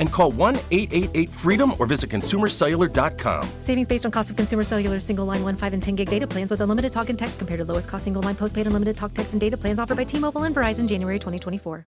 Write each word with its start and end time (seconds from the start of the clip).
and 0.00 0.10
call 0.10 0.32
1 0.32 0.56
888 0.72 1.30
freedom 1.30 1.74
or 1.78 1.86
visit 1.86 2.10
consumercellular.com. 2.10 3.48
Savings 3.60 3.86
based 3.86 4.04
on 4.04 4.10
cost 4.10 4.30
of 4.30 4.36
consumer 4.36 4.64
cellular 4.64 4.98
single 4.98 5.26
line 5.26 5.44
1, 5.44 5.56
5, 5.56 5.72
and 5.74 5.82
10 5.82 5.94
gig 5.94 6.10
data 6.10 6.26
plans 6.26 6.50
with 6.50 6.60
unlimited 6.60 6.90
talk 6.90 7.08
and 7.08 7.18
text 7.18 7.38
compared 7.38 7.60
to 7.60 7.64
lowest 7.64 7.88
cost 7.88 8.04
single 8.04 8.22
line 8.22 8.34
postpaid 8.34 8.66
unlimited 8.66 8.96
talk, 8.96 9.14
text, 9.14 9.34
and 9.34 9.40
data 9.40 9.56
plans 9.56 9.78
offered 9.78 9.96
by 9.96 10.04
T 10.04 10.18
Mobile 10.18 10.42
and 10.42 10.56
Verizon 10.56 10.88
January 10.88 11.18
2024. 11.18 11.86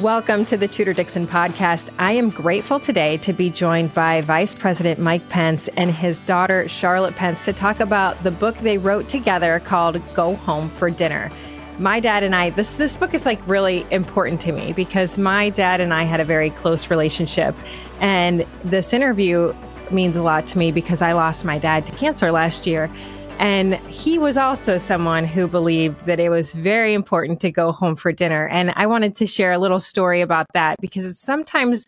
Welcome 0.00 0.44
to 0.46 0.56
the 0.56 0.66
Tudor 0.66 0.92
Dixon 0.92 1.24
podcast. 1.24 1.88
I 1.98 2.12
am 2.12 2.28
grateful 2.28 2.80
today 2.80 3.16
to 3.18 3.32
be 3.32 3.48
joined 3.48 3.94
by 3.94 4.22
Vice 4.22 4.52
President 4.52 4.98
Mike 4.98 5.26
Pence 5.28 5.68
and 5.68 5.88
his 5.88 6.18
daughter 6.18 6.68
Charlotte 6.68 7.14
Pence 7.14 7.44
to 7.44 7.52
talk 7.52 7.78
about 7.78 8.20
the 8.24 8.32
book 8.32 8.56
they 8.56 8.76
wrote 8.76 9.08
together 9.08 9.60
called 9.60 10.02
Go 10.12 10.34
Home 10.34 10.68
for 10.68 10.90
Dinner. 10.90 11.30
My 11.78 11.98
dad 11.98 12.22
and 12.22 12.34
I, 12.34 12.50
this 12.50 12.76
this 12.76 12.94
book 12.96 13.14
is 13.14 13.26
like 13.26 13.40
really 13.48 13.84
important 13.90 14.40
to 14.42 14.52
me 14.52 14.72
because 14.72 15.18
my 15.18 15.48
dad 15.50 15.80
and 15.80 15.92
I 15.92 16.04
had 16.04 16.20
a 16.20 16.24
very 16.24 16.50
close 16.50 16.88
relationship 16.88 17.54
and 18.00 18.46
this 18.64 18.92
interview 18.92 19.52
means 19.90 20.16
a 20.16 20.22
lot 20.22 20.46
to 20.48 20.58
me 20.58 20.72
because 20.72 21.02
I 21.02 21.12
lost 21.12 21.44
my 21.44 21.58
dad 21.58 21.86
to 21.86 21.92
cancer 21.92 22.30
last 22.30 22.66
year. 22.66 22.90
And 23.38 23.74
he 23.88 24.18
was 24.18 24.36
also 24.36 24.78
someone 24.78 25.24
who 25.24 25.48
believed 25.48 26.06
that 26.06 26.20
it 26.20 26.28
was 26.28 26.52
very 26.52 26.94
important 26.94 27.40
to 27.40 27.50
go 27.50 27.72
home 27.72 27.96
for 27.96 28.12
dinner. 28.12 28.46
And 28.48 28.72
I 28.76 28.86
wanted 28.86 29.16
to 29.16 29.26
share 29.26 29.52
a 29.52 29.58
little 29.58 29.80
story 29.80 30.20
about 30.20 30.46
that 30.54 30.80
because 30.80 31.18
sometimes 31.18 31.86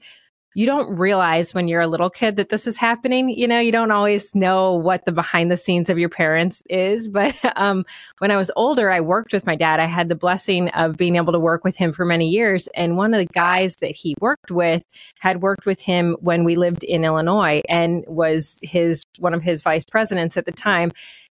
you 0.57 0.65
don't 0.65 0.97
realize 0.97 1.53
when 1.53 1.69
you're 1.69 1.83
a 1.83 1.87
little 1.87 2.09
kid 2.09 2.37
that 2.37 2.49
this 2.49 2.67
is 2.67 2.79
happening. 2.79 3.29
You 3.29 3.47
know, 3.47 3.61
you 3.61 3.71
don't 3.71 3.91
always 3.91 4.35
know 4.35 4.72
what 4.72 5.05
the 5.05 5.12
behind 5.12 5.50
the 5.50 5.56
scenes 5.59 5.91
of 5.91 5.99
your 5.99 6.09
parents 6.09 6.62
is. 6.71 7.11
But 7.17 7.34
um, 7.56 7.84
when 8.19 8.31
I 8.31 8.37
was 8.37 8.50
older, 8.56 8.91
I 8.91 9.00
worked 9.00 9.33
with 9.33 9.47
my 9.47 9.56
dad. 9.56 9.81
I 9.81 9.87
had 9.87 10.11
the 10.11 10.15
blessing 10.15 10.69
of 10.71 10.97
being 10.97 11.17
able 11.17 11.33
to 11.33 11.39
work 11.39 11.65
with 11.65 11.77
him 11.77 11.93
for 11.93 12.05
many 12.05 12.28
years. 12.28 12.69
And 12.75 12.97
one 12.97 13.15
of 13.15 13.19
the 13.19 13.27
guys 13.27 13.75
that 13.81 13.91
he 13.91 14.15
worked 14.21 14.50
with 14.50 14.84
had 15.19 15.41
worked 15.43 15.65
with 15.65 15.81
him 15.81 16.17
when 16.21 16.44
we 16.44 16.56
lived 16.56 16.84
in 16.84 17.05
Illinois 17.05 17.62
and 17.69 18.05
was 18.06 18.59
his 18.62 19.03
one 19.19 19.34
of 19.34 19.43
his 19.43 19.62
vice 19.62 19.84
presidents 19.91 20.37
at 20.37 20.44
the 20.44 20.53
time. 20.53 20.91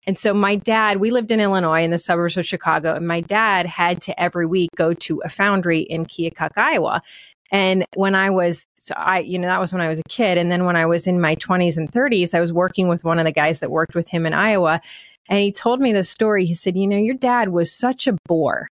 And 0.07 0.17
so 0.17 0.33
my 0.33 0.57
dad, 0.57 0.99
we 0.99 1.11
lived 1.11 1.31
in 1.31 1.39
Illinois 1.41 1.85
in 1.85 1.91
the 1.91 1.99
suburbs 1.99 2.37
of 2.37 2.47
Chicago, 2.47 2.95
and 2.95 3.07
my 3.07 3.21
dad 3.21 3.67
had 3.67 4.01
to 4.03 4.21
every 4.21 4.47
week 4.47 4.71
go 4.75 4.95
to 4.95 5.21
a 5.25 5.29
foundry 5.29 5.81
in 5.81 6.07
Keokuk, 6.07 6.57
Iowa. 6.57 7.03
And 7.51 7.85
when 7.95 8.15
I 8.15 8.31
was, 8.31 8.67
so 8.79 8.95
I, 8.97 9.21
you 9.21 9.39
know, 9.39 9.49
that 9.49 9.61
was 9.61 9.73
when 9.73 9.83
I 9.83 9.89
was 9.89 9.99
a 9.99 10.09
kid. 10.09 10.37
And 10.37 10.53
then 10.53 10.65
when 10.65 10.77
I 10.77 10.87
was 10.87 11.07
in 11.07 11.21
my 11.21 11.35
20s 11.37 11.77
and 11.77 11.91
30s, 11.91 12.35
I 12.35 12.41
was 12.41 12.53
working 12.53 12.89
with 12.89 13.05
one 13.05 13.19
of 13.19 13.25
the 13.25 13.33
guys 13.33 13.61
that 13.61 13.71
worked 13.71 13.95
with 13.95 14.09
him 14.09 14.27
in 14.27 14.35
Iowa. 14.35 14.81
And 15.29 15.41
he 15.41 15.53
told 15.53 15.81
me 15.81 15.93
this 15.93 16.11
story. 16.11 16.45
He 16.45 16.55
said, 16.55 16.77
You 16.77 16.87
know, 16.87 16.97
your 16.97 17.15
dad 17.15 17.51
was 17.51 17.73
such 17.73 18.07
a 18.07 18.17
bore. 18.27 18.69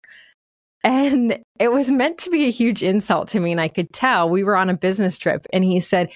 And 0.82 1.38
it 1.58 1.72
was 1.72 1.90
meant 1.90 2.18
to 2.18 2.30
be 2.30 2.46
a 2.46 2.50
huge 2.50 2.82
insult 2.82 3.28
to 3.28 3.40
me. 3.40 3.52
And 3.52 3.60
I 3.60 3.68
could 3.68 3.92
tell 3.92 4.28
we 4.28 4.44
were 4.44 4.56
on 4.56 4.70
a 4.70 4.76
business 4.76 5.18
trip. 5.18 5.46
And 5.52 5.64
he 5.64 5.80
said, 5.80 6.10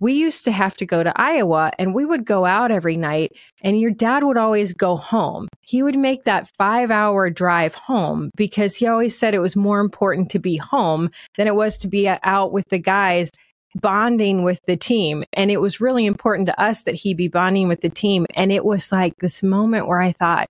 we 0.00 0.14
used 0.14 0.44
to 0.46 0.52
have 0.52 0.74
to 0.78 0.86
go 0.86 1.02
to 1.02 1.12
Iowa 1.20 1.70
and 1.78 1.94
we 1.94 2.04
would 2.04 2.24
go 2.24 2.46
out 2.46 2.70
every 2.70 2.96
night 2.96 3.32
and 3.62 3.78
your 3.78 3.90
dad 3.90 4.24
would 4.24 4.38
always 4.38 4.72
go 4.72 4.96
home. 4.96 5.46
He 5.60 5.82
would 5.82 5.96
make 5.96 6.24
that 6.24 6.50
five 6.58 6.90
hour 6.90 7.30
drive 7.30 7.74
home 7.74 8.30
because 8.34 8.76
he 8.76 8.86
always 8.86 9.16
said 9.16 9.34
it 9.34 9.40
was 9.40 9.54
more 9.54 9.80
important 9.80 10.30
to 10.30 10.38
be 10.38 10.56
home 10.56 11.10
than 11.36 11.46
it 11.46 11.54
was 11.54 11.78
to 11.78 11.88
be 11.88 12.08
out 12.08 12.50
with 12.50 12.68
the 12.70 12.78
guys 12.78 13.30
bonding 13.76 14.42
with 14.42 14.60
the 14.66 14.76
team. 14.76 15.22
And 15.34 15.50
it 15.50 15.60
was 15.60 15.80
really 15.80 16.06
important 16.06 16.46
to 16.46 16.60
us 16.60 16.82
that 16.82 16.94
he 16.94 17.14
be 17.14 17.28
bonding 17.28 17.68
with 17.68 17.82
the 17.82 17.90
team. 17.90 18.26
And 18.34 18.50
it 18.50 18.64
was 18.64 18.90
like 18.90 19.14
this 19.18 19.42
moment 19.42 19.86
where 19.86 20.00
I 20.00 20.12
thought, 20.12 20.48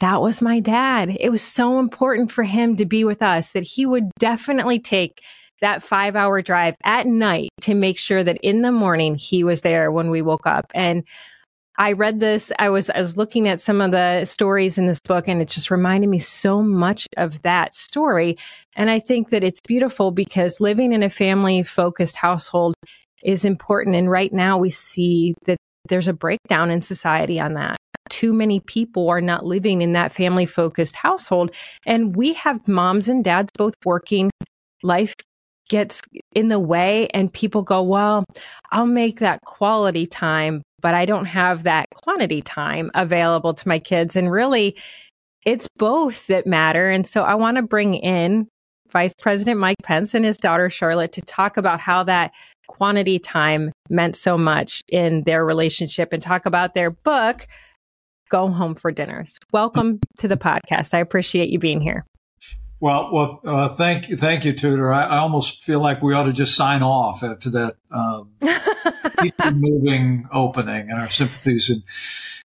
that 0.00 0.20
was 0.20 0.42
my 0.42 0.58
dad. 0.58 1.16
It 1.20 1.30
was 1.30 1.42
so 1.42 1.78
important 1.78 2.32
for 2.32 2.42
him 2.42 2.76
to 2.76 2.84
be 2.84 3.04
with 3.04 3.22
us 3.22 3.50
that 3.50 3.62
he 3.62 3.86
would 3.86 4.10
definitely 4.18 4.80
take 4.80 5.22
that 5.62 5.82
five 5.82 6.14
hour 6.14 6.42
drive 6.42 6.74
at 6.84 7.06
night 7.06 7.48
to 7.62 7.74
make 7.74 7.98
sure 7.98 8.22
that 8.22 8.38
in 8.42 8.62
the 8.62 8.72
morning 8.72 9.14
he 9.14 9.42
was 9.42 9.62
there 9.62 9.90
when 9.90 10.10
we 10.10 10.20
woke 10.20 10.46
up. 10.46 10.70
And 10.74 11.04
I 11.78 11.92
read 11.92 12.20
this, 12.20 12.52
I 12.58 12.68
was 12.68 12.90
I 12.90 12.98
was 12.98 13.16
looking 13.16 13.48
at 13.48 13.60
some 13.60 13.80
of 13.80 13.92
the 13.92 14.26
stories 14.26 14.76
in 14.76 14.86
this 14.86 15.00
book 15.00 15.26
and 15.26 15.40
it 15.40 15.48
just 15.48 15.70
reminded 15.70 16.10
me 16.10 16.18
so 16.18 16.62
much 16.62 17.08
of 17.16 17.40
that 17.42 17.74
story. 17.74 18.36
And 18.76 18.90
I 18.90 18.98
think 18.98 19.30
that 19.30 19.42
it's 19.42 19.60
beautiful 19.66 20.10
because 20.10 20.60
living 20.60 20.92
in 20.92 21.02
a 21.02 21.08
family 21.08 21.62
focused 21.62 22.16
household 22.16 22.74
is 23.22 23.44
important. 23.44 23.96
And 23.96 24.10
right 24.10 24.32
now 24.32 24.58
we 24.58 24.68
see 24.68 25.34
that 25.46 25.56
there's 25.88 26.08
a 26.08 26.12
breakdown 26.12 26.70
in 26.70 26.80
society 26.82 27.40
on 27.40 27.54
that. 27.54 27.76
Too 28.10 28.32
many 28.32 28.60
people 28.60 29.08
are 29.08 29.22
not 29.22 29.46
living 29.46 29.80
in 29.80 29.94
that 29.94 30.12
family 30.12 30.44
focused 30.44 30.96
household. 30.96 31.52
And 31.86 32.14
we 32.14 32.34
have 32.34 32.68
moms 32.68 33.08
and 33.08 33.24
dads 33.24 33.50
both 33.56 33.74
working. 33.84 34.30
Life 34.82 35.14
gets 35.72 36.02
in 36.34 36.48
the 36.48 36.60
way 36.60 37.08
and 37.14 37.32
people 37.32 37.62
go, 37.62 37.82
well, 37.82 38.26
I'll 38.72 38.84
make 38.84 39.20
that 39.20 39.40
quality 39.40 40.06
time, 40.06 40.60
but 40.82 40.92
I 40.92 41.06
don't 41.06 41.24
have 41.24 41.62
that 41.62 41.86
quantity 41.94 42.42
time 42.42 42.90
available 42.94 43.54
to 43.54 43.66
my 43.66 43.78
kids. 43.78 44.14
And 44.14 44.30
really, 44.30 44.76
it's 45.46 45.66
both 45.78 46.26
that 46.26 46.46
matter. 46.46 46.90
And 46.90 47.06
so 47.06 47.22
I 47.22 47.36
want 47.36 47.56
to 47.56 47.62
bring 47.62 47.94
in 47.94 48.48
Vice 48.90 49.14
President 49.18 49.58
Mike 49.58 49.78
Pence 49.82 50.12
and 50.12 50.26
his 50.26 50.36
daughter 50.36 50.68
Charlotte 50.68 51.12
to 51.12 51.22
talk 51.22 51.56
about 51.56 51.80
how 51.80 52.04
that 52.04 52.32
quantity 52.68 53.18
time 53.18 53.72
meant 53.88 54.14
so 54.14 54.36
much 54.36 54.82
in 54.90 55.22
their 55.22 55.42
relationship 55.42 56.12
and 56.12 56.22
talk 56.22 56.44
about 56.44 56.74
their 56.74 56.90
book, 56.90 57.46
Go 58.28 58.48
Home 58.48 58.74
for 58.74 58.92
Dinners. 58.92 59.38
Welcome 59.54 60.00
to 60.18 60.28
the 60.28 60.36
podcast. 60.36 60.92
I 60.92 60.98
appreciate 60.98 61.48
you 61.48 61.58
being 61.58 61.80
here. 61.80 62.04
Well, 62.82 63.10
well, 63.12 63.40
uh, 63.44 63.68
thank 63.68 64.08
you, 64.08 64.16
thank 64.16 64.44
you, 64.44 64.52
Tudor. 64.52 64.92
I, 64.92 65.04
I, 65.04 65.18
almost 65.18 65.62
feel 65.62 65.80
like 65.80 66.02
we 66.02 66.14
ought 66.14 66.24
to 66.24 66.32
just 66.32 66.56
sign 66.56 66.82
off 66.82 67.22
after 67.22 67.48
that 67.50 67.76
um, 67.92 68.32
moving 69.54 70.26
opening, 70.32 70.90
and 70.90 71.00
our 71.00 71.08
sympathies 71.08 71.70
in 71.70 71.84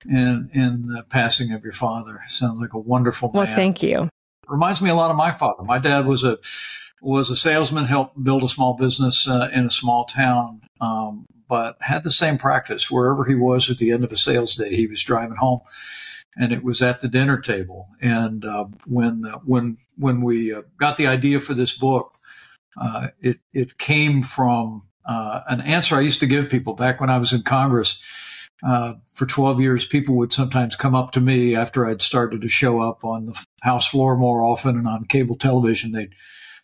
in 0.06 0.52
in 0.54 0.86
the 0.90 1.02
passing 1.02 1.52
of 1.52 1.64
your 1.64 1.74
father. 1.74 2.22
Sounds 2.28 2.60
like 2.60 2.74
a 2.74 2.80
wonderful 2.80 3.32
man. 3.34 3.48
Well, 3.48 3.56
thank 3.56 3.82
you. 3.82 4.08
Reminds 4.48 4.84
me 4.84 4.92
a 4.92 4.96
lot 4.96 5.10
of 5.10 5.18
my 5.18 5.32
father. 5.32 5.64
My 5.64 5.80
dad 5.80 6.06
was 6.06 6.24
a 6.24 6.38
was 7.02 7.32
a 7.32 7.36
salesman, 7.36 7.86
helped 7.86 8.24
build 8.24 8.44
a 8.44 8.50
small 8.50 8.76
business 8.76 9.28
uh, 9.28 9.50
in 9.52 9.66
a 9.66 9.72
small 9.72 10.06
town, 10.06 10.62
um, 10.80 11.26
but 11.48 11.76
had 11.80 12.04
the 12.04 12.12
same 12.12 12.38
practice 12.38 12.92
wherever 12.92 13.26
he 13.26 13.34
was 13.34 13.68
at 13.68 13.80
the 13.80 13.92
end 13.92 14.04
of 14.04 14.12
a 14.12 14.18
sales 14.18 14.54
day. 14.54 14.76
He 14.76 14.86
was 14.86 15.02
driving 15.02 15.38
home 15.38 15.62
and 16.38 16.52
it 16.52 16.64
was 16.64 16.82
at 16.82 17.02
the 17.02 17.08
dinner 17.08 17.40
table. 17.40 17.88
And 18.02 18.46
uh, 18.46 18.66
when 18.86 19.26
uh, 19.26 19.40
when 19.40 19.78
when 19.98 20.22
we 20.22 20.54
uh, 20.54 20.62
got 20.78 20.98
the 20.98 21.08
idea 21.08 21.40
for 21.40 21.54
this 21.54 21.76
book, 21.76 22.18
uh, 22.80 23.10
it 23.22 23.40
it 23.54 23.78
came 23.78 24.24
from 24.24 24.84
uh, 25.06 25.42
an 25.48 25.62
answer 25.62 25.96
I 25.96 26.02
used 26.02 26.20
to 26.22 26.28
give 26.28 26.50
people 26.50 26.74
back 26.74 27.02
when 27.02 27.10
I 27.10 27.18
was 27.18 27.34
in 27.34 27.44
Congress. 27.44 28.02
Uh, 28.62 28.96
for 29.14 29.26
12 29.26 29.62
years, 29.62 29.86
people 29.86 30.16
would 30.16 30.34
sometimes 30.34 30.76
come 30.76 30.94
up 30.94 31.12
to 31.12 31.22
me 31.22 31.56
after 31.56 31.86
I'd 31.86 32.02
started 32.02 32.42
to 32.42 32.50
show 32.50 32.82
up 32.82 33.06
on 33.06 33.28
the 33.28 33.46
House 33.62 33.88
floor 33.88 34.18
more 34.18 34.44
often 34.44 34.78
and 34.78 34.86
on 34.86 35.06
cable 35.06 35.38
television. 35.38 35.94
They'd 35.94 36.14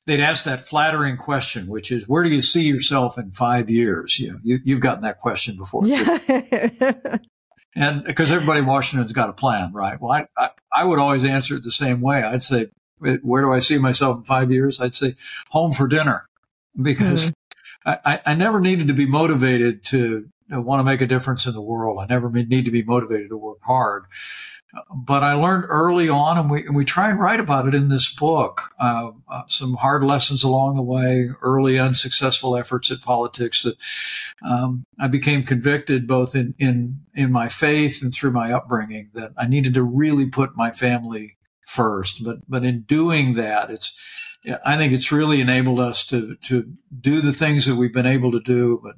they'd 0.05 0.19
ask 0.19 0.43
that 0.43 0.67
flattering 0.67 1.17
question, 1.17 1.67
which 1.67 1.91
is, 1.91 2.07
"Where 2.07 2.23
do 2.23 2.29
you 2.29 2.41
see 2.41 2.63
yourself 2.63 3.17
in 3.17 3.31
five 3.31 3.69
years?" 3.69 4.19
You 4.19 4.33
know, 4.33 4.39
you, 4.43 4.59
you've 4.63 4.81
gotten 4.81 5.03
that 5.03 5.21
question 5.21 5.55
before. 5.55 5.87
Yeah. 5.87 7.17
and 7.75 8.03
because 8.03 8.31
everybody 8.31 8.59
in 8.59 8.65
Washington's 8.65 9.13
got 9.13 9.29
a 9.29 9.33
plan, 9.33 9.73
right? 9.73 9.99
Well, 9.99 10.11
I, 10.11 10.27
I, 10.37 10.49
I 10.75 10.85
would 10.85 10.99
always 10.99 11.23
answer 11.23 11.57
it 11.57 11.63
the 11.63 11.71
same 11.71 12.01
way. 12.01 12.23
I'd 12.23 12.41
say, 12.41 12.67
"Where 12.99 13.41
do 13.41 13.51
I 13.51 13.59
see 13.59 13.77
myself 13.77 14.17
in 14.17 14.23
five 14.23 14.51
years?" 14.51 14.79
I'd 14.79 14.95
say, 14.95 15.15
"Home 15.49 15.73
for 15.73 15.87
dinner," 15.87 16.27
because 16.81 17.31
mm-hmm. 17.85 17.91
I, 18.05 18.21
I 18.25 18.35
never 18.35 18.59
needed 18.59 18.87
to 18.87 18.93
be 18.93 19.05
motivated 19.05 19.83
to 19.85 20.29
want 20.49 20.79
to 20.79 20.83
make 20.83 21.01
a 21.01 21.07
difference 21.07 21.45
in 21.45 21.53
the 21.53 21.61
world. 21.61 21.99
I 21.99 22.05
never 22.05 22.29
need 22.29 22.65
to 22.65 22.71
be 22.71 22.83
motivated 22.83 23.29
to 23.29 23.37
work 23.37 23.59
hard 23.63 24.05
but 24.93 25.23
I 25.23 25.33
learned 25.33 25.65
early 25.69 26.09
on, 26.09 26.37
and 26.37 26.49
we 26.49 26.65
and 26.65 26.75
we 26.75 26.85
try 26.85 27.09
and 27.09 27.19
write 27.19 27.39
about 27.39 27.67
it 27.67 27.75
in 27.75 27.89
this 27.89 28.13
book. 28.13 28.71
Uh, 28.79 29.11
uh, 29.29 29.43
some 29.47 29.75
hard 29.75 30.03
lessons 30.03 30.43
along 30.43 30.75
the 30.75 30.81
way, 30.81 31.29
early 31.41 31.79
unsuccessful 31.79 32.55
efforts 32.55 32.91
at 32.91 33.01
politics 33.01 33.63
that 33.63 33.77
um, 34.45 34.85
I 34.99 35.07
became 35.07 35.43
convicted 35.43 36.07
both 36.07 36.35
in 36.35 36.55
in 36.57 37.01
in 37.13 37.31
my 37.31 37.47
faith 37.47 38.01
and 38.01 38.13
through 38.13 38.31
my 38.31 38.51
upbringing 38.51 39.11
that 39.13 39.31
I 39.37 39.47
needed 39.47 39.73
to 39.75 39.83
really 39.83 40.29
put 40.29 40.57
my 40.57 40.71
family 40.71 41.37
first. 41.65 42.23
But 42.23 42.39
but 42.49 42.65
in 42.65 42.81
doing 42.81 43.35
that, 43.35 43.69
it's 43.69 43.93
I 44.65 44.77
think 44.77 44.93
it's 44.93 45.11
really 45.11 45.41
enabled 45.41 45.79
us 45.79 46.05
to 46.07 46.35
to 46.35 46.73
do 46.99 47.21
the 47.21 47.33
things 47.33 47.65
that 47.65 47.75
we've 47.75 47.93
been 47.93 48.05
able 48.05 48.31
to 48.31 48.41
do. 48.41 48.79
But 48.83 48.95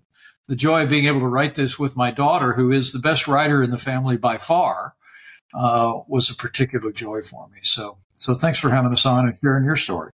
the 0.48 0.56
joy 0.56 0.84
of 0.84 0.90
being 0.90 1.06
able 1.06 1.20
to 1.20 1.28
write 1.28 1.56
this 1.56 1.78
with 1.78 1.98
my 1.98 2.10
daughter, 2.10 2.54
who 2.54 2.72
is 2.72 2.92
the 2.92 3.00
best 3.00 3.28
writer 3.28 3.62
in 3.62 3.70
the 3.70 3.78
family 3.78 4.18
by 4.18 4.38
far 4.38 4.96
uh, 5.58 6.02
was 6.08 6.30
a 6.30 6.36
particular 6.36 6.92
joy 6.92 7.22
for 7.22 7.48
me. 7.50 7.60
So, 7.64 7.98
so 8.16 8.34
thanks 8.34 8.60
for 8.60 8.70
having 8.70 8.92
us 8.92 9.06
on 9.06 9.28
and 9.28 9.38
sharing 9.44 9.66
your 9.66 9.76
story. 9.76 10.12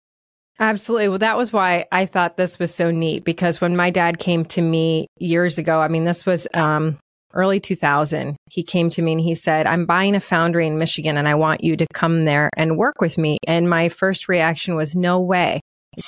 Absolutely. 0.59 1.09
Well, 1.09 1.19
that 1.19 1.39
was 1.39 1.53
why 1.53 1.87
I 1.91 2.05
thought 2.05 2.37
this 2.37 2.59
was 2.59 2.75
so 2.75 2.91
neat 2.91 3.25
because 3.25 3.63
when 3.63 3.77
my 3.77 3.89
dad 3.89 4.19
came 4.19 4.45
to 4.47 4.61
me 4.61 5.07
years 5.17 5.57
ago, 5.57 5.81
I 5.81 5.89
mean, 5.89 6.05
this 6.05 6.27
was 6.27 6.47
um, 6.53 6.99
early 7.33 7.61
2000, 7.61 8.37
he 8.51 8.63
came 8.63 8.91
to 8.91 9.01
me 9.01 9.13
and 9.13 9.21
he 9.21 9.35
said, 9.35 9.67
I'm 9.67 9.87
buying 9.87 10.15
a 10.15 10.21
foundry 10.21 10.67
in 10.67 10.77
Michigan 10.77 11.17
and 11.17 11.27
I 11.27 11.35
want 11.35 11.65
you 11.65 11.79
to 11.79 11.87
come 11.95 12.27
there 12.27 12.51
and 12.59 12.77
work 12.77 13.01
with 13.01 13.17
me. 13.17 13.39
And 13.47 13.71
my 13.71 13.89
first 13.89 14.29
reaction 14.29 14.77
was, 14.77 14.95
no 14.95 15.19
way. 15.19 15.61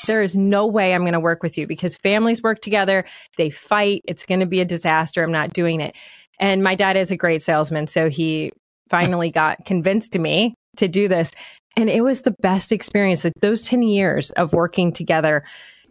There 0.07 0.23
is 0.23 0.37
no 0.37 0.67
way 0.67 0.95
I'm 0.95 1.03
going 1.03 1.15
to 1.15 1.21
work 1.21 1.43
with 1.43 1.57
you 1.57 1.67
because 1.67 1.97
families 1.97 2.43
work 2.43 2.61
together, 2.61 3.05
they 3.39 3.49
fight, 3.49 4.03
it's 4.05 4.27
going 4.27 4.41
to 4.41 4.47
be 4.47 4.61
a 4.61 4.67
disaster. 4.67 5.23
I'm 5.23 5.33
not 5.33 5.55
doing 5.55 5.81
it. 5.81 5.97
And 6.39 6.63
my 6.63 6.75
dad 6.75 6.97
is 6.97 7.11
a 7.11 7.17
great 7.17 7.43
salesman. 7.43 7.87
So 7.87 8.09
he 8.09 8.53
finally 8.93 9.31
got 9.31 9.65
convinced 9.65 10.17
me 10.17 10.55
to 10.77 10.87
do 10.87 11.09
this. 11.09 11.33
And 11.77 11.91
it 11.91 12.05
was 12.05 12.23
the 12.23 12.35
best 12.41 12.71
experience. 12.71 13.25
Like 13.25 13.33
those 13.41 13.63
10 13.63 13.83
years 13.83 14.31
of 14.33 14.53
working 14.53 14.93
together, 14.93 15.43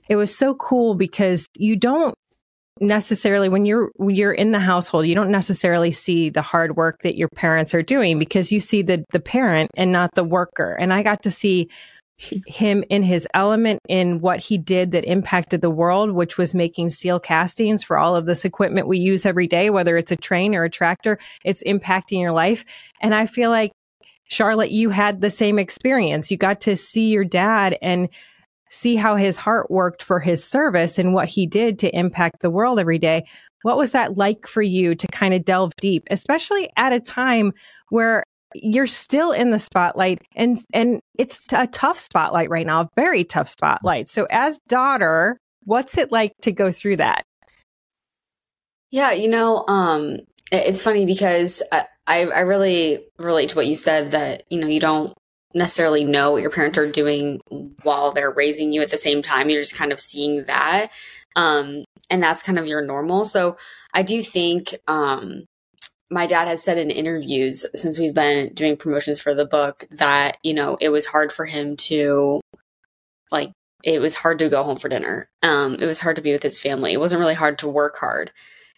it 0.07 0.15
was 0.15 0.33
so 0.35 0.53
cool 0.53 0.95
because 0.95 1.47
you 1.57 1.75
don't 1.75 2.15
necessarily 2.79 3.49
when 3.49 3.65
you're 3.65 3.91
when 3.97 4.15
you're 4.15 4.33
in 4.33 4.53
the 4.53 4.59
household 4.59 5.05
you 5.05 5.13
don't 5.13 5.29
necessarily 5.29 5.91
see 5.91 6.31
the 6.31 6.41
hard 6.41 6.75
work 6.75 6.97
that 7.03 7.15
your 7.15 7.27
parents 7.35 7.75
are 7.75 7.83
doing 7.83 8.17
because 8.17 8.51
you 8.51 8.59
see 8.59 8.81
the 8.81 9.03
the 9.11 9.19
parent 9.19 9.69
and 9.77 9.91
not 9.91 10.09
the 10.15 10.23
worker 10.23 10.75
and 10.79 10.91
i 10.91 11.03
got 11.03 11.21
to 11.21 11.29
see 11.29 11.69
him 12.47 12.83
in 12.89 13.03
his 13.03 13.27
element 13.33 13.79
in 13.87 14.19
what 14.19 14.39
he 14.39 14.57
did 14.57 14.91
that 14.91 15.05
impacted 15.05 15.61
the 15.61 15.69
world, 15.69 16.11
which 16.11 16.37
was 16.37 16.55
making 16.55 16.89
steel 16.89 17.19
castings 17.19 17.83
for 17.83 17.97
all 17.97 18.15
of 18.15 18.25
this 18.25 18.45
equipment 18.45 18.87
we 18.87 18.99
use 18.99 19.25
every 19.25 19.47
day, 19.47 19.69
whether 19.69 19.97
it's 19.97 20.11
a 20.11 20.15
train 20.15 20.55
or 20.55 20.63
a 20.63 20.69
tractor, 20.69 21.17
it's 21.43 21.63
impacting 21.63 22.19
your 22.19 22.31
life. 22.31 22.65
And 23.01 23.15
I 23.15 23.25
feel 23.25 23.49
like, 23.49 23.71
Charlotte, 24.25 24.71
you 24.71 24.91
had 24.91 25.19
the 25.19 25.29
same 25.29 25.59
experience. 25.59 26.31
You 26.31 26.37
got 26.37 26.61
to 26.61 26.77
see 26.77 27.07
your 27.07 27.25
dad 27.25 27.77
and 27.81 28.07
see 28.69 28.95
how 28.95 29.17
his 29.17 29.35
heart 29.35 29.69
worked 29.69 30.01
for 30.01 30.21
his 30.21 30.41
service 30.41 30.97
and 30.97 31.13
what 31.13 31.27
he 31.27 31.45
did 31.45 31.77
to 31.79 31.93
impact 31.93 32.41
the 32.41 32.49
world 32.49 32.79
every 32.79 32.97
day. 32.97 33.25
What 33.63 33.77
was 33.77 33.91
that 33.91 34.17
like 34.17 34.47
for 34.47 34.61
you 34.61 34.95
to 34.95 35.07
kind 35.07 35.33
of 35.33 35.43
delve 35.43 35.75
deep, 35.75 36.07
especially 36.09 36.69
at 36.77 36.93
a 36.93 37.01
time 37.01 37.51
where 37.89 38.23
you're 38.53 38.87
still 38.87 39.31
in 39.31 39.51
the 39.51 39.59
spotlight 39.59 40.21
and 40.35 40.63
and 40.73 40.99
it's 41.17 41.47
a 41.53 41.67
tough 41.67 41.99
spotlight 41.99 42.49
right 42.49 42.65
now, 42.65 42.81
a 42.81 42.89
very 42.95 43.23
tough 43.23 43.49
spotlight. 43.49 44.07
So 44.07 44.27
as 44.29 44.59
daughter, 44.67 45.37
what's 45.63 45.97
it 45.97 46.11
like 46.11 46.33
to 46.41 46.51
go 46.51 46.71
through 46.71 46.97
that? 46.97 47.23
Yeah, 48.89 49.11
you 49.11 49.29
know, 49.29 49.65
um 49.67 50.19
it's 50.51 50.83
funny 50.83 51.05
because 51.05 51.63
I, 52.07 52.25
I 52.25 52.41
really 52.41 53.05
relate 53.17 53.49
to 53.49 53.55
what 53.55 53.67
you 53.67 53.75
said 53.75 54.11
that, 54.11 54.43
you 54.49 54.59
know, 54.59 54.67
you 54.67 54.81
don't 54.81 55.13
necessarily 55.53 56.03
know 56.03 56.31
what 56.31 56.41
your 56.41 56.51
parents 56.51 56.77
are 56.77 56.91
doing 56.91 57.39
while 57.83 58.11
they're 58.11 58.31
raising 58.31 58.73
you 58.73 58.81
at 58.81 58.91
the 58.91 58.97
same 58.97 59.21
time. 59.21 59.49
You're 59.49 59.61
just 59.61 59.75
kind 59.75 59.91
of 59.91 59.99
seeing 59.99 60.43
that. 60.45 60.91
Um, 61.35 61.85
and 62.09 62.21
that's 62.21 62.43
kind 62.43 62.59
of 62.59 62.67
your 62.67 62.81
normal. 62.81 63.23
So 63.23 63.57
I 63.93 64.03
do 64.03 64.21
think, 64.21 64.75
um, 64.87 65.45
my 66.11 66.27
dad 66.27 66.47
has 66.47 66.61
said 66.61 66.77
in 66.77 66.91
interviews 66.91 67.65
since 67.73 67.97
we've 67.97 68.13
been 68.13 68.53
doing 68.53 68.75
promotions 68.75 69.19
for 69.19 69.33
the 69.33 69.45
book 69.45 69.85
that, 69.91 70.37
you 70.43 70.53
know, 70.53 70.77
it 70.81 70.89
was 70.89 71.05
hard 71.05 71.31
for 71.31 71.45
him 71.45 71.77
to 71.77 72.41
like 73.31 73.51
it 73.83 74.01
was 74.01 74.13
hard 74.13 74.37
to 74.39 74.49
go 74.49 74.63
home 74.63 74.77
for 74.77 74.89
dinner. 74.89 75.29
Um, 75.41 75.75
it 75.75 75.85
was 75.85 75.99
hard 75.99 76.17
to 76.17 76.21
be 76.21 76.33
with 76.33 76.43
his 76.43 76.59
family. 76.59 76.91
It 76.91 76.99
wasn't 76.99 77.21
really 77.21 77.33
hard 77.33 77.57
to 77.59 77.69
work 77.69 77.97
hard. 77.97 78.31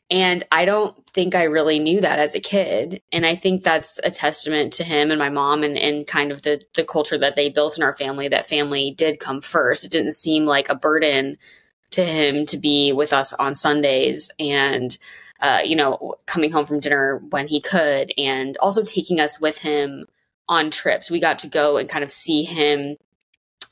And 0.09 0.43
I 0.51 0.65
don't 0.65 0.95
think 1.07 1.33
I 1.33 1.43
really 1.43 1.79
knew 1.79 2.01
that 2.01 2.19
as 2.19 2.35
a 2.35 2.39
kid. 2.39 3.01
And 3.11 3.25
I 3.25 3.35
think 3.35 3.63
that's 3.63 3.99
a 4.03 4.11
testament 4.11 4.71
to 4.73 4.83
him 4.83 5.09
and 5.09 5.17
my 5.17 5.29
mom 5.29 5.63
and, 5.63 5.77
and 5.77 6.05
kind 6.05 6.31
of 6.31 6.43
the, 6.43 6.61
the 6.75 6.83
culture 6.83 7.17
that 7.17 7.35
they 7.35 7.49
built 7.49 7.77
in 7.77 7.83
our 7.83 7.93
family. 7.93 8.27
That 8.27 8.47
family 8.47 8.91
did 8.91 9.19
come 9.19 9.41
first. 9.41 9.83
It 9.83 9.91
didn't 9.91 10.11
seem 10.11 10.45
like 10.45 10.69
a 10.69 10.75
burden 10.75 11.37
to 11.91 12.05
him 12.05 12.45
to 12.47 12.57
be 12.57 12.91
with 12.91 13.11
us 13.11 13.33
on 13.33 13.55
Sundays 13.55 14.29
and 14.39 14.97
uh, 15.43 15.59
you 15.63 15.75
know, 15.75 16.15
coming 16.25 16.51
home 16.51 16.65
from 16.65 16.79
dinner 16.79 17.21
when 17.29 17.47
he 17.47 17.61
could, 17.61 18.11
and 18.17 18.57
also 18.57 18.81
taking 18.81 19.19
us 19.19 19.39
with 19.39 19.59
him 19.59 20.05
on 20.47 20.71
trips. 20.71 21.11
We 21.11 21.19
got 21.19 21.37
to 21.39 21.47
go 21.47 21.77
and 21.77 21.87
kind 21.87 22.03
of 22.03 22.09
see 22.09 22.43
him 22.43 22.95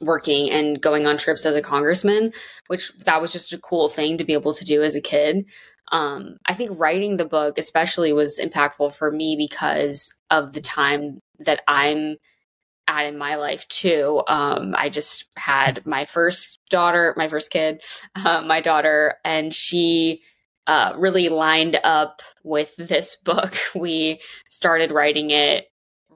working 0.01 0.49
and 0.51 0.81
going 0.81 1.07
on 1.07 1.17
trips 1.17 1.45
as 1.45 1.55
a 1.55 1.61
congressman, 1.61 2.33
which 2.67 2.91
that 3.05 3.21
was 3.21 3.31
just 3.31 3.53
a 3.53 3.57
cool 3.57 3.87
thing 3.87 4.17
to 4.17 4.23
be 4.23 4.33
able 4.33 4.53
to 4.53 4.65
do 4.65 4.83
as 4.83 4.95
a 4.95 5.01
kid. 5.01 5.45
Um, 5.91 6.37
I 6.45 6.53
think 6.53 6.71
writing 6.77 7.17
the 7.17 7.25
book 7.25 7.57
especially 7.57 8.11
was 8.13 8.39
impactful 8.39 8.93
for 8.93 9.11
me 9.11 9.35
because 9.37 10.21
of 10.29 10.53
the 10.53 10.61
time 10.61 11.21
that 11.39 11.61
I'm 11.67 12.17
at 12.87 13.05
in 13.05 13.17
my 13.17 13.35
life 13.35 13.67
too. 13.67 14.23
Um, 14.27 14.75
I 14.77 14.89
just 14.89 15.25
had 15.37 15.85
my 15.85 16.03
first 16.05 16.59
daughter, 16.69 17.13
my 17.15 17.27
first 17.27 17.51
kid, 17.51 17.81
uh, 18.15 18.41
my 18.45 18.59
daughter, 18.59 19.15
and 19.23 19.53
she 19.53 20.21
uh, 20.67 20.93
really 20.95 21.29
lined 21.29 21.79
up 21.83 22.21
with 22.43 22.75
this 22.77 23.15
book. 23.23 23.55
We 23.75 24.19
started 24.47 24.91
writing 24.91 25.31
it 25.31 25.67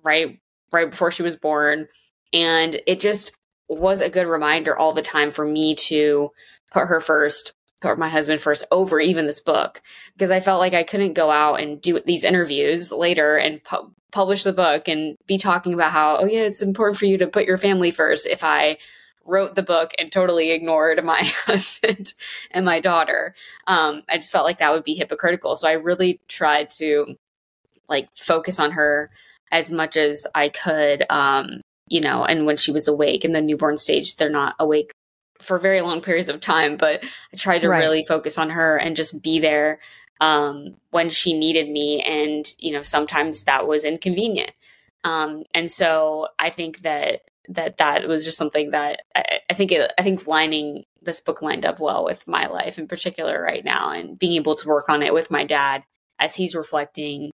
right 0.03 0.39
right 0.71 0.89
before 0.89 1.11
she 1.11 1.23
was 1.23 1.35
born, 1.35 1.87
and 2.33 2.79
it 2.87 2.99
just 2.99 3.31
was 3.67 4.01
a 4.01 4.09
good 4.09 4.27
reminder 4.27 4.77
all 4.77 4.93
the 4.93 5.01
time 5.01 5.31
for 5.31 5.45
me 5.45 5.73
to 5.73 6.29
put 6.71 6.87
her 6.87 6.99
first, 6.99 7.53
put 7.81 7.97
my 7.97 8.09
husband 8.09 8.41
first 8.41 8.63
over 8.71 8.99
even 8.99 9.25
this 9.25 9.39
book 9.39 9.81
because 10.13 10.31
I 10.31 10.39
felt 10.39 10.59
like 10.59 10.73
I 10.73 10.83
couldn't 10.83 11.13
go 11.13 11.31
out 11.31 11.59
and 11.59 11.81
do 11.81 11.99
these 11.99 12.23
interviews 12.23 12.91
later 12.91 13.37
and 13.37 13.63
pu- 13.63 13.91
publish 14.11 14.43
the 14.43 14.53
book 14.53 14.87
and 14.87 15.17
be 15.27 15.37
talking 15.37 15.73
about 15.73 15.91
how 15.91 16.17
oh 16.17 16.25
yeah 16.25 16.41
it's 16.41 16.61
important 16.61 16.97
for 16.97 17.05
you 17.05 17.17
to 17.17 17.27
put 17.27 17.45
your 17.45 17.57
family 17.57 17.91
first 17.91 18.27
if 18.27 18.43
I 18.43 18.77
wrote 19.25 19.55
the 19.55 19.63
book 19.63 19.91
and 20.00 20.12
totally 20.12 20.51
ignored 20.51 21.03
my 21.03 21.20
husband 21.46 22.13
and 22.51 22.65
my 22.65 22.79
daughter. 22.79 23.36
Um, 23.67 24.03
I 24.10 24.17
just 24.17 24.32
felt 24.32 24.46
like 24.46 24.60
that 24.60 24.72
would 24.72 24.84
be 24.84 24.94
hypocritical. 24.94 25.55
So 25.55 25.67
I 25.67 25.74
really 25.74 26.22
tried 26.27 26.70
to 26.77 27.15
like 27.89 28.10
focus 28.15 28.60
on 28.60 28.72
her 28.72 29.10
as 29.51 29.72
much 29.72 29.98
as 29.98 30.27
I 30.34 30.50
could. 30.50 31.03
Um, 31.10 31.62
you 31.88 32.01
know, 32.01 32.24
and 32.25 32.46
when 32.46 32.58
she 32.58 32.72
was 32.72 32.88
awake 32.88 33.24
in 33.24 33.32
the 33.32 33.41
newborn 33.41 33.77
stage, 33.77 34.15
they're 34.15 34.29
not 34.29 34.55
awake 34.60 34.91
for 35.39 35.60
very 35.60 35.82
long 35.82 36.01
periods 36.01 36.29
of 36.29 36.39
time, 36.39 36.77
but 36.77 37.03
I 37.32 37.38
tried 37.38 37.60
to 37.60 37.70
right. 37.70 37.79
really 37.79 38.03
focus 38.03 38.38
on 38.38 38.50
her 38.51 38.77
and 38.77 38.96
just 38.96 39.22
be 39.22 39.39
there 39.39 39.79
um, 40.22 40.75
when 40.91 41.10
she 41.10 41.38
needed 41.38 41.70
me. 41.70 42.01
And, 42.01 42.51
you 42.58 42.72
know, 42.72 42.82
sometimes 42.82 43.44
that 43.44 43.67
was 43.67 43.84
inconvenient. 43.84 44.51
Um, 45.03 45.44
and 45.53 45.70
so 45.70 46.27
I 46.39 46.50
think 46.50 46.82
that 46.82 47.22
that 47.49 47.77
that 47.77 48.07
was 48.07 48.25
just 48.25 48.37
something 48.37 48.71
that 48.71 49.01
I, 49.15 49.39
I 49.49 49.53
think 49.53 49.71
it, 49.71 49.91
I 49.97 50.01
think 50.03 50.27
lining 50.27 50.83
this 51.01 51.19
book 51.19 51.41
lined 51.41 51.65
up 51.65 51.79
well 51.79 52.03
with 52.03 52.27
my 52.27 52.47
life 52.47 52.77
in 52.77 52.87
particular 52.87 53.41
right 53.41 53.63
now, 53.63 53.91
and 53.91 54.17
being 54.17 54.33
able 54.33 54.55
to 54.55 54.67
work 54.67 54.89
on 54.89 55.01
it 55.01 55.13
with 55.13 55.31
my 55.31 55.43
dad 55.43 55.83
as 56.19 56.35
he's 56.35 56.55
reflecting 56.55 57.31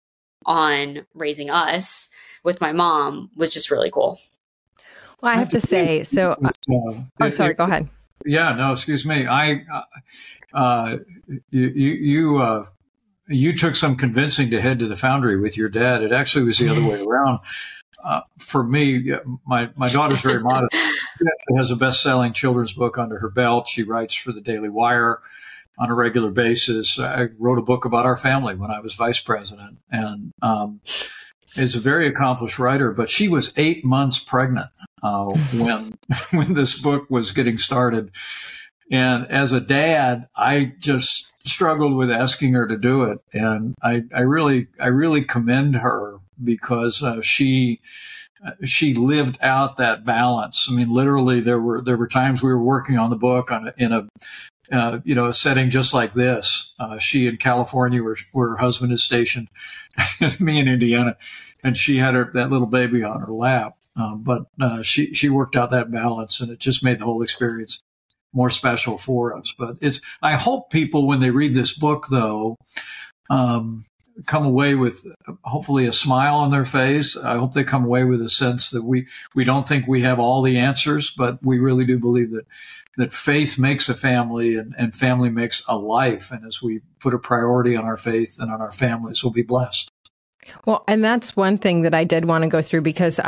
on 0.47 1.07
raising 1.15 1.51
us 1.51 2.09
with 2.45 2.61
my 2.61 2.73
mom 2.73 3.31
was 3.37 3.53
just 3.53 3.71
really 3.71 3.91
cool. 3.91 4.19
Well, 5.21 5.33
I 5.33 5.37
have 5.37 5.51
to 5.51 5.61
say, 5.61 6.05
so 6.05 6.33
uh, 6.33 6.51
oh, 7.21 7.31
sorry, 7.31 7.55
go 7.55 7.65
ahead. 7.65 7.89
Yeah, 8.25 8.55
no, 8.55 8.73
excuse 8.73 9.05
me. 9.05 9.27
I, 9.27 9.65
uh, 10.53 10.99
you, 11.51 11.69
you, 11.69 11.91
you, 11.91 12.39
uh, 12.39 12.67
you 13.29 13.57
took 13.57 13.75
some 13.75 13.97
convincing 13.97 14.51
to 14.51 14.61
head 14.61 14.79
to 14.79 14.87
the 14.87 14.97
foundry 14.97 15.39
with 15.39 15.57
your 15.57 15.69
dad. 15.69 16.03
It 16.03 16.13
actually 16.13 16.45
was 16.45 16.59
the 16.59 16.69
other 16.69 16.85
way 16.85 17.03
around 17.07 17.41
uh, 18.05 18.21
for 18.39 18.63
me, 18.63 19.13
my 19.47 19.71
my 19.77 19.89
daughter's 19.89 20.21
very 20.21 20.41
modest. 20.43 20.73
She 20.73 21.57
has 21.57 21.71
a 21.71 21.77
best-selling 21.77 22.33
children's 22.33 22.73
book 22.73 22.97
under 22.97 23.19
her 23.19 23.31
belt. 23.31 23.67
She 23.67 23.83
writes 23.83 24.15
for 24.15 24.33
the 24.33 24.41
Daily 24.41 24.69
Wire 24.69 25.21
on 25.79 25.91
a 25.91 25.95
regular 25.95 26.31
basis. 26.31 26.99
I 26.99 27.29
wrote 27.39 27.59
a 27.59 27.63
book 27.63 27.85
about 27.85 28.07
our 28.07 28.17
family 28.17 28.55
when 28.55 28.71
I 28.71 28.81
was 28.81 28.95
vice 28.95 29.21
president, 29.21 29.79
and 29.91 30.33
um, 30.43 30.81
is 31.57 31.75
a 31.75 31.81
very 31.81 32.07
accomplished 32.07 32.59
writer. 32.59 32.93
But 32.93 33.09
she 33.09 33.29
was 33.29 33.53
eight 33.57 33.85
months 33.85 34.19
pregnant 34.19 34.71
uh, 35.03 35.25
when 35.55 35.99
when 36.31 36.55
this 36.55 36.79
book 36.79 37.07
was 37.11 37.33
getting 37.33 37.59
started, 37.59 38.11
and 38.91 39.27
as 39.31 39.53
a 39.53 39.61
dad, 39.61 40.29
I 40.37 40.73
just 40.79 41.25
struggled 41.47 41.95
with 41.95 42.11
asking 42.11 42.53
her 42.53 42.67
to 42.67 42.77
do 42.77 43.05
it, 43.05 43.19
and 43.33 43.75
I, 43.83 44.05
I 44.15 44.21
really 44.21 44.69
I 44.79 44.89
really 44.89 45.25
commend 45.25 45.77
her 45.77 46.19
because 46.43 47.03
uh, 47.03 47.21
she 47.23 47.81
she 48.65 48.95
lived 48.95 49.39
out 49.41 49.77
that 49.77 50.05
balance. 50.05 50.69
I 50.71 50.75
mean, 50.75 50.91
literally, 50.91 51.41
there 51.41 51.61
were 51.61 51.83
there 51.83 51.97
were 51.97 52.09
times 52.09 52.43
we 52.43 52.51
were 52.51 52.63
working 52.63 52.99
on 52.99 53.11
the 53.11 53.17
book 53.17 53.51
on 53.51 53.69
a, 53.69 53.75
in 53.77 53.93
a 53.93 54.09
uh, 54.71 55.01
you 55.05 55.15
know 55.15 55.27
a 55.27 55.35
setting 55.35 55.71
just 55.71 55.95
like 55.95 56.15
this. 56.15 56.75
Uh, 56.79 56.99
she 56.99 57.27
in 57.27 57.37
California, 57.37 58.03
where, 58.03 58.17
where 58.33 58.51
her 58.51 58.57
husband 58.59 58.93
is 58.93 59.03
stationed, 59.03 59.49
and 60.21 60.41
me 60.41 60.59
in 60.59 60.69
Indiana, 60.69 61.17
and 61.63 61.77
she 61.77 61.99
had 61.99 62.15
her 62.15 62.31
that 62.35 62.51
little 62.51 62.67
baby 62.67 63.03
on 63.03 63.21
her 63.21 63.33
lap. 63.33 63.75
Um, 63.97 64.23
but 64.23 64.45
uh, 64.61 64.83
she 64.83 65.13
she 65.13 65.29
worked 65.29 65.57
out 65.57 65.71
that 65.71 65.91
balance, 65.91 66.41
and 66.41 66.51
it 66.51 66.61
just 66.61 66.85
made 66.85 67.01
the 67.01 67.05
whole 67.05 67.23
experience 67.23 67.83
more 68.33 68.51
special 68.51 68.99
for 68.99 69.37
us. 69.37 69.53
But 69.59 69.77
it's 69.81 70.01
I 70.23 70.35
hope 70.35 70.71
people 70.71 71.07
when 71.07 71.21
they 71.21 71.31
read 71.31 71.55
this 71.55 71.73
book, 71.73 72.07
though, 72.11 72.57
um, 73.31 73.85
come 74.27 74.45
away 74.45 74.75
with 74.75 75.07
hopefully 75.45 75.87
a 75.87 75.93
smile 75.93 76.37
on 76.37 76.51
their 76.51 76.65
face. 76.65 77.17
I 77.17 77.37
hope 77.37 77.55
they 77.55 77.65
come 77.65 77.85
away 77.85 78.05
with 78.05 78.21
a 78.23 78.29
sense 78.29 78.71
that 78.71 78.85
we, 78.85 79.07
we 79.35 79.45
don't 79.45 79.69
think 79.69 79.87
we 79.87 80.03
have 80.03 80.19
all 80.19 80.43
the 80.43 80.59
answers, 80.59 81.11
but 81.11 81.39
we 81.45 81.59
really 81.59 81.85
do 81.85 81.99
believe 81.99 82.31
that, 82.33 82.47
that 82.97 83.13
faith 83.13 83.59
makes 83.59 83.89
a 83.89 83.95
family 83.95 84.57
and, 84.57 84.75
and 84.79 84.95
family 84.95 85.31
makes 85.31 85.65
a 85.69 85.77
life. 85.77 86.31
And 86.31 86.45
as 86.45 86.63
we 86.63 86.81
put 86.99 87.15
a 87.15 87.19
priority 87.19 87.77
on 87.77 87.85
our 87.85 87.97
faith 87.97 88.39
and 88.41 88.51
on 88.51 88.61
our 88.61 88.73
families, 88.73 89.23
we'll 89.23 89.33
be 89.33 89.43
blessed. 89.43 89.91
Well, 90.65 90.85
and 90.89 91.05
that's 91.05 91.37
one 91.37 91.59
thing 91.59 91.83
that 91.83 91.95
I 91.95 92.05
did 92.05 92.25
want 92.25 92.43
to 92.43 92.49
go 92.49 92.63
through 92.63 92.81
because 92.83 93.21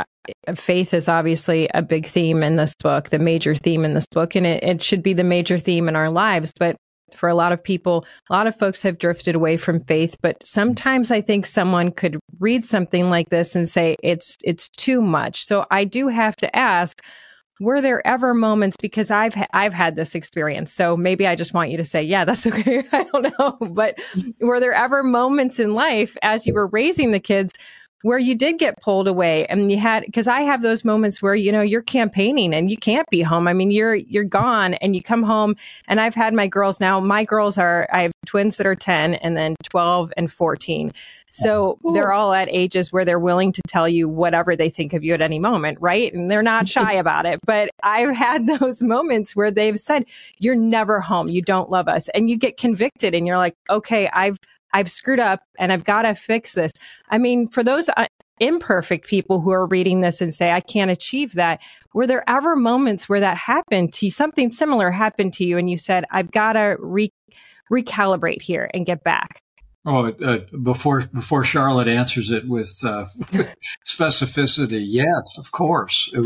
faith 0.55 0.93
is 0.93 1.07
obviously 1.07 1.69
a 1.73 1.81
big 1.81 2.07
theme 2.07 2.43
in 2.43 2.55
this 2.55 2.75
book, 2.75 3.09
the 3.09 3.19
major 3.19 3.55
theme 3.55 3.85
in 3.85 3.93
this 3.93 4.07
book, 4.07 4.35
and 4.35 4.45
it, 4.45 4.63
it 4.63 4.81
should 4.81 5.03
be 5.03 5.13
the 5.13 5.23
major 5.23 5.59
theme 5.59 5.87
in 5.87 5.95
our 5.95 6.09
lives. 6.09 6.51
But 6.57 6.75
for 7.15 7.29
a 7.29 7.35
lot 7.35 7.51
of 7.51 7.63
people, 7.63 8.05
a 8.29 8.33
lot 8.33 8.47
of 8.47 8.57
folks 8.57 8.81
have 8.83 8.97
drifted 8.97 9.35
away 9.35 9.57
from 9.57 9.83
faith, 9.85 10.15
but 10.21 10.45
sometimes 10.45 11.11
I 11.11 11.21
think 11.21 11.45
someone 11.45 11.91
could 11.91 12.19
read 12.39 12.63
something 12.63 13.09
like 13.09 13.29
this 13.29 13.55
and 13.55 13.67
say 13.67 13.95
it's 14.03 14.37
it's 14.43 14.69
too 14.69 15.01
much. 15.01 15.45
So 15.45 15.65
I 15.71 15.83
do 15.83 16.07
have 16.07 16.35
to 16.37 16.55
ask, 16.55 17.01
were 17.59 17.79
there 17.79 18.05
ever 18.05 18.33
moments 18.33 18.75
because 18.81 19.11
I've 19.11 19.35
ha- 19.35 19.47
I've 19.53 19.73
had 19.73 19.95
this 19.95 20.15
experience. 20.15 20.73
So 20.73 20.97
maybe 20.97 21.27
I 21.27 21.35
just 21.35 21.53
want 21.53 21.69
you 21.69 21.77
to 21.77 21.85
say, 21.85 22.01
yeah, 22.01 22.25
that's 22.25 22.45
okay. 22.47 22.83
I 22.91 23.03
don't 23.03 23.39
know, 23.39 23.57
but 23.71 23.99
were 24.39 24.59
there 24.59 24.73
ever 24.73 25.03
moments 25.03 25.59
in 25.59 25.73
life 25.73 26.17
as 26.23 26.47
you 26.47 26.53
were 26.53 26.67
raising 26.67 27.11
the 27.11 27.19
kids 27.19 27.53
where 28.03 28.17
you 28.17 28.35
did 28.35 28.59
get 28.59 28.81
pulled 28.81 29.07
away 29.07 29.45
and 29.47 29.71
you 29.71 29.77
had 29.77 30.03
because 30.05 30.27
I 30.27 30.41
have 30.41 30.61
those 30.61 30.83
moments 30.83 31.21
where 31.21 31.35
you 31.35 31.51
know 31.51 31.61
you're 31.61 31.81
campaigning 31.81 32.53
and 32.53 32.69
you 32.69 32.77
can't 32.77 33.07
be 33.09 33.21
home. 33.21 33.47
I 33.47 33.53
mean 33.53 33.71
you're 33.71 33.95
you're 33.95 34.23
gone 34.23 34.75
and 34.75 34.95
you 34.95 35.03
come 35.03 35.23
home 35.23 35.55
and 35.87 35.99
I've 35.99 36.15
had 36.15 36.33
my 36.33 36.47
girls 36.47 36.79
now 36.79 36.99
my 36.99 37.23
girls 37.23 37.57
are 37.57 37.87
I 37.91 38.03
have 38.03 38.11
twins 38.25 38.57
that 38.57 38.67
are 38.67 38.75
10 38.75 39.15
and 39.15 39.35
then 39.35 39.55
12 39.63 40.13
and 40.17 40.31
14. 40.31 40.91
So 41.29 41.79
they're 41.93 42.11
all 42.11 42.33
at 42.33 42.49
ages 42.51 42.91
where 42.91 43.05
they're 43.05 43.19
willing 43.19 43.53
to 43.53 43.61
tell 43.67 43.87
you 43.87 44.09
whatever 44.09 44.55
they 44.55 44.69
think 44.69 44.93
of 44.93 45.03
you 45.03 45.13
at 45.13 45.21
any 45.21 45.39
moment, 45.39 45.77
right? 45.79 46.13
And 46.13 46.29
they're 46.29 46.43
not 46.43 46.65
mm-hmm. 46.65 46.85
shy 46.85 46.93
about 46.93 47.25
it. 47.25 47.39
But 47.45 47.69
I've 47.83 48.13
had 48.13 48.47
those 48.59 48.83
moments 48.83 49.35
where 49.35 49.49
they've 49.49 49.79
said, 49.79 50.05
You're 50.39 50.55
never 50.55 50.99
home. 50.99 51.29
You 51.29 51.41
don't 51.41 51.69
love 51.69 51.87
us. 51.87 52.09
And 52.09 52.29
you 52.29 52.37
get 52.37 52.57
convicted 52.57 53.15
and 53.15 53.25
you're 53.25 53.37
like, 53.37 53.55
Okay, 53.69 54.09
I've 54.09 54.37
I've 54.73 54.89
screwed 54.89 55.19
up 55.19 55.41
and 55.59 55.71
I've 55.71 55.83
got 55.83 56.03
to 56.03 56.15
fix 56.15 56.53
this. 56.53 56.71
I 57.09 57.17
mean, 57.17 57.47
for 57.47 57.63
those 57.63 57.89
uh, 57.89 58.07
imperfect 58.39 59.07
people 59.07 59.39
who 59.39 59.51
are 59.51 59.67
reading 59.67 60.01
this 60.01 60.19
and 60.19 60.33
say, 60.33 60.51
I 60.51 60.59
can't 60.59 60.91
achieve 60.91 61.33
that, 61.33 61.59
were 61.93 62.07
there 62.07 62.27
ever 62.27 62.55
moments 62.55 63.07
where 63.07 63.19
that 63.19 63.37
happened 63.37 63.93
to 63.93 64.07
you, 64.07 64.11
something 64.11 64.51
similar 64.51 64.91
happened 64.91 65.33
to 65.33 65.45
you, 65.45 65.57
and 65.57 65.69
you 65.69 65.77
said, 65.77 66.05
I've 66.11 66.31
got 66.31 66.53
to 66.53 66.75
re- 66.79 67.13
recalibrate 67.71 68.41
here 68.41 68.69
and 68.73 68.85
get 68.85 69.03
back? 69.03 69.41
Oh, 69.85 70.09
uh, 70.09 70.39
before 70.61 71.07
before 71.13 71.43
Charlotte 71.43 71.87
answers 71.87 72.29
it 72.29 72.47
with, 72.47 72.79
uh, 72.83 73.05
specificity, 73.87 74.83
yes, 74.85 75.37
of 75.37 75.51
course. 75.51 76.11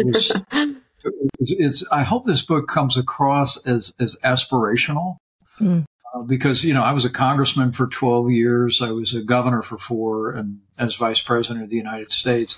It 1.08 1.14
was. 1.38 1.52
it's. 1.60 1.88
I 1.92 2.02
hope 2.02 2.26
this 2.26 2.42
book 2.42 2.68
comes 2.68 2.98
across 2.98 3.58
as 3.58 3.94
as 4.00 4.18
aspirational. 4.24 5.18
Mm. 5.60 5.86
Uh, 6.16 6.22
because 6.22 6.64
you 6.64 6.74
know 6.74 6.84
I 6.84 6.94
was 6.94 7.04
a 7.04 7.10
congressman 7.10 7.72
for 7.72 7.88
12 7.88 8.32
years, 8.32 8.82
I 8.82 8.92
was 8.92 9.14
a 9.14 9.22
governor 9.22 9.62
for 9.62 9.78
four, 9.78 10.32
and 10.32 10.62
as 10.78 10.96
vice 10.96 11.22
president 11.22 11.64
of 11.64 11.70
the 11.70 11.76
United 11.76 12.12
States, 12.12 12.58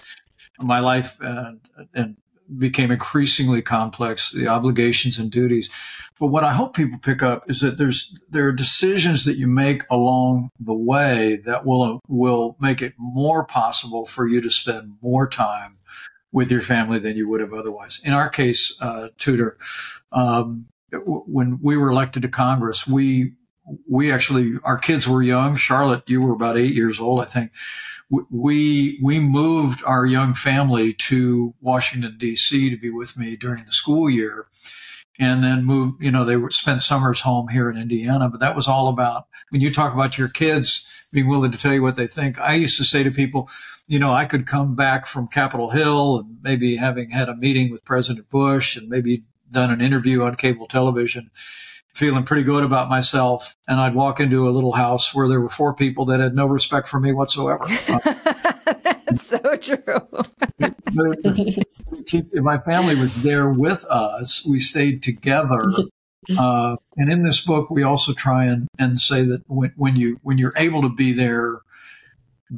my 0.60 0.80
life 0.80 1.18
uh, 1.22 1.54
and 1.94 2.18
became 2.58 2.92
increasingly 2.92 3.62
complex, 3.62 4.32
the 4.32 4.48
obligations 4.48 5.18
and 5.18 5.32
duties. 5.32 5.70
But 6.20 6.28
what 6.28 6.44
I 6.44 6.54
hope 6.54 6.76
people 6.76 7.00
pick 7.00 7.22
up 7.22 7.50
is 7.50 7.62
that 7.62 7.78
there's 7.78 8.22
there 8.30 8.48
are 8.48 8.52
decisions 8.54 9.26
that 9.26 9.38
you 9.38 9.48
make 9.48 9.84
along 9.90 10.50
the 10.60 10.76
way 10.76 11.38
that 11.46 11.66
will 11.66 12.00
will 12.08 12.58
make 12.60 12.82
it 12.82 12.94
more 12.98 13.44
possible 13.44 14.06
for 14.06 14.28
you 14.28 14.40
to 14.42 14.50
spend 14.50 14.94
more 15.02 15.28
time 15.28 15.78
with 16.32 16.52
your 16.52 16.62
family 16.62 17.00
than 17.00 17.18
you 17.18 17.28
would 17.28 17.42
have 17.42 17.54
otherwise. 17.54 18.02
In 18.04 18.14
our 18.14 18.30
case, 18.30 18.76
uh, 18.82 19.10
Tudor, 19.18 19.58
um, 20.12 20.68
when 20.92 21.60
we 21.62 21.76
were 21.78 21.90
elected 21.90 22.22
to 22.22 22.30
Congress, 22.30 22.86
we 22.86 23.34
we 23.90 24.12
actually, 24.12 24.54
our 24.64 24.78
kids 24.78 25.08
were 25.08 25.22
young. 25.22 25.56
Charlotte, 25.56 26.04
you 26.08 26.22
were 26.22 26.34
about 26.34 26.58
eight 26.58 26.74
years 26.74 27.00
old, 27.00 27.22
I 27.22 27.26
think. 27.26 27.52
We, 28.30 29.00
we 29.04 29.20
moved 29.20 29.84
our 29.86 30.06
young 30.06 30.34
family 30.34 30.94
to 30.94 31.54
Washington 31.60 32.18
DC 32.18 32.70
to 32.70 32.78
be 32.78 32.90
with 32.90 33.18
me 33.18 33.36
during 33.36 33.66
the 33.66 33.72
school 33.74 34.10
year 34.10 34.48
and 35.20 35.44
then 35.44 35.66
moved, 35.66 36.02
you 36.02 36.12
know, 36.12 36.24
they 36.24 36.38
spent 36.50 36.82
summers 36.82 37.22
home 37.22 37.50
here 37.50 37.70
in 37.70 37.78
Indiana, 37.78 38.30
but 38.30 38.40
that 38.40 38.56
was 38.56 38.68
all 38.68 38.88
about 38.88 39.28
when 39.50 39.62
you 39.62 39.74
talk 39.74 39.94
about 39.94 40.18
your 40.18 40.30
kids 40.30 40.88
being 41.12 41.28
willing 41.28 41.52
to 41.52 41.58
tell 41.58 41.74
you 41.74 41.82
what 41.82 41.96
they 41.96 42.08
think. 42.08 42.40
I 42.40 42.54
used 42.54 42.78
to 42.78 42.84
say 42.84 43.04
to 43.04 43.12
people, 43.12 43.50
you 43.88 44.00
know, 44.00 44.14
I 44.14 44.26
could 44.26 44.46
come 44.46 44.76
back 44.76 45.06
from 45.06 45.28
Capitol 45.28 45.72
Hill 45.72 46.20
and 46.20 46.38
maybe 46.42 46.76
having 46.76 47.10
had 47.10 47.30
a 47.30 47.36
meeting 47.36 47.72
with 47.72 47.86
President 47.86 48.30
Bush 48.30 48.78
and 48.78 48.90
maybe 48.90 49.24
done 49.52 49.72
an 49.72 49.82
interview 49.82 50.24
on 50.24 50.36
cable 50.36 50.68
television 50.68 51.32
feeling 51.98 52.24
pretty 52.24 52.44
good 52.44 52.64
about 52.64 52.90
myself. 52.90 53.56
And 53.68 53.80
I'd 53.80 53.96
walk 53.96 54.20
into 54.20 54.48
a 54.48 54.52
little 54.52 54.74
house 54.74 55.16
where 55.16 55.28
there 55.28 55.42
were 55.42 55.50
four 55.50 55.74
people 55.74 56.06
that 56.06 56.20
had 56.20 56.36
no 56.36 56.46
respect 56.46 56.88
for 56.88 57.00
me 57.00 57.12
whatsoever. 57.12 57.66
That's 59.08 59.26
so 59.26 59.40
true. 59.56 60.08
my 62.34 62.60
family 62.60 62.96
was 62.96 63.24
there 63.24 63.50
with 63.50 63.84
us. 63.86 64.46
We 64.48 64.60
stayed 64.60 65.02
together. 65.02 65.64
Uh, 66.38 66.76
and 66.98 67.12
in 67.12 67.24
this 67.24 67.42
book, 67.44 67.70
we 67.70 67.82
also 67.84 68.14
try 68.14 68.46
and, 68.46 68.68
and 68.78 69.00
say 69.00 69.24
that 69.24 69.42
when, 69.48 69.74
when 69.76 69.96
you 69.96 70.20
when 70.24 70.38
you're 70.38 70.54
able 70.58 70.82
to 70.82 70.90
be 70.90 71.14
there, 71.14 71.62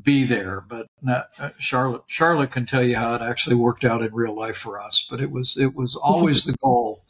be 0.03 0.23
there. 0.23 0.61
But 0.67 0.87
not, 1.03 1.27
uh, 1.39 1.51
Charlotte 1.59 2.01
Charlotte 2.07 2.49
can 2.49 2.65
tell 2.65 2.83
you 2.83 2.95
how 2.95 3.13
it 3.13 3.21
actually 3.21 3.55
worked 3.55 3.85
out 3.85 4.01
in 4.01 4.11
real 4.13 4.35
life 4.35 4.57
for 4.57 4.81
us. 4.81 5.05
But 5.07 5.21
it 5.21 5.29
was 5.29 5.55
it 5.55 5.75
was 5.75 5.95
always 5.95 6.45
the 6.45 6.53
goal 6.53 7.03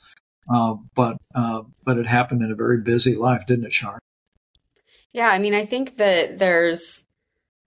uh, 0.54 0.76
but 0.96 1.18
uh, 1.36 1.64
but 1.84 1.98
it 1.98 2.08
happened 2.08 2.44
in 2.44 2.52
a 2.52 2.56
very 2.56 2.82
busy 2.82 3.16
life, 3.16 3.46
didn't 3.46 3.66
it, 3.66 3.72
Char? 3.72 4.00
Yeah, 5.12 5.30
I 5.30 5.40
mean, 5.40 5.54
I 5.54 5.66
think 5.66 5.98
that 5.98 6.38
there's 6.38 7.06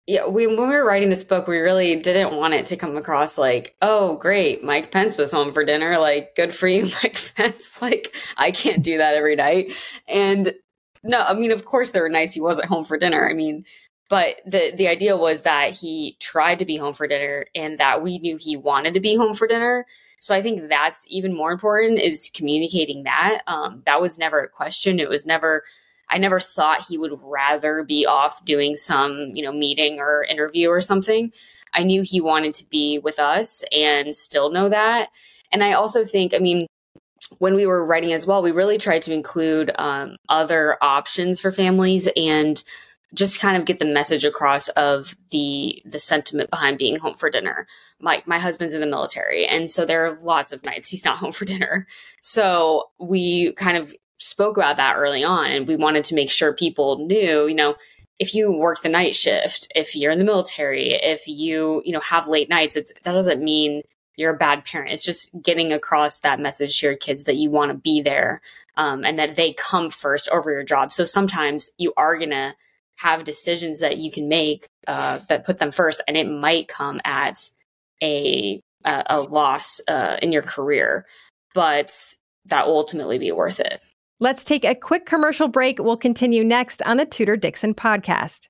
yeah, 0.07 0.27
we, 0.27 0.47
when 0.47 0.57
we 0.57 0.75
were 0.75 0.83
writing 0.83 1.09
this 1.09 1.23
book, 1.23 1.47
we 1.47 1.59
really 1.59 1.95
didn't 1.95 2.35
want 2.35 2.53
it 2.53 2.65
to 2.67 2.75
come 2.75 2.97
across 2.97 3.37
like, 3.37 3.75
oh, 3.81 4.15
great, 4.17 4.63
Mike 4.63 4.91
Pence 4.91 5.17
was 5.17 5.31
home 5.31 5.53
for 5.53 5.63
dinner. 5.63 5.99
Like, 5.99 6.35
good 6.35 6.53
for 6.53 6.67
you, 6.67 6.83
Mike 7.03 7.17
Pence. 7.35 7.81
Like, 7.81 8.13
I 8.35 8.51
can't 8.51 8.83
do 8.83 8.97
that 8.97 9.15
every 9.15 9.35
night. 9.35 9.71
And 10.09 10.53
no, 11.03 11.21
I 11.21 11.33
mean, 11.33 11.51
of 11.51 11.65
course, 11.65 11.91
there 11.91 12.01
were 12.01 12.09
nights 12.09 12.33
he 12.33 12.41
wasn't 12.41 12.67
home 12.67 12.83
for 12.83 12.97
dinner. 12.97 13.29
I 13.29 13.33
mean, 13.33 13.63
but 14.11 14.41
the 14.45 14.73
the 14.75 14.89
idea 14.89 15.15
was 15.15 15.43
that 15.43 15.71
he 15.71 16.17
tried 16.19 16.59
to 16.59 16.65
be 16.65 16.75
home 16.75 16.93
for 16.93 17.07
dinner, 17.07 17.45
and 17.55 17.77
that 17.77 18.03
we 18.03 18.19
knew 18.19 18.35
he 18.35 18.57
wanted 18.57 18.93
to 18.93 18.99
be 18.99 19.15
home 19.15 19.33
for 19.33 19.47
dinner. 19.47 19.85
So 20.19 20.35
I 20.35 20.41
think 20.41 20.67
that's 20.67 21.05
even 21.07 21.33
more 21.33 21.53
important 21.53 21.97
is 21.97 22.29
communicating 22.35 23.03
that. 23.03 23.39
Um, 23.47 23.83
that 23.85 24.01
was 24.01 24.19
never 24.19 24.41
a 24.41 24.49
question. 24.49 24.99
It 24.99 25.07
was 25.07 25.25
never, 25.25 25.63
I 26.09 26.17
never 26.17 26.41
thought 26.41 26.85
he 26.89 26.97
would 26.97 27.13
rather 27.23 27.83
be 27.83 28.05
off 28.05 28.43
doing 28.43 28.75
some, 28.75 29.31
you 29.33 29.43
know, 29.43 29.53
meeting 29.53 29.99
or 29.99 30.25
interview 30.25 30.67
or 30.67 30.81
something. 30.81 31.31
I 31.73 31.83
knew 31.83 32.01
he 32.01 32.19
wanted 32.19 32.53
to 32.55 32.69
be 32.69 32.99
with 32.99 33.17
us 33.17 33.63
and 33.71 34.13
still 34.13 34.51
know 34.51 34.67
that. 34.67 35.07
And 35.53 35.63
I 35.63 35.71
also 35.71 36.03
think, 36.03 36.33
I 36.33 36.39
mean, 36.39 36.67
when 37.39 37.55
we 37.55 37.65
were 37.65 37.85
writing 37.85 38.11
as 38.11 38.27
well, 38.27 38.41
we 38.41 38.51
really 38.51 38.77
tried 38.77 39.03
to 39.03 39.13
include 39.13 39.71
um, 39.79 40.17
other 40.27 40.77
options 40.81 41.39
for 41.39 41.51
families 41.51 42.09
and 42.17 42.61
just 43.13 43.41
kind 43.41 43.57
of 43.57 43.65
get 43.65 43.79
the 43.79 43.85
message 43.85 44.23
across 44.23 44.69
of 44.69 45.15
the 45.31 45.81
the 45.85 45.99
sentiment 45.99 46.49
behind 46.49 46.77
being 46.77 46.97
home 46.97 47.13
for 47.13 47.29
dinner. 47.29 47.67
My 47.99 48.23
my 48.25 48.39
husband's 48.39 48.73
in 48.73 48.81
the 48.81 48.87
military, 48.87 49.45
and 49.45 49.69
so 49.69 49.85
there 49.85 50.05
are 50.05 50.17
lots 50.21 50.51
of 50.51 50.63
nights 50.63 50.89
he's 50.89 51.05
not 51.05 51.17
home 51.19 51.31
for 51.31 51.45
dinner. 51.45 51.87
So 52.21 52.85
we 52.99 53.53
kind 53.53 53.77
of 53.77 53.93
spoke 54.17 54.57
about 54.57 54.77
that 54.77 54.95
early 54.97 55.23
on, 55.23 55.51
and 55.51 55.67
we 55.67 55.75
wanted 55.75 56.03
to 56.05 56.15
make 56.15 56.31
sure 56.31 56.53
people 56.53 57.05
knew, 57.05 57.47
you 57.47 57.55
know, 57.55 57.75
if 58.19 58.35
you 58.35 58.51
work 58.51 58.81
the 58.81 58.89
night 58.89 59.15
shift, 59.15 59.67
if 59.75 59.95
you're 59.95 60.11
in 60.11 60.19
the 60.19 60.25
military, 60.25 60.93
if 60.93 61.27
you 61.27 61.81
you 61.85 61.91
know 61.91 61.99
have 62.01 62.27
late 62.27 62.49
nights, 62.49 62.75
it's 62.75 62.93
that 63.03 63.13
doesn't 63.13 63.43
mean 63.43 63.81
you're 64.15 64.35
a 64.35 64.37
bad 64.37 64.63
parent. 64.63 64.93
It's 64.93 65.03
just 65.03 65.31
getting 65.41 65.71
across 65.71 66.19
that 66.19 66.39
message 66.39 66.79
to 66.79 66.85
your 66.87 66.95
kids 66.95 67.23
that 67.23 67.37
you 67.37 67.49
want 67.49 67.71
to 67.71 67.77
be 67.77 68.01
there 68.01 68.41
um, 68.77 69.03
and 69.03 69.17
that 69.17 69.35
they 69.35 69.53
come 69.53 69.89
first 69.89 70.29
over 70.29 70.51
your 70.51 70.63
job. 70.63 70.91
So 70.91 71.03
sometimes 71.03 71.71
you 71.77 71.93
are 71.97 72.17
gonna 72.17 72.55
have 73.01 73.23
decisions 73.23 73.79
that 73.79 73.97
you 73.97 74.11
can 74.11 74.27
make 74.27 74.67
uh, 74.87 75.19
that 75.29 75.45
put 75.45 75.57
them 75.57 75.71
first, 75.71 76.01
and 76.07 76.15
it 76.15 76.29
might 76.29 76.67
come 76.67 77.01
at 77.03 77.37
a 78.03 78.61
a, 78.85 79.03
a 79.09 79.21
loss 79.21 79.81
uh, 79.87 80.17
in 80.21 80.31
your 80.31 80.41
career, 80.41 81.05
but 81.53 82.15
that 82.45 82.67
will 82.67 82.77
ultimately 82.77 83.19
be 83.19 83.31
worth 83.31 83.59
it. 83.59 83.83
Let's 84.19 84.43
take 84.43 84.65
a 84.65 84.75
quick 84.75 85.05
commercial 85.05 85.47
break. 85.47 85.79
We'll 85.79 85.97
continue 85.97 86.43
next 86.43 86.81
on 86.83 86.97
the 86.97 87.05
Tudor 87.05 87.37
Dixon 87.37 87.73
podcast. 87.73 88.47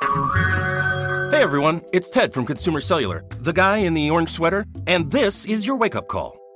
Hey 0.00 1.42
everyone, 1.42 1.82
it's 1.92 2.10
Ted 2.10 2.32
from 2.32 2.46
Consumer 2.46 2.80
Cellular, 2.80 3.24
the 3.40 3.52
guy 3.52 3.78
in 3.78 3.94
the 3.94 4.10
orange 4.10 4.30
sweater, 4.30 4.64
and 4.86 5.10
this 5.10 5.44
is 5.44 5.66
your 5.66 5.76
wake 5.76 5.94
up 5.94 6.08
call. 6.08 6.37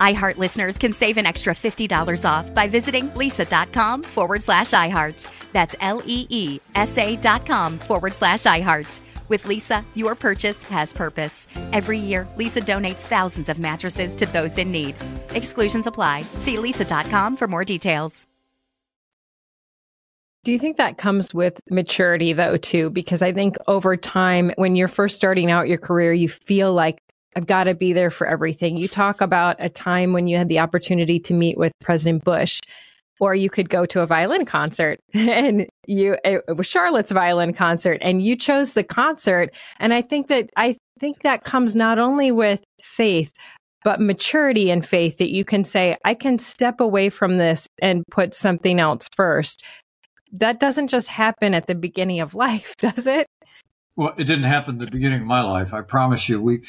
iHeart 0.00 0.38
listeners 0.38 0.78
can 0.78 0.92
save 0.92 1.16
an 1.16 1.26
extra 1.26 1.54
$50 1.54 2.28
off 2.28 2.52
by 2.54 2.66
visiting 2.66 3.10
leesa.com 3.10 4.02
forward 4.02 4.42
slash 4.42 4.70
iHeart. 4.70 5.30
That's 5.52 5.74
L 5.80 6.02
E 6.06 6.26
E 6.30 6.60
S 6.74 6.96
A 6.96 7.16
dot 7.16 7.44
com 7.44 7.78
forward 7.78 8.14
slash 8.14 8.44
iHeart. 8.44 9.00
With 9.28 9.44
Leesa, 9.44 9.84
your 9.94 10.16
purchase 10.16 10.64
has 10.64 10.92
purpose. 10.92 11.46
Every 11.72 11.98
year, 12.00 12.26
Leesa 12.36 12.64
donates 12.64 13.02
thousands 13.02 13.48
of 13.48 13.60
mattresses 13.60 14.16
to 14.16 14.26
those 14.26 14.58
in 14.58 14.72
need. 14.72 14.96
Exclusions 15.30 15.86
apply. 15.86 16.22
See 16.38 16.56
leesa.com 16.56 17.36
for 17.36 17.46
more 17.46 17.64
details. 17.64 18.26
Do 20.42 20.52
you 20.52 20.58
think 20.58 20.78
that 20.78 20.96
comes 20.96 21.34
with 21.34 21.60
maturity, 21.70 22.32
though, 22.32 22.56
too? 22.56 22.88
Because 22.90 23.20
I 23.20 23.32
think 23.32 23.56
over 23.68 23.96
time, 23.96 24.52
when 24.56 24.74
you're 24.74 24.88
first 24.88 25.14
starting 25.14 25.50
out 25.50 25.68
your 25.68 25.78
career, 25.78 26.14
you 26.14 26.30
feel 26.30 26.72
like 26.72 27.02
I've 27.36 27.46
got 27.46 27.64
to 27.64 27.74
be 27.74 27.92
there 27.92 28.10
for 28.10 28.26
everything. 28.26 28.76
You 28.76 28.88
talk 28.88 29.20
about 29.20 29.56
a 29.58 29.68
time 29.68 30.12
when 30.12 30.26
you 30.26 30.36
had 30.36 30.48
the 30.48 30.58
opportunity 30.58 31.20
to 31.20 31.34
meet 31.34 31.56
with 31.56 31.72
President 31.80 32.24
Bush 32.24 32.60
or 33.20 33.34
you 33.34 33.50
could 33.50 33.68
go 33.68 33.86
to 33.86 34.00
a 34.00 34.06
violin 34.06 34.44
concert 34.44 34.98
and 35.14 35.66
you 35.86 36.16
eh, 36.24 36.38
it 36.48 36.56
was 36.56 36.66
Charlotte's 36.66 37.12
violin 37.12 37.52
concert 37.52 37.98
and 38.00 38.24
you 38.24 38.34
chose 38.34 38.72
the 38.72 38.82
concert. 38.82 39.54
And 39.78 39.94
I 39.94 40.02
think 40.02 40.26
that 40.28 40.50
I 40.56 40.76
think 40.98 41.20
that 41.20 41.44
comes 41.44 41.76
not 41.76 41.98
only 41.98 42.32
with 42.32 42.64
faith 42.82 43.32
but 43.82 44.00
maturity 44.00 44.70
and 44.70 44.84
faith 44.84 45.16
that 45.18 45.30
you 45.30 45.44
can 45.44 45.64
say 45.64 45.96
I 46.04 46.14
can 46.14 46.38
step 46.38 46.80
away 46.80 47.08
from 47.08 47.38
this 47.38 47.66
and 47.80 48.02
put 48.10 48.34
something 48.34 48.80
else 48.80 49.08
first. 49.14 49.64
That 50.32 50.60
doesn't 50.60 50.88
just 50.88 51.08
happen 51.08 51.54
at 51.54 51.66
the 51.66 51.74
beginning 51.74 52.20
of 52.20 52.34
life 52.46 52.74
does 52.78 53.06
it? 53.06 53.26
Well 53.94 54.14
it 54.16 54.24
didn't 54.24 54.44
happen 54.44 54.80
at 54.80 54.86
the 54.86 54.90
beginning 54.90 55.20
of 55.20 55.26
my 55.26 55.42
life. 55.42 55.72
I 55.72 55.82
promise 55.82 56.28
you 56.28 56.40
we 56.40 56.62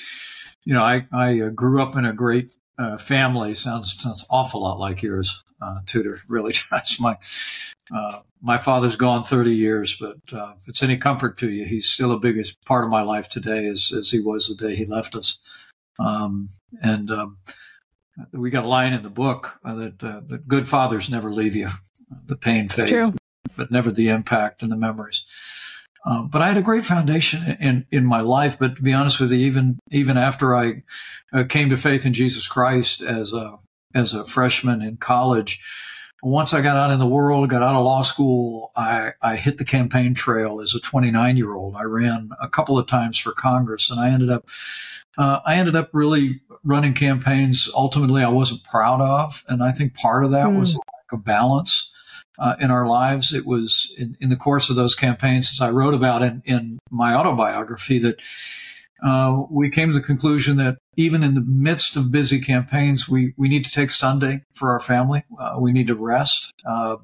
you 0.63 0.73
know 0.73 0.83
I 0.83 1.07
I 1.11 1.39
uh, 1.41 1.49
grew 1.49 1.81
up 1.81 1.95
in 1.95 2.05
a 2.05 2.13
great 2.13 2.51
uh, 2.77 2.97
family 2.97 3.53
sounds 3.53 4.01
sounds 4.01 4.25
awful 4.29 4.61
lot 4.61 4.79
like 4.79 5.01
yours 5.01 5.43
uh, 5.61 5.79
Tudor. 5.85 6.19
Really, 6.27 6.53
that's 6.69 6.99
my 6.99 7.17
uh, 7.93 8.19
my 8.41 8.57
father's 8.57 8.95
gone 8.95 9.23
30 9.23 9.55
years, 9.55 9.97
but 9.99 10.17
uh, 10.33 10.53
if 10.59 10.67
it's 10.67 10.81
any 10.81 10.97
comfort 10.97 11.37
to 11.39 11.49
you, 11.49 11.65
he's 11.65 11.89
still 11.89 12.11
a 12.11 12.19
biggest 12.19 12.63
part 12.65 12.83
of 12.83 12.89
my 12.89 13.01
life 13.01 13.29
today, 13.29 13.67
as 13.67 13.91
as 13.95 14.11
he 14.11 14.19
was 14.19 14.47
the 14.47 14.55
day 14.55 14.75
he 14.75 14.85
left 14.85 15.15
us. 15.15 15.39
Um, 15.99 16.49
and 16.81 17.11
um, 17.11 17.37
we 18.31 18.49
got 18.49 18.65
a 18.65 18.69
line 18.69 18.93
in 18.93 19.03
the 19.03 19.09
book 19.09 19.59
uh, 19.63 19.75
that, 19.75 20.03
uh, 20.03 20.21
that 20.27 20.47
good 20.47 20.67
fathers 20.67 21.09
never 21.09 21.31
leave 21.31 21.55
you. 21.55 21.69
The 22.25 22.35
pain 22.35 22.69
fade, 22.69 23.13
but 23.55 23.71
never 23.71 23.91
the 23.91 24.09
impact 24.09 24.63
and 24.63 24.71
the 24.71 24.77
memories. 24.77 25.25
Uh, 26.03 26.23
but 26.23 26.41
I 26.41 26.47
had 26.47 26.57
a 26.57 26.63
great 26.63 26.83
foundation 26.83 27.57
in, 27.59 27.85
in 27.91 28.05
my 28.05 28.21
life. 28.21 28.57
But 28.57 28.77
to 28.77 28.81
be 28.81 28.93
honest 28.93 29.19
with 29.19 29.31
you, 29.31 29.39
even 29.39 29.79
even 29.91 30.17
after 30.17 30.55
I 30.55 30.83
uh, 31.31 31.43
came 31.43 31.69
to 31.69 31.77
faith 31.77 32.05
in 32.05 32.13
Jesus 32.13 32.47
Christ 32.47 33.01
as 33.01 33.33
a 33.33 33.59
as 33.93 34.13
a 34.13 34.25
freshman 34.25 34.81
in 34.81 34.97
college. 34.97 35.61
Once 36.23 36.53
I 36.53 36.61
got 36.61 36.77
out 36.77 36.91
in 36.91 36.99
the 36.99 37.07
world, 37.07 37.49
got 37.49 37.63
out 37.63 37.75
of 37.75 37.83
law 37.83 38.03
school, 38.03 38.71
I, 38.75 39.13
I 39.23 39.37
hit 39.37 39.57
the 39.57 39.65
campaign 39.65 40.13
trail 40.13 40.61
as 40.61 40.75
a 40.75 40.79
29 40.79 41.35
year 41.35 41.53
old. 41.53 41.75
I 41.75 41.83
ran 41.83 42.29
a 42.39 42.47
couple 42.47 42.77
of 42.77 42.85
times 42.85 43.17
for 43.17 43.31
Congress 43.31 43.89
and 43.89 43.99
I 43.99 44.09
ended 44.09 44.29
up, 44.29 44.47
uh, 45.17 45.39
I 45.43 45.55
ended 45.55 45.75
up 45.75 45.89
really 45.93 46.41
running 46.63 46.93
campaigns 46.93 47.69
ultimately 47.73 48.23
I 48.23 48.29
wasn't 48.29 48.63
proud 48.63 49.01
of. 49.01 49.43
And 49.47 49.63
I 49.63 49.71
think 49.71 49.95
part 49.95 50.23
of 50.23 50.31
that 50.31 50.47
mm. 50.47 50.59
was 50.59 50.75
a 50.75 50.77
lack 50.77 51.11
of 51.11 51.23
balance. 51.23 51.90
Uh, 52.41 52.55
in 52.59 52.71
our 52.71 52.87
lives, 52.87 53.33
it 53.33 53.45
was 53.45 53.93
in, 53.99 54.17
in 54.19 54.29
the 54.29 54.35
course 54.35 54.71
of 54.71 54.75
those 54.75 54.95
campaigns, 54.95 55.51
as 55.53 55.61
I 55.61 55.69
wrote 55.69 55.93
about 55.93 56.23
in, 56.23 56.41
in 56.43 56.79
my 56.89 57.13
autobiography, 57.13 57.99
that 57.99 58.19
uh, 59.03 59.43
we 59.49 59.69
came 59.69 59.89
to 59.89 59.93
the 59.93 60.05
conclusion 60.05 60.57
that 60.57 60.77
even 60.95 61.23
in 61.23 61.35
the 61.35 61.45
midst 61.45 61.95
of 61.95 62.11
busy 62.11 62.39
campaigns, 62.39 63.07
we, 63.07 63.33
we 63.37 63.47
need 63.47 63.65
to 63.65 63.71
take 63.71 63.91
Sunday 63.91 64.43
for 64.53 64.71
our 64.71 64.79
family. 64.79 65.23
Uh, 65.39 65.57
we 65.59 65.71
need 65.71 65.87
to 65.87 65.95
rest. 65.95 66.51
Uh, 66.65 66.97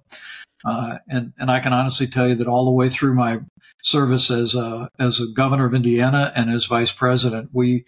uh, 0.66 0.98
and, 1.08 1.34
and 1.38 1.50
I 1.50 1.60
can 1.60 1.74
honestly 1.74 2.08
tell 2.08 2.28
you 2.28 2.36
that 2.36 2.48
all 2.48 2.66
the 2.66 2.72
way 2.72 2.90
through 2.90 3.14
my 3.14 3.40
service 3.84 4.30
as 4.30 4.54
a, 4.54 4.90
as 5.00 5.20
a 5.20 5.32
governor 5.34 5.66
of 5.66 5.74
Indiana 5.74 6.32
and 6.36 6.52
as 6.52 6.66
vice 6.66 6.92
president, 6.92 7.50
we, 7.54 7.86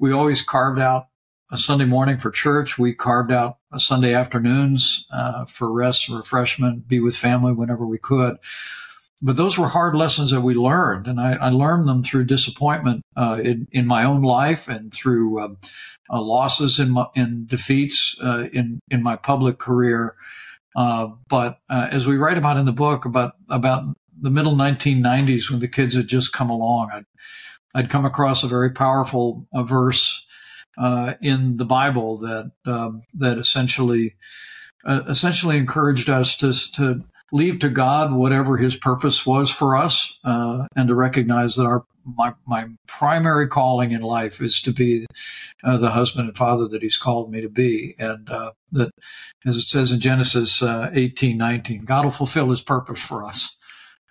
we 0.00 0.12
always 0.12 0.42
carved 0.42 0.78
out 0.78 1.07
a 1.50 1.58
Sunday 1.58 1.84
morning 1.84 2.18
for 2.18 2.30
church. 2.30 2.78
We 2.78 2.92
carved 2.92 3.32
out 3.32 3.58
Sunday 3.76 4.14
afternoons 4.14 5.06
uh, 5.12 5.44
for 5.44 5.72
rest 5.72 6.08
and 6.08 6.18
refreshment, 6.18 6.88
be 6.88 7.00
with 7.00 7.16
family 7.16 7.52
whenever 7.52 7.86
we 7.86 7.98
could 7.98 8.38
but 9.22 9.36
those 9.36 9.58
were 9.58 9.68
hard 9.68 9.96
lessons 9.96 10.30
that 10.30 10.42
we 10.42 10.54
learned, 10.54 11.06
and 11.06 11.20
I, 11.20 11.34
I 11.34 11.50
learned 11.50 11.88
them 11.88 12.02
through 12.02 12.24
disappointment 12.24 13.04
uh, 13.16 13.40
in, 13.42 13.66
in 13.72 13.86
my 13.86 14.04
own 14.04 14.22
life 14.22 14.68
and 14.68 14.92
through 14.92 15.40
uh, 15.40 15.48
uh, 16.10 16.22
losses 16.22 16.78
in 16.78 16.96
in 17.14 17.46
defeats 17.46 18.16
uh, 18.22 18.48
in 18.52 18.80
in 18.90 19.02
my 19.02 19.16
public 19.16 19.58
career. 19.58 20.14
Uh, 20.76 21.08
but 21.28 21.58
uh, 21.68 21.88
as 21.90 22.06
we 22.06 22.16
write 22.16 22.38
about 22.38 22.56
in 22.56 22.66
the 22.66 22.72
book 22.72 23.04
about 23.04 23.32
about 23.48 23.84
the 24.20 24.30
middle 24.30 24.54
1990s 24.54 25.50
when 25.50 25.60
the 25.60 25.68
kids 25.68 25.96
had 25.96 26.06
just 26.06 26.32
come 26.32 26.50
along, 26.50 26.90
I'd, 26.92 27.06
I'd 27.74 27.90
come 27.90 28.04
across 28.04 28.42
a 28.42 28.48
very 28.48 28.70
powerful 28.70 29.46
verse 29.52 30.24
in 31.20 31.56
the 31.56 31.64
Bible 31.64 32.18
that 32.18 32.52
um, 32.66 33.02
that 33.14 33.38
essentially 33.38 34.14
essentially 34.86 35.56
encouraged 35.56 36.08
us 36.08 36.36
to 36.36 36.52
to 36.74 37.04
leave 37.32 37.58
to 37.58 37.68
God 37.68 38.12
whatever 38.12 38.56
His 38.56 38.76
purpose 38.76 39.26
was 39.26 39.50
for 39.50 39.76
us, 39.76 40.18
uh, 40.24 40.66
and 40.74 40.88
to 40.88 40.94
recognize 40.94 41.56
that 41.56 41.64
our 41.64 41.84
my 42.04 42.32
my 42.46 42.66
primary 42.86 43.46
calling 43.46 43.92
in 43.92 44.00
life 44.00 44.40
is 44.40 44.62
to 44.62 44.72
be 44.72 45.06
uh, 45.62 45.76
the 45.76 45.90
husband 45.90 46.28
and 46.28 46.38
father 46.38 46.66
that 46.68 46.82
He's 46.82 46.96
called 46.96 47.30
me 47.30 47.40
to 47.40 47.50
be, 47.50 47.94
and 47.98 48.30
uh, 48.30 48.52
that, 48.72 48.90
as 49.44 49.56
it 49.56 49.68
says 49.68 49.92
in 49.92 50.00
Genesis 50.00 50.62
uh, 50.62 50.90
eighteen 50.94 51.36
nineteen, 51.36 51.84
God 51.84 52.04
will 52.04 52.12
fulfill 52.12 52.50
His 52.50 52.62
purpose 52.62 53.00
for 53.00 53.24
us 53.24 53.56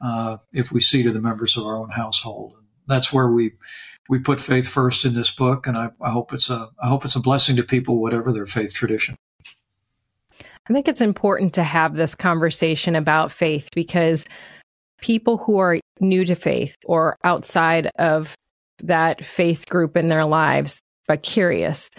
uh, 0.02 0.38
if 0.54 0.72
we 0.72 0.80
see 0.80 1.02
to 1.04 1.12
the 1.12 1.22
members 1.22 1.58
of 1.58 1.66
our 1.66 1.78
own 1.78 1.90
household. 1.90 2.54
And 2.58 2.68
that's 2.86 3.12
where 3.12 3.30
we 3.30 3.54
we 4.10 4.20
put 4.20 4.40
faith 4.40 4.68
first 4.68 5.06
in 5.06 5.14
this 5.14 5.32
book, 5.32 5.68
and 5.68 5.78
I, 5.78 5.90
I 6.02 6.12
hope 6.12 6.34
it's 6.34 6.50
a 6.50 6.70
I 6.82 6.88
hope 6.88 7.06
it's 7.06 7.16
a 7.16 7.20
blessing 7.20 7.56
to 7.58 7.64
people, 7.64 8.02
whatever 8.02 8.32
their 8.32 8.46
faith 8.46 8.74
tradition. 8.74 9.16
I 10.70 10.74
think 10.74 10.88
it's 10.88 11.02
important 11.02 11.54
to 11.54 11.64
have 11.64 11.96
this 11.96 12.14
conversation 12.14 12.96
about 12.96 13.32
faith 13.32 13.70
because 13.74 14.26
people 15.02 15.38
who 15.38 15.60
are 15.60 15.80
new 16.00 16.26
to 16.26 16.36
faith 16.36 16.76
or 16.86 17.18
outside 17.24 17.90
of 17.98 18.36
that 18.84 19.24
faith 19.24 19.68
group 19.70 19.96
in 19.96 20.10
their 20.10 20.26
lives, 20.26 20.80
but 21.08 21.24
curious, 21.24 21.90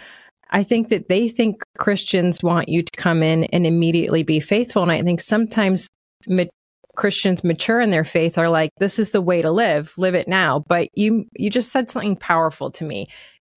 I 0.50 0.62
think 0.62 0.88
that 0.88 1.08
they 1.08 1.28
think 1.28 1.62
Christians 1.78 2.42
want 2.42 2.68
you 2.68 2.82
to 2.82 2.92
come 2.96 3.22
in 3.22 3.44
and 3.44 3.66
immediately 3.66 4.22
be 4.22 4.40
faithful. 4.40 4.82
And 4.82 4.92
I 4.92 5.02
think 5.02 5.20
sometimes 5.20 5.88
Christians 6.98 7.44
mature 7.44 7.80
in 7.80 7.90
their 7.90 8.04
faith 8.04 8.36
are 8.38 8.48
like, 8.48 8.72
this 8.78 8.98
is 8.98 9.12
the 9.12 9.20
way 9.20 9.40
to 9.40 9.52
live, 9.52 9.94
live 9.96 10.16
it 10.16 10.26
now. 10.26 10.64
But 10.68 10.88
you, 10.94 11.26
you 11.36 11.48
just 11.48 11.70
said 11.70 11.88
something 11.88 12.16
powerful 12.16 12.72
to 12.72 12.84
me. 12.84 13.06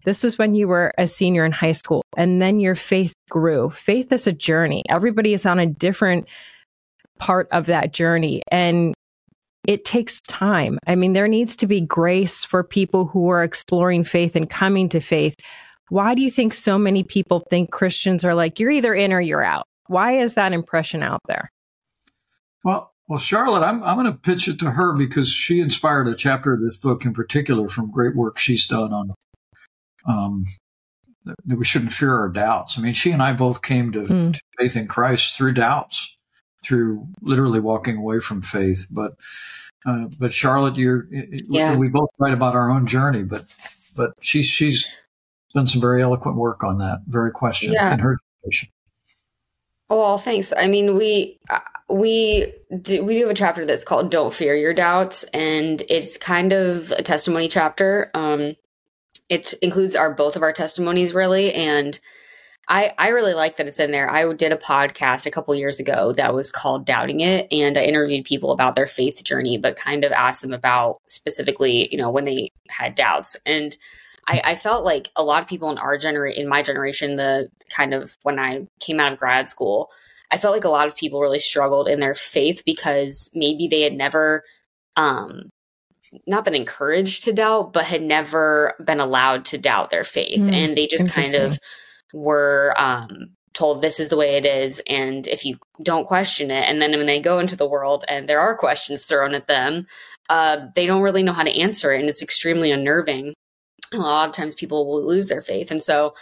This 0.05 0.23
was 0.23 0.37
when 0.37 0.53
you 0.53 0.67
were 0.67 0.93
a 0.99 1.07
senior 1.07 1.43
in 1.43 1.51
high 1.51 1.71
school, 1.71 2.03
and 2.15 2.39
then 2.39 2.59
your 2.59 2.75
faith 2.75 3.15
grew. 3.31 3.71
Faith 3.71 4.11
is 4.11 4.27
a 4.27 4.31
journey. 4.31 4.83
Everybody 4.89 5.33
is 5.33 5.47
on 5.47 5.57
a 5.57 5.65
different 5.65 6.27
part 7.17 7.47
of 7.51 7.65
that 7.65 7.93
journey, 7.93 8.43
and 8.51 8.93
it 9.67 9.85
takes 9.85 10.21
time. 10.21 10.77
I 10.85 10.93
mean, 10.93 11.13
there 11.13 11.27
needs 11.27 11.55
to 11.57 11.67
be 11.67 11.81
grace 11.81 12.45
for 12.45 12.63
people 12.63 13.07
who 13.07 13.29
are 13.29 13.43
exploring 13.43 14.03
faith 14.03 14.35
and 14.35 14.47
coming 14.47 14.87
to 14.89 14.99
faith. 14.99 15.35
Why 15.89 16.13
do 16.13 16.21
you 16.21 16.29
think 16.29 16.53
so 16.53 16.77
many 16.77 17.03
people 17.03 17.43
think 17.49 17.71
Christians 17.71 18.23
are 18.23 18.35
like, 18.35 18.59
you're 18.59 18.69
either 18.69 18.93
in 18.93 19.11
or 19.11 19.19
you're 19.19 19.43
out? 19.43 19.65
Why 19.87 20.19
is 20.19 20.35
that 20.35 20.53
impression 20.53 21.01
out 21.01 21.21
there? 21.27 21.49
Well, 22.63 22.90
well, 23.11 23.19
Charlotte, 23.19 23.61
I'm, 23.61 23.83
I'm 23.83 23.97
going 23.97 24.09
to 24.09 24.17
pitch 24.17 24.47
it 24.47 24.57
to 24.59 24.71
her 24.71 24.93
because 24.93 25.29
she 25.29 25.59
inspired 25.59 26.07
a 26.07 26.15
chapter 26.15 26.53
of 26.53 26.61
this 26.61 26.77
book 26.77 27.03
in 27.03 27.13
particular 27.13 27.67
from 27.67 27.91
great 27.91 28.15
work 28.15 28.39
she's 28.39 28.65
done 28.65 28.93
on 28.93 29.13
um, 30.05 30.45
that 31.25 31.57
we 31.57 31.65
shouldn't 31.65 31.91
fear 31.91 32.17
our 32.17 32.29
doubts. 32.29 32.79
I 32.79 32.81
mean, 32.81 32.93
she 32.93 33.11
and 33.11 33.21
I 33.21 33.33
both 33.33 33.63
came 33.63 33.91
to, 33.91 34.03
mm. 34.05 34.33
to, 34.33 34.39
faith 34.57 34.77
in 34.77 34.87
Christ 34.87 35.35
through 35.35 35.55
doubts, 35.55 36.15
through 36.63 37.05
literally 37.21 37.59
walking 37.59 37.97
away 37.97 38.21
from 38.21 38.41
faith. 38.41 38.87
But, 38.89 39.15
uh, 39.85 40.05
but 40.17 40.31
Charlotte, 40.31 40.77
you're, 40.77 41.09
yeah. 41.49 41.75
we 41.75 41.89
both 41.89 42.11
write 42.17 42.33
about 42.33 42.55
our 42.55 42.71
own 42.71 42.87
journey, 42.87 43.23
but, 43.23 43.53
but 43.97 44.13
she's, 44.21 44.45
she's 44.45 44.89
done 45.53 45.67
some 45.67 45.81
very 45.81 46.01
eloquent 46.01 46.37
work 46.37 46.63
on 46.63 46.77
that 46.77 47.01
very 47.07 47.31
question 47.31 47.73
yeah. 47.73 47.91
in 47.91 47.99
her 47.99 48.17
situation. 48.39 48.69
Oh, 49.91 49.97
well, 49.97 50.17
thanks. 50.17 50.53
I 50.57 50.69
mean, 50.69 50.95
we 50.95 51.37
uh, 51.49 51.59
we 51.89 52.53
do, 52.81 53.03
we 53.03 53.15
do 53.15 53.23
have 53.23 53.31
a 53.31 53.33
chapter 53.33 53.65
that's 53.65 53.83
called 53.83 54.09
"Don't 54.09 54.33
Fear 54.33 54.55
Your 54.55 54.73
Doubts," 54.73 55.23
and 55.33 55.83
it's 55.89 56.15
kind 56.15 56.53
of 56.53 56.91
a 56.93 57.03
testimony 57.03 57.49
chapter. 57.49 58.09
Um, 58.13 58.55
it 59.27 59.53
includes 59.61 59.97
our 59.97 60.13
both 60.13 60.37
of 60.37 60.43
our 60.43 60.53
testimonies 60.53 61.13
really 61.13 61.53
and 61.53 61.99
I, 62.69 62.93
I 62.97 63.09
really 63.09 63.33
like 63.33 63.57
that 63.57 63.67
it's 63.67 63.81
in 63.81 63.91
there. 63.91 64.09
I 64.09 64.31
did 64.31 64.53
a 64.53 64.57
podcast 64.57 65.25
a 65.25 65.31
couple 65.31 65.53
years 65.55 65.79
ago 65.79 66.13
that 66.13 66.33
was 66.33 66.49
called 66.49 66.85
Doubting 66.85 67.19
It, 67.19 67.47
and 67.51 67.77
I 67.77 67.83
interviewed 67.83 68.23
people 68.23 68.51
about 68.51 68.75
their 68.75 68.87
faith 68.87 69.21
journey, 69.25 69.57
but 69.57 69.75
kind 69.75 70.05
of 70.05 70.13
asked 70.13 70.41
them 70.41 70.53
about 70.53 71.01
specifically, 71.07 71.89
you 71.91 71.97
know, 71.97 72.09
when 72.09 72.23
they 72.23 72.49
had 72.69 72.95
doubts. 72.95 73.35
And 73.45 73.75
I, 74.27 74.41
I 74.43 74.55
felt 74.55 74.85
like 74.85 75.09
a 75.15 75.23
lot 75.23 75.41
of 75.41 75.47
people 75.47 75.69
in 75.71 75.77
our 75.77 75.97
generation, 75.97 76.41
in 76.41 76.49
my 76.49 76.61
generation, 76.61 77.15
the 77.15 77.49
kind 77.69 77.93
of 77.93 78.17
when 78.23 78.39
I 78.39 78.67
came 78.79 78.99
out 78.99 79.13
of 79.13 79.19
grad 79.19 79.47
school, 79.47 79.89
I 80.31 80.37
felt 80.37 80.53
like 80.53 80.63
a 80.63 80.69
lot 80.69 80.87
of 80.87 80.95
people 80.95 81.21
really 81.21 81.39
struggled 81.39 81.87
in 81.87 81.99
their 81.99 82.15
faith 82.15 82.63
because 82.65 83.29
maybe 83.33 83.67
they 83.67 83.81
had 83.81 83.93
never 83.93 84.43
um, 84.95 85.49
not 86.27 86.45
been 86.45 86.55
encouraged 86.55 87.23
to 87.23 87.33
doubt, 87.33 87.73
but 87.73 87.85
had 87.85 88.01
never 88.01 88.73
been 88.83 88.99
allowed 88.99 89.45
to 89.45 89.57
doubt 89.57 89.89
their 89.89 90.03
faith. 90.03 90.39
Mm, 90.39 90.53
and 90.53 90.77
they 90.77 90.87
just 90.87 91.09
kind 91.09 91.35
of 91.35 91.59
were 92.13 92.73
um, 92.77 93.31
told 93.53 93.81
this 93.81 93.99
is 93.99 94.09
the 94.09 94.17
way 94.17 94.35
it 94.37 94.45
is. 94.45 94.81
And 94.87 95.27
if 95.27 95.45
you 95.45 95.57
don't 95.81 96.07
question 96.07 96.51
it, 96.51 96.67
and 96.67 96.81
then 96.81 96.91
when 96.91 97.05
they 97.05 97.19
go 97.19 97.39
into 97.39 97.55
the 97.55 97.67
world 97.67 98.05
and 98.07 98.27
there 98.27 98.39
are 98.39 98.57
questions 98.57 99.05
thrown 99.05 99.33
at 99.33 99.47
them, 99.47 99.85
uh, 100.29 100.67
they 100.75 100.85
don't 100.85 101.01
really 101.01 101.23
know 101.23 101.33
how 101.33 101.43
to 101.43 101.59
answer 101.59 101.91
it. 101.91 101.99
And 101.99 102.09
it's 102.09 102.21
extremely 102.21 102.71
unnerving. 102.71 103.33
A 103.93 103.97
lot 103.97 104.29
of 104.29 104.35
times 104.35 104.55
people 104.55 104.87
will 104.87 105.05
lose 105.05 105.27
their 105.27 105.41
faith. 105.41 105.71
And 105.71 105.83
so 105.83 106.13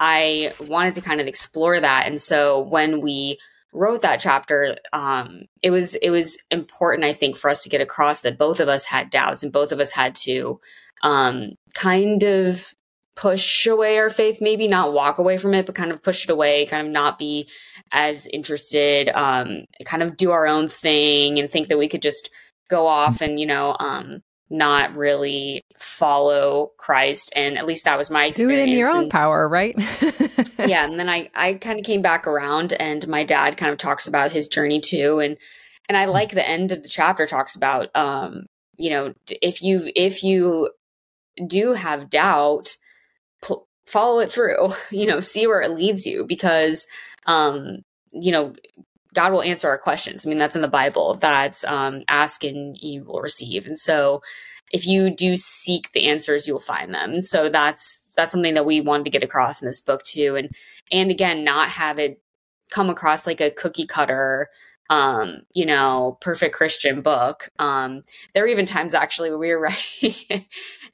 I 0.00 0.52
wanted 0.60 0.94
to 0.94 1.00
kind 1.00 1.20
of 1.20 1.26
explore 1.26 1.80
that. 1.80 2.06
And 2.06 2.20
so 2.20 2.60
when 2.60 3.00
we 3.00 3.38
wrote 3.72 4.02
that 4.02 4.20
chapter, 4.20 4.76
um, 4.92 5.42
it 5.62 5.70
was 5.70 5.94
it 5.96 6.10
was 6.10 6.38
important, 6.50 7.04
I 7.04 7.12
think, 7.12 7.36
for 7.36 7.50
us 7.50 7.62
to 7.62 7.68
get 7.68 7.80
across 7.80 8.20
that 8.20 8.38
both 8.38 8.60
of 8.60 8.68
us 8.68 8.86
had 8.86 9.10
doubts 9.10 9.42
and 9.42 9.52
both 9.52 9.72
of 9.72 9.80
us 9.80 9.92
had 9.92 10.14
to 10.16 10.60
um, 11.02 11.52
kind 11.74 12.22
of 12.22 12.72
push 13.16 13.66
away 13.66 13.98
our 13.98 14.10
faith, 14.10 14.38
maybe 14.40 14.66
not 14.66 14.92
walk 14.92 15.18
away 15.18 15.38
from 15.38 15.54
it, 15.54 15.66
but 15.66 15.74
kind 15.74 15.92
of 15.92 16.02
push 16.02 16.24
it 16.24 16.30
away, 16.30 16.66
kind 16.66 16.86
of 16.86 16.92
not 16.92 17.18
be 17.18 17.48
as 17.92 18.26
interested, 18.28 19.08
um, 19.10 19.64
kind 19.84 20.02
of 20.02 20.16
do 20.16 20.32
our 20.32 20.46
own 20.46 20.68
thing 20.68 21.38
and 21.38 21.48
think 21.48 21.68
that 21.68 21.78
we 21.78 21.88
could 21.88 22.02
just 22.02 22.30
go 22.68 22.86
off 22.86 23.20
and 23.20 23.38
you 23.38 23.46
know 23.46 23.76
um, 23.78 24.22
not 24.54 24.94
really 24.94 25.64
follow 25.76 26.70
Christ. 26.78 27.32
And 27.34 27.58
at 27.58 27.66
least 27.66 27.84
that 27.84 27.98
was 27.98 28.10
my 28.10 28.26
experience. 28.26 28.58
Do 28.58 28.62
it 28.62 28.72
in 28.72 28.78
your 28.78 28.88
own 28.88 29.08
power, 29.08 29.48
right? 29.48 29.74
yeah. 30.58 30.84
And 30.94 30.98
then 30.98 31.08
I, 31.08 31.28
I 31.34 31.54
kind 31.54 31.78
of 31.78 31.84
came 31.84 32.02
back 32.02 32.26
around 32.26 32.72
and 32.74 33.06
my 33.08 33.24
dad 33.24 33.56
kind 33.56 33.72
of 33.72 33.78
talks 33.78 34.06
about 34.06 34.32
his 34.32 34.46
journey 34.46 34.80
too. 34.80 35.18
And, 35.18 35.36
and 35.88 35.96
I 35.96 36.04
like 36.04 36.30
the 36.30 36.48
end 36.48 36.72
of 36.72 36.82
the 36.82 36.88
chapter 36.88 37.26
talks 37.26 37.56
about, 37.56 37.94
um, 37.96 38.46
you 38.76 38.90
know, 38.90 39.14
if 39.42 39.62
you, 39.62 39.90
if 39.96 40.22
you 40.22 40.70
do 41.46 41.72
have 41.72 42.10
doubt, 42.10 42.76
pl- 43.42 43.66
follow 43.86 44.20
it 44.20 44.30
through, 44.30 44.72
you 44.90 45.06
know, 45.06 45.20
see 45.20 45.46
where 45.46 45.62
it 45.62 45.72
leads 45.72 46.06
you 46.06 46.24
because, 46.24 46.86
um, 47.26 47.78
you 48.12 48.30
know, 48.30 48.52
God 49.14 49.32
will 49.32 49.42
answer 49.42 49.68
our 49.68 49.78
questions. 49.78 50.26
I 50.26 50.28
mean, 50.28 50.38
that's 50.38 50.56
in 50.56 50.62
the 50.62 50.68
Bible. 50.68 51.14
That's 51.14 51.64
um, 51.64 52.02
ask 52.08 52.44
and 52.44 52.76
you 52.76 53.04
will 53.04 53.20
receive. 53.20 53.66
And 53.66 53.78
so, 53.78 54.22
if 54.72 54.86
you 54.86 55.14
do 55.14 55.36
seek 55.36 55.92
the 55.92 56.08
answers, 56.08 56.48
you'll 56.48 56.58
find 56.58 56.92
them. 56.92 57.22
So 57.22 57.48
that's 57.48 58.08
that's 58.16 58.32
something 58.32 58.54
that 58.54 58.66
we 58.66 58.80
wanted 58.80 59.04
to 59.04 59.10
get 59.10 59.22
across 59.22 59.62
in 59.62 59.66
this 59.66 59.80
book 59.80 60.02
too. 60.02 60.36
And 60.36 60.50
and 60.90 61.10
again, 61.10 61.44
not 61.44 61.68
have 61.68 61.98
it 61.98 62.20
come 62.70 62.90
across 62.90 63.26
like 63.26 63.40
a 63.40 63.50
cookie 63.50 63.86
cutter 63.86 64.48
um 64.90 65.40
you 65.54 65.64
know 65.64 66.18
perfect 66.20 66.54
christian 66.54 67.00
book 67.00 67.48
um 67.58 68.02
there 68.32 68.42
were 68.42 68.48
even 68.48 68.66
times 68.66 68.92
actually 68.92 69.30
when 69.30 69.38
we 69.38 69.48
were 69.48 69.60
writing 70.02 70.44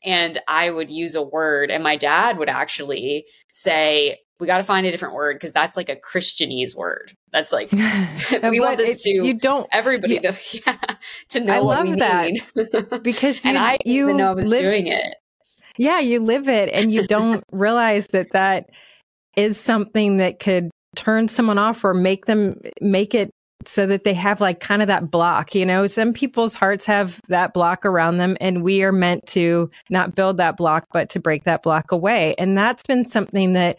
and 0.04 0.38
i 0.46 0.70
would 0.70 0.90
use 0.90 1.16
a 1.16 1.22
word 1.22 1.72
and 1.72 1.83
my 1.83 1.96
dad 1.96 2.38
would 2.38 2.48
actually 2.48 3.24
say 3.50 4.16
we 4.40 4.46
got 4.46 4.59
to 4.59 4.62
find 4.62 4.87
a 4.87 4.90
different 4.90 5.14
word 5.14 5.37
because 5.37 5.53
that's 5.53 5.76
like 5.76 5.88
a 5.88 5.96
Christianese 5.96 6.74
word. 6.74 7.12
That's 7.33 7.53
like 7.53 7.70
we 8.42 8.61
want 8.61 8.79
this 8.79 9.03
to 9.05 9.11
you 9.11 9.35
don't 9.35 9.66
everybody 9.72 10.18
to 10.20 10.35
yeah, 10.53 10.76
to 11.31 11.40
know 11.44 11.55
I 11.55 11.61
what 11.61 11.83
we 11.83 11.94
that 11.96 12.33
mean 12.33 13.00
because 13.03 13.44
you, 13.44 13.50
and 13.50 13.59
I 13.59 13.79
you 13.85 14.07
didn't 14.07 14.18
know 14.18 14.31
I 14.31 14.35
was 14.35 14.48
live, 14.48 14.62
doing 14.62 14.87
it. 14.87 15.14
Yeah, 15.76 16.00
you 16.00 16.20
live 16.20 16.48
it 16.48 16.70
and 16.72 16.90
you 16.90 17.07
don't 17.07 17.44
realize 17.53 18.09
that 18.09 18.33
that 18.33 18.70
is 19.37 19.59
something 19.59 20.16
that 20.16 20.40
could 20.40 20.70
turn 20.96 21.29
someone 21.29 21.59
off 21.59 21.85
or 21.85 21.94
make 21.94 22.26
them 22.26 22.61
make 22.81 23.14
it 23.14 23.31
so 23.66 23.87
that 23.87 24.05
they 24.05 24.14
have 24.14 24.40
like 24.40 24.61
kind 24.61 24.83
of 24.83 24.88
that 24.88 25.11
block. 25.11 25.55
You 25.55 25.66
know, 25.66 25.87
some 25.87 26.12
people's 26.12 26.55
hearts 26.55 26.87
have 26.87 27.20
that 27.29 27.53
block 27.53 27.85
around 27.85 28.18
them, 28.18 28.37
and 28.40 28.62
we 28.62 28.83
are 28.83 28.92
meant 28.92 29.26
to 29.29 29.70
not 29.90 30.14
build 30.14 30.38
that 30.38 30.57
block, 30.57 30.87
but 30.92 31.11
to 31.11 31.20
break 31.20 31.44
that 31.44 31.62
block 31.62 31.92
away. 31.92 32.35
And 32.38 32.57
that's 32.57 32.83
been 32.83 33.05
something 33.05 33.53
that 33.55 33.79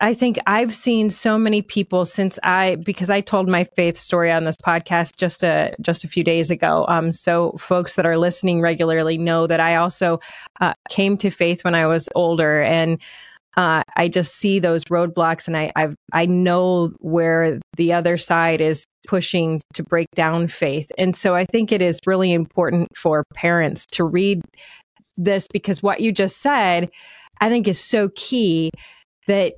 I 0.00 0.12
think 0.12 0.38
I've 0.46 0.74
seen 0.74 1.08
so 1.08 1.38
many 1.38 1.62
people 1.62 2.04
since 2.04 2.38
I 2.42 2.76
because 2.76 3.08
I 3.08 3.22
told 3.22 3.48
my 3.48 3.64
faith 3.64 3.96
story 3.96 4.30
on 4.30 4.44
this 4.44 4.56
podcast 4.56 5.16
just 5.16 5.42
a 5.42 5.74
just 5.80 6.04
a 6.04 6.08
few 6.08 6.22
days 6.22 6.50
ago. 6.50 6.84
Um, 6.88 7.12
so 7.12 7.52
folks 7.52 7.96
that 7.96 8.04
are 8.04 8.18
listening 8.18 8.60
regularly 8.60 9.16
know 9.16 9.46
that 9.46 9.60
I 9.60 9.76
also 9.76 10.20
uh, 10.60 10.74
came 10.90 11.16
to 11.18 11.30
faith 11.30 11.64
when 11.64 11.74
I 11.74 11.86
was 11.86 12.08
older, 12.14 12.62
and 12.62 13.00
uh, 13.56 13.82
I 13.96 14.08
just 14.08 14.34
see 14.34 14.58
those 14.58 14.84
roadblocks, 14.84 15.46
and 15.46 15.56
I 15.56 15.72
I've, 15.76 15.94
I 16.12 16.26
know 16.26 16.88
where 16.98 17.58
the 17.76 17.94
other 17.94 18.18
side 18.18 18.60
is 18.60 18.84
pushing 19.08 19.62
to 19.74 19.82
break 19.82 20.08
down 20.14 20.48
faith, 20.48 20.92
and 20.98 21.16
so 21.16 21.34
I 21.34 21.46
think 21.46 21.72
it 21.72 21.80
is 21.80 22.00
really 22.04 22.34
important 22.34 22.94
for 22.94 23.24
parents 23.34 23.86
to 23.92 24.04
read 24.04 24.42
this 25.16 25.48
because 25.50 25.82
what 25.82 26.00
you 26.00 26.12
just 26.12 26.42
said, 26.42 26.90
I 27.40 27.48
think, 27.48 27.66
is 27.66 27.80
so 27.80 28.10
key 28.14 28.70
that 29.26 29.54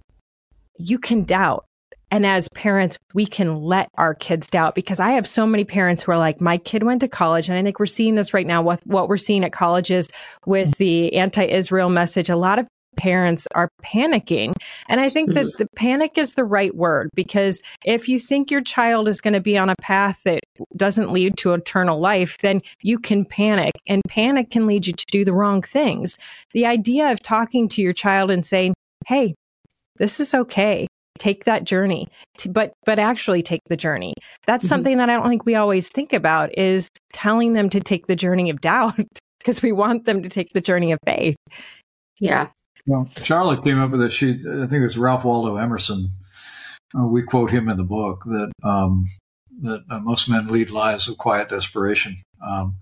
you 0.79 0.99
can 0.99 1.25
doubt. 1.25 1.65
And 2.11 2.25
as 2.25 2.49
parents, 2.49 2.97
we 3.13 3.27
can 3.27 3.61
let 3.63 3.91
our 3.97 4.15
kids 4.15 4.47
doubt 4.47 4.75
because 4.75 4.99
I 4.99 5.11
have 5.11 5.27
so 5.27 5.47
many 5.47 5.65
parents 5.65 6.03
who 6.03 6.13
are 6.13 6.19
like, 6.19 6.41
my 6.41 6.57
kid 6.57 6.83
went 6.83 7.03
to 7.03 7.09
college. 7.09 7.49
And 7.49 7.59
I 7.59 7.63
think 7.63 7.79
we're 7.79 7.87
seeing 7.87 8.15
this 8.15 8.33
right 8.33 8.47
now 8.47 8.63
with 8.63 8.83
what 8.87 9.09
we're 9.09 9.19
seeing 9.19 9.45
at 9.45 9.53
colleges 9.53 10.09
with 10.47 10.77
the 10.79 11.15
anti 11.15 11.45
Israel 11.45 11.91
message. 11.91 12.31
A 12.31 12.37
lot 12.37 12.59
of 12.59 12.67
parents 12.97 13.47
are 13.55 13.71
panicking. 13.83 14.55
And 14.89 15.01
I 15.01 15.09
think 15.09 15.33
that 15.35 15.57
the 15.57 15.69
panic 15.77 16.19
is 16.19 16.35
the 16.35 16.45
right 16.45 16.75
word 16.75 17.11
because 17.15 17.63
if 17.85 18.09
you 18.09 18.19
think 18.19 18.51
your 18.51 18.61
child 18.61 19.09
is 19.09 19.21
going 19.21 19.35
to 19.35 19.41
be 19.41 19.57
on 19.57 19.71
a 19.71 19.77
path 19.81 20.21
that 20.25 20.41
doesn't 20.77 21.13
lead 21.13 21.37
to 21.39 21.55
eternal 21.55 22.01
life, 22.01 22.39
then 22.39 22.61
you 22.83 22.99
can 22.99 23.25
panic 23.25 23.73
and 23.87 24.03
panic 24.09 24.51
can 24.51 24.67
lead 24.67 24.87
you 24.87 24.93
to 24.93 25.05
do 25.13 25.25
the 25.25 25.33
wrong 25.33 25.63
things. 25.63 26.19
The 26.53 26.67
idea 26.67 27.13
of 27.13 27.23
talking 27.23 27.69
to 27.71 27.83
your 27.83 27.93
child 27.93 28.31
and 28.31 28.45
saying, 28.45 28.75
Hey, 29.07 29.35
this 29.99 30.21
is 30.21 30.35
okay. 30.35 30.87
Take 31.19 31.45
that 31.45 31.65
journey. 31.65 32.09
But 32.49 32.73
but 32.87 32.99
actually 32.99 33.43
take 33.43 33.63
the 33.69 33.77
journey. 33.77 34.15
That's 34.47 34.65
mm-hmm. 34.65 34.69
something 34.69 34.99
that 34.99 35.11
i 35.11 35.15
don't 35.15 35.29
think 35.29 35.45
we 35.45 35.57
always 35.57 35.89
think 35.89 36.13
about 36.13 36.57
is 36.57 36.89
telling 37.13 37.55
them 37.55 37.69
to 37.71 37.81
take 37.81 38.07
the 38.07 38.17
journey 38.17 38.51
of 38.51 38.61
doubt 38.61 39.01
because 39.39 39.63
we 39.63 39.73
want 39.73 40.05
them 40.05 40.23
to 40.23 40.29
take 40.29 40.53
the 40.53 40.61
journey 40.61 40.93
of 40.93 40.99
faith. 41.05 41.37
Yeah. 42.21 42.49
Well 42.87 43.09
charlotte 43.25 43.65
came 43.65 43.81
up 43.81 43.91
with 43.91 44.03
a 44.03 44.11
She, 44.11 44.31
i 44.31 44.67
think 44.67 44.73
it 44.73 44.87
was 44.87 44.99
ralph 44.99 45.25
waldo 45.25 45.57
emerson. 45.57 46.11
Uh, 46.99 47.07
we 47.07 47.23
quote 47.23 47.51
him 47.51 47.69
in 47.69 47.77
the 47.77 47.85
book 47.85 48.23
that 48.25 48.51
um, 48.63 49.05
that 49.61 49.85
uh, 49.91 49.99
most 49.99 50.29
men 50.29 50.47
lead 50.47 50.71
lives 50.71 51.09
of 51.09 51.19
quiet 51.19 51.49
desperation 51.49 52.17
um, 52.47 52.77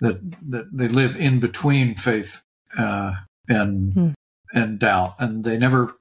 that 0.00 0.20
that 0.48 0.66
they 0.76 0.88
live 0.88 1.16
in 1.16 1.40
between 1.40 1.94
faith 1.94 2.42
uh, 2.76 3.12
and 3.48 3.94
hmm. 3.94 4.08
and 4.52 4.78
doubt 4.78 5.14
and 5.18 5.44
they 5.44 5.58
never 5.58 5.94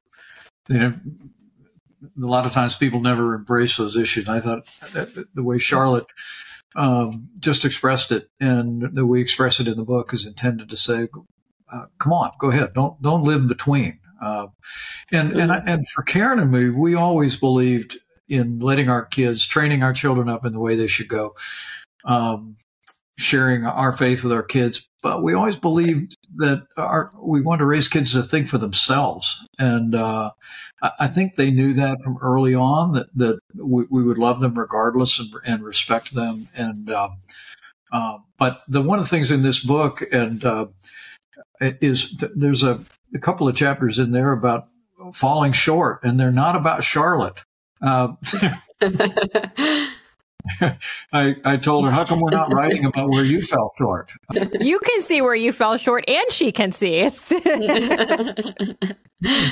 you 0.68 0.80
know, 0.80 0.94
a 2.04 2.28
lot 2.28 2.46
of 2.46 2.52
times 2.52 2.76
people 2.76 3.00
never 3.00 3.36
embrace 3.36 3.78
those 3.78 3.96
issues. 3.96 4.28
And 4.28 4.36
I 4.36 4.40
thought 4.40 4.66
the 5.34 5.44
way 5.44 5.58
Charlotte 5.58 6.06
um, 6.76 7.30
just 7.40 7.66
expressed 7.66 8.12
it 8.12 8.30
and 8.40 8.96
that 8.96 9.06
we 9.06 9.22
express 9.22 9.60
it 9.60 9.68
in 9.68 9.78
the 9.78 9.84
book 9.84 10.14
is 10.14 10.26
intended 10.26 10.70
to 10.70 10.78
say, 10.78 11.08
uh, 11.72 11.86
come 12.00 12.14
on, 12.14 12.32
go 12.40 12.50
ahead. 12.50 12.74
Don't, 12.74 13.02
don't 13.02 13.24
live 13.24 13.48
between. 13.48 14.00
Uh, 14.22 14.48
and, 15.12 15.34
and, 15.34 15.52
and 15.52 15.88
for 15.90 16.04
Karen 16.04 16.40
and 16.40 16.52
me, 16.52 16.70
we 16.70 16.96
always 16.96 17.38
believed 17.38 17.98
in 18.30 18.60
letting 18.60 18.90
our 18.90 19.06
kids, 19.06 19.46
training 19.46 19.84
our 19.84 19.94
children 19.94 20.30
up 20.30 20.46
in 20.46 20.54
the 20.54 20.60
way 20.60 20.76
they 20.76 20.88
should 20.88 21.08
go. 21.08 21.34
Um, 22.06 22.56
sharing 23.22 23.66
our 23.66 23.92
faith 23.92 24.24
with 24.24 24.34
our 24.34 24.44
kids, 24.44 24.88
but 25.02 25.24
we 25.24 25.34
always 25.34 25.58
believed 25.58 26.16
that 26.36 26.66
our, 26.78 27.12
we 27.22 27.42
want 27.42 27.60
to 27.60 27.66
raise 27.66 27.88
kids 27.88 28.14
to 28.14 28.24
think 28.24 28.50
for 28.50 28.58
themselves. 28.58 29.46
And 29.58 29.96
uh, 29.96 30.32
I 31.00 31.08
think 31.08 31.36
they 31.36 31.52
knew 31.52 31.74
that 31.74 32.02
from 32.04 32.18
early 32.22 32.56
on 32.56 32.94
that, 32.94 33.08
that 33.16 33.40
we, 33.56 33.86
we 33.90 34.04
would 34.04 34.18
love 34.18 34.40
them 34.40 34.58
regardless 34.58 35.20
and, 35.20 35.34
and 35.46 35.64
respect 35.64 36.14
them. 36.14 36.48
And 36.56 36.90
um, 36.90 37.18
uh, 37.92 38.18
but 38.38 38.62
the 38.68 38.82
one 38.82 39.00
of 39.00 39.06
the 39.06 39.10
things 39.10 39.32
in 39.32 39.44
this 39.44 39.64
book 39.64 40.02
and 40.12 40.44
uh, 40.44 40.68
is 41.60 42.16
th- 42.18 42.32
there's 42.36 42.64
a, 42.64 42.84
a, 43.14 43.20
couple 43.20 43.48
of 43.48 43.56
chapters 43.56 44.00
in 44.00 44.12
there 44.12 44.32
about 44.32 44.68
falling 45.14 45.52
short, 45.52 46.00
and 46.04 46.20
they're 46.20 46.32
not 46.32 46.56
about 46.56 46.84
Charlotte. 46.84 47.42
I, 51.14 51.36
I 51.44 51.58
told 51.58 51.86
her, 51.86 51.92
how 51.92 52.04
come 52.06 52.20
we're 52.20 52.30
not 52.30 52.54
writing 52.54 52.86
about 52.86 53.10
where 53.10 53.26
you 53.26 53.42
fell 53.42 53.72
short? 53.78 54.10
You 54.62 54.80
can 54.80 55.02
see 55.02 55.22
where 55.22 55.36
you 55.36 55.52
fell 55.52 55.78
short, 55.78 56.04
and 56.08 56.32
she 56.32 56.52
can 56.52 56.72
see. 56.72 56.96
It's 57.00 57.30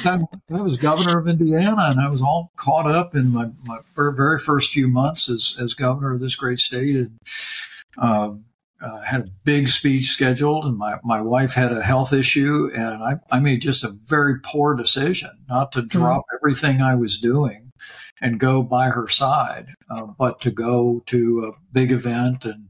time 0.02 0.26
I 0.52 0.62
was 0.62 0.78
governor 0.78 1.20
of 1.20 1.28
Indiana, 1.28 1.88
and 1.90 2.00
I 2.00 2.10
was 2.10 2.22
all 2.22 2.52
caught 2.56 2.90
up 2.90 3.16
in 3.16 3.34
my, 3.34 3.50
my 3.64 3.80
very 3.96 4.40
first 4.40 4.72
few 4.72 4.88
months 4.88 5.30
as, 5.30 5.56
as 5.60 5.74
governor 5.74 6.14
of 6.14 6.20
this 6.20 6.36
great 6.36 6.60
state, 6.60 6.96
and 6.96 7.20
um, 7.98 8.46
uh, 8.82 9.02
had 9.02 9.22
a 9.22 9.30
big 9.44 9.68
speech 9.68 10.06
scheduled, 10.06 10.66
and 10.66 10.78
my, 10.78 10.98
my 11.04 11.22
wife 11.22 11.54
had 11.54 11.72
a 11.72 11.84
health 11.84 12.14
issue, 12.14 12.70
and 12.74 13.04
I, 13.04 13.16
I 13.32 13.40
made 13.40 13.62
just 13.62 13.84
a 13.84 13.90
very 13.90 14.40
poor 14.40 14.76
decision 14.76 15.32
not 15.50 15.72
to 15.74 15.82
drop 15.82 16.22
mm-hmm. 16.22 16.38
everything 16.38 16.82
I 16.82 16.96
was 16.96 17.20
doing 17.20 17.69
and 18.22 18.40
go 18.40 18.62
by 18.62 18.90
her 18.90 19.08
side, 19.08 19.74
uh, 19.90 20.06
but 20.06 20.42
to 20.42 20.52
go 20.52 21.02
to 21.08 21.46
a 21.46 21.60
big 21.72 21.92
event. 21.92 22.46
And 22.46 22.70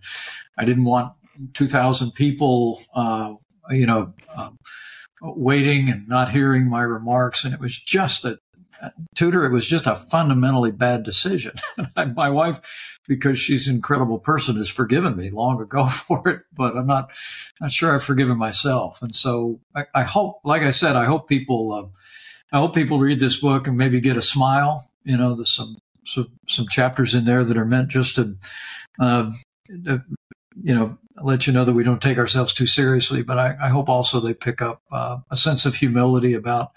I 0.57 0.65
didn't 0.65 0.85
want 0.85 1.13
2,000 1.53 2.11
people, 2.11 2.81
uh, 2.93 3.35
you 3.69 3.85
know, 3.85 4.13
um, 4.35 4.57
waiting 5.21 5.89
and 5.89 6.07
not 6.07 6.31
hearing 6.31 6.69
my 6.69 6.81
remarks. 6.81 7.43
And 7.43 7.53
it 7.53 7.59
was 7.59 7.77
just 7.77 8.25
a, 8.25 8.39
Tudor, 9.13 9.43
it 9.43 9.51
was 9.51 9.67
just 9.67 9.87
a 9.87 9.95
fundamentally 9.95 10.71
bad 10.71 11.03
decision. 11.03 11.51
my 12.15 12.29
wife, 12.29 12.99
because 13.07 13.37
she's 13.37 13.67
an 13.67 13.75
incredible 13.75 14.19
person, 14.19 14.55
has 14.55 14.69
forgiven 14.69 15.17
me 15.17 15.29
long 15.29 15.61
ago 15.61 15.85
for 15.87 16.27
it, 16.29 16.41
but 16.53 16.77
I'm 16.77 16.87
not 16.87 17.11
not 17.59 17.71
sure 17.71 17.93
I've 17.93 18.03
forgiven 18.03 18.37
myself. 18.37 19.01
And 19.01 19.13
so 19.13 19.59
I, 19.75 19.85
I 19.93 20.03
hope, 20.03 20.39
like 20.45 20.61
I 20.61 20.71
said, 20.71 20.95
I 20.95 21.05
hope 21.05 21.27
people, 21.27 21.73
uh, 21.73 21.87
I 22.53 22.59
hope 22.59 22.73
people 22.73 22.99
read 22.99 23.19
this 23.19 23.41
book 23.41 23.67
and 23.67 23.77
maybe 23.77 23.99
get 23.99 24.15
a 24.15 24.21
smile 24.21 24.88
you 25.03 25.17
know, 25.17 25.35
there's 25.35 25.51
some 25.51 25.77
some, 26.05 26.31
some 26.47 26.67
chapters 26.67 27.13
in 27.13 27.25
there 27.25 27.43
that 27.43 27.57
are 27.57 27.65
meant 27.65 27.89
just 27.89 28.15
to, 28.15 28.35
uh, 28.99 29.29
you 29.69 30.75
know, 30.75 30.97
let 31.21 31.45
you 31.45 31.53
know 31.53 31.65
that 31.65 31.73
we 31.73 31.83
don't 31.83 32.01
take 32.01 32.17
ourselves 32.17 32.53
too 32.53 32.65
seriously. 32.65 33.21
But 33.21 33.37
I, 33.37 33.57
I 33.61 33.69
hope 33.69 33.89
also 33.89 34.19
they 34.19 34.33
pick 34.33 34.61
up 34.61 34.81
uh, 34.91 35.17
a 35.29 35.35
sense 35.35 35.65
of 35.65 35.75
humility 35.75 36.33
about 36.33 36.71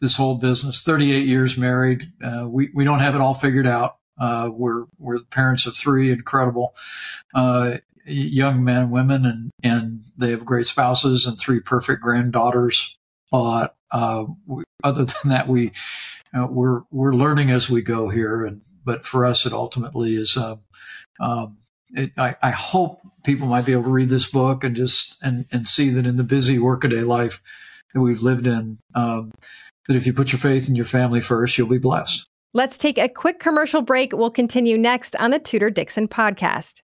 this 0.00 0.16
whole 0.16 0.36
business. 0.36 0.82
38 0.82 1.26
years 1.26 1.56
married, 1.56 2.12
uh, 2.22 2.48
we 2.48 2.70
we 2.74 2.84
don't 2.84 3.00
have 3.00 3.14
it 3.14 3.20
all 3.20 3.34
figured 3.34 3.66
out. 3.66 3.96
Uh, 4.18 4.48
we're 4.52 4.84
we're 4.98 5.20
parents 5.24 5.66
of 5.66 5.76
three 5.76 6.10
incredible 6.10 6.74
uh, 7.34 7.78
young 8.06 8.64
men, 8.64 8.90
women, 8.90 9.24
and 9.24 9.50
and 9.62 10.04
they 10.16 10.30
have 10.30 10.44
great 10.44 10.66
spouses 10.66 11.26
and 11.26 11.38
three 11.38 11.60
perfect 11.60 12.02
granddaughters. 12.02 12.96
Uh, 13.90 14.24
we, 14.46 14.64
other 14.82 15.04
than 15.22 15.30
that, 15.30 15.48
we 15.48 15.72
we're 16.32 16.82
we're 16.90 17.14
learning 17.14 17.50
as 17.50 17.70
we 17.70 17.82
go 17.82 18.08
here, 18.08 18.44
and 18.44 18.62
but 18.84 19.04
for 19.04 19.24
us, 19.24 19.46
it 19.46 19.52
ultimately 19.52 20.14
is. 20.14 20.36
Um, 20.36 20.60
um, 21.20 21.58
it, 21.92 22.12
I, 22.18 22.34
I, 22.42 22.50
hope 22.50 23.02
people 23.24 23.46
might 23.46 23.66
be 23.66 23.72
able 23.72 23.84
to 23.84 23.90
read 23.90 24.08
this 24.08 24.26
book 24.26 24.64
and 24.64 24.74
just 24.74 25.16
and 25.22 25.44
and 25.52 25.68
see 25.68 25.90
that 25.90 26.06
in 26.06 26.16
the 26.16 26.24
busy 26.24 26.58
workaday 26.58 27.02
life 27.02 27.40
that 27.92 28.00
we've 28.00 28.22
lived 28.22 28.46
in, 28.46 28.78
um, 28.94 29.30
that 29.86 29.96
if 29.96 30.06
you 30.06 30.12
put 30.12 30.32
your 30.32 30.40
faith 30.40 30.68
in 30.68 30.74
your 30.74 30.86
family 30.86 31.20
first, 31.20 31.56
you'll 31.56 31.68
be 31.68 31.78
blessed. 31.78 32.26
Let's 32.52 32.78
take 32.78 32.98
a 32.98 33.08
quick 33.08 33.38
commercial 33.38 33.82
break. 33.82 34.12
We'll 34.12 34.30
continue 34.30 34.78
next 34.78 35.14
on 35.16 35.30
the 35.30 35.38
Tudor 35.38 35.70
Dixon 35.70 36.08
podcast. 36.08 36.83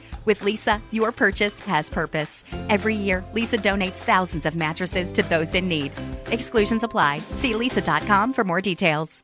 With 0.25 0.41
Leesa, 0.41 0.81
your 0.91 1.11
purchase 1.11 1.59
has 1.61 1.89
purpose. 1.89 2.43
Every 2.69 2.95
year, 2.95 3.23
Leesa 3.33 3.61
donates 3.61 4.03
thousands 4.03 4.45
of 4.45 4.55
mattresses 4.55 5.11
to 5.13 5.23
those 5.23 5.55
in 5.55 5.67
need. 5.67 5.91
Exclusions 6.27 6.83
apply. 6.83 7.19
See 7.35 7.53
leesa.com 7.53 8.33
for 8.33 8.43
more 8.43 8.61
details. 8.61 9.23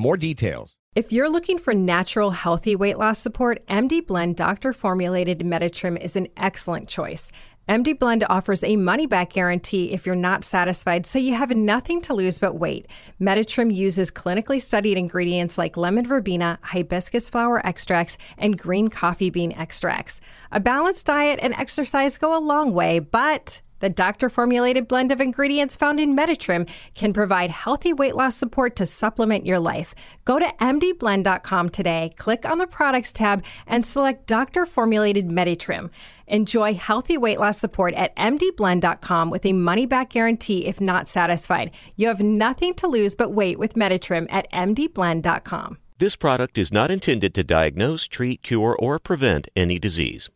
more 0.01 0.17
details. 0.17 0.75
If 0.93 1.13
you're 1.13 1.29
looking 1.29 1.57
for 1.57 1.73
natural, 1.73 2.31
healthy 2.31 2.75
weight 2.75 2.97
loss 2.97 3.19
support, 3.19 3.65
MD 3.67 4.05
Blend 4.05 4.35
doctor 4.35 4.73
formulated 4.73 5.39
Meditrim 5.39 5.97
is 6.01 6.17
an 6.17 6.27
excellent 6.35 6.89
choice. 6.89 7.31
MD 7.69 7.97
Blend 7.97 8.25
offers 8.27 8.63
a 8.63 8.75
money 8.75 9.05
back 9.05 9.31
guarantee 9.31 9.93
if 9.93 10.05
you're 10.05 10.15
not 10.15 10.43
satisfied, 10.43 11.05
so 11.05 11.19
you 11.19 11.35
have 11.35 11.51
nothing 11.51 12.01
to 12.01 12.13
lose 12.13 12.39
but 12.39 12.59
weight. 12.59 12.87
Meditrim 13.21 13.73
uses 13.73 14.11
clinically 14.11 14.61
studied 14.61 14.97
ingredients 14.97 15.57
like 15.57 15.77
lemon 15.77 16.05
verbena, 16.05 16.59
hibiscus 16.63 17.29
flower 17.29 17.65
extracts, 17.65 18.17
and 18.37 18.57
green 18.57 18.89
coffee 18.89 19.29
bean 19.29 19.53
extracts. 19.53 20.19
A 20.51 20.59
balanced 20.59 21.05
diet 21.05 21.39
and 21.41 21.53
exercise 21.53 22.17
go 22.17 22.37
a 22.37 22.41
long 22.41 22.73
way, 22.73 22.99
but 22.99 23.61
the 23.81 23.89
doctor 23.89 24.29
formulated 24.29 24.87
blend 24.87 25.11
of 25.11 25.19
ingredients 25.19 25.75
found 25.75 25.99
in 25.99 26.15
Meditrim 26.15 26.69
can 26.95 27.11
provide 27.11 27.51
healthy 27.51 27.91
weight 27.91 28.15
loss 28.15 28.37
support 28.37 28.75
to 28.77 28.85
supplement 28.85 29.45
your 29.45 29.59
life. 29.59 29.93
Go 30.23 30.39
to 30.39 30.45
mdblend.com 30.61 31.69
today, 31.69 32.11
click 32.15 32.45
on 32.45 32.57
the 32.57 32.67
products 32.67 33.11
tab, 33.11 33.43
and 33.67 33.85
select 33.85 34.27
doctor 34.27 34.65
formulated 34.65 35.27
Meditrim. 35.27 35.89
Enjoy 36.27 36.73
healthy 36.73 37.17
weight 37.17 37.39
loss 37.39 37.57
support 37.57 37.93
at 37.95 38.15
mdblend.com 38.15 39.29
with 39.29 39.45
a 39.45 39.53
money 39.53 39.85
back 39.85 40.11
guarantee 40.11 40.65
if 40.65 40.79
not 40.79 41.07
satisfied. 41.07 41.71
You 41.97 42.07
have 42.07 42.21
nothing 42.21 42.73
to 42.75 42.87
lose 42.87 43.15
but 43.15 43.33
weight 43.33 43.59
with 43.59 43.73
Meditrim 43.73 44.27
at 44.31 44.49
mdblend.com. 44.51 45.77
This 45.97 46.15
product 46.15 46.57
is 46.57 46.71
not 46.71 46.89
intended 46.89 47.35
to 47.35 47.43
diagnose, 47.43 48.07
treat, 48.07 48.41
cure, 48.41 48.75
or 48.79 48.97
prevent 48.97 49.49
any 49.55 49.77
disease. 49.77 50.29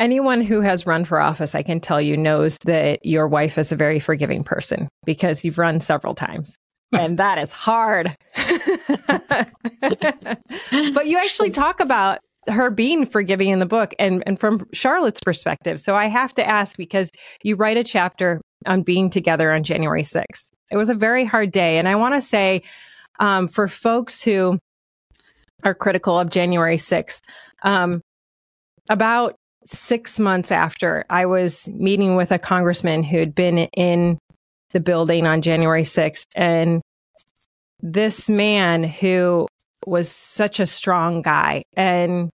Anyone 0.00 0.40
who 0.40 0.62
has 0.62 0.86
run 0.86 1.04
for 1.04 1.20
office, 1.20 1.54
I 1.54 1.62
can 1.62 1.78
tell 1.78 2.00
you, 2.00 2.16
knows 2.16 2.56
that 2.64 3.04
your 3.04 3.28
wife 3.28 3.58
is 3.58 3.70
a 3.70 3.76
very 3.76 4.00
forgiving 4.00 4.42
person 4.42 4.88
because 5.04 5.44
you've 5.44 5.58
run 5.58 5.78
several 5.78 6.14
times. 6.14 6.56
and 6.92 7.18
that 7.18 7.38
is 7.38 7.52
hard. 7.52 8.16
but 10.94 11.06
you 11.06 11.18
actually 11.18 11.50
talk 11.50 11.80
about 11.80 12.18
her 12.48 12.70
being 12.70 13.04
forgiving 13.04 13.50
in 13.50 13.58
the 13.58 13.66
book 13.66 13.94
and, 13.98 14.24
and 14.26 14.40
from 14.40 14.66
Charlotte's 14.72 15.20
perspective. 15.20 15.78
So 15.78 15.94
I 15.94 16.06
have 16.06 16.34
to 16.34 16.48
ask 16.48 16.78
because 16.78 17.10
you 17.42 17.54
write 17.54 17.76
a 17.76 17.84
chapter 17.84 18.40
on 18.66 18.82
being 18.82 19.10
together 19.10 19.52
on 19.52 19.62
January 19.62 20.02
6th. 20.02 20.48
It 20.72 20.78
was 20.78 20.88
a 20.88 20.94
very 20.94 21.26
hard 21.26 21.52
day. 21.52 21.78
And 21.78 21.86
I 21.86 21.96
want 21.96 22.14
to 22.14 22.22
say 22.22 22.62
um, 23.18 23.48
for 23.48 23.68
folks 23.68 24.22
who 24.22 24.58
are 25.62 25.74
critical 25.74 26.18
of 26.18 26.30
January 26.30 26.78
6th, 26.78 27.20
um, 27.62 28.00
about 28.88 29.36
six 29.64 30.18
months 30.18 30.50
after, 30.50 31.04
I 31.10 31.26
was 31.26 31.68
meeting 31.70 32.16
with 32.16 32.32
a 32.32 32.38
congressman 32.38 33.02
who'd 33.02 33.34
been 33.34 33.58
in 33.58 34.18
the 34.72 34.80
building 34.80 35.26
on 35.26 35.42
January 35.42 35.82
6th. 35.82 36.26
And 36.36 36.80
this 37.82 38.28
man 38.30 38.84
who 38.84 39.46
was 39.86 40.10
such 40.10 40.60
a 40.60 40.66
strong 40.66 41.22
guy. 41.22 41.62
And 41.76 42.30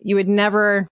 you 0.00 0.16
would 0.16 0.28
never 0.28 0.86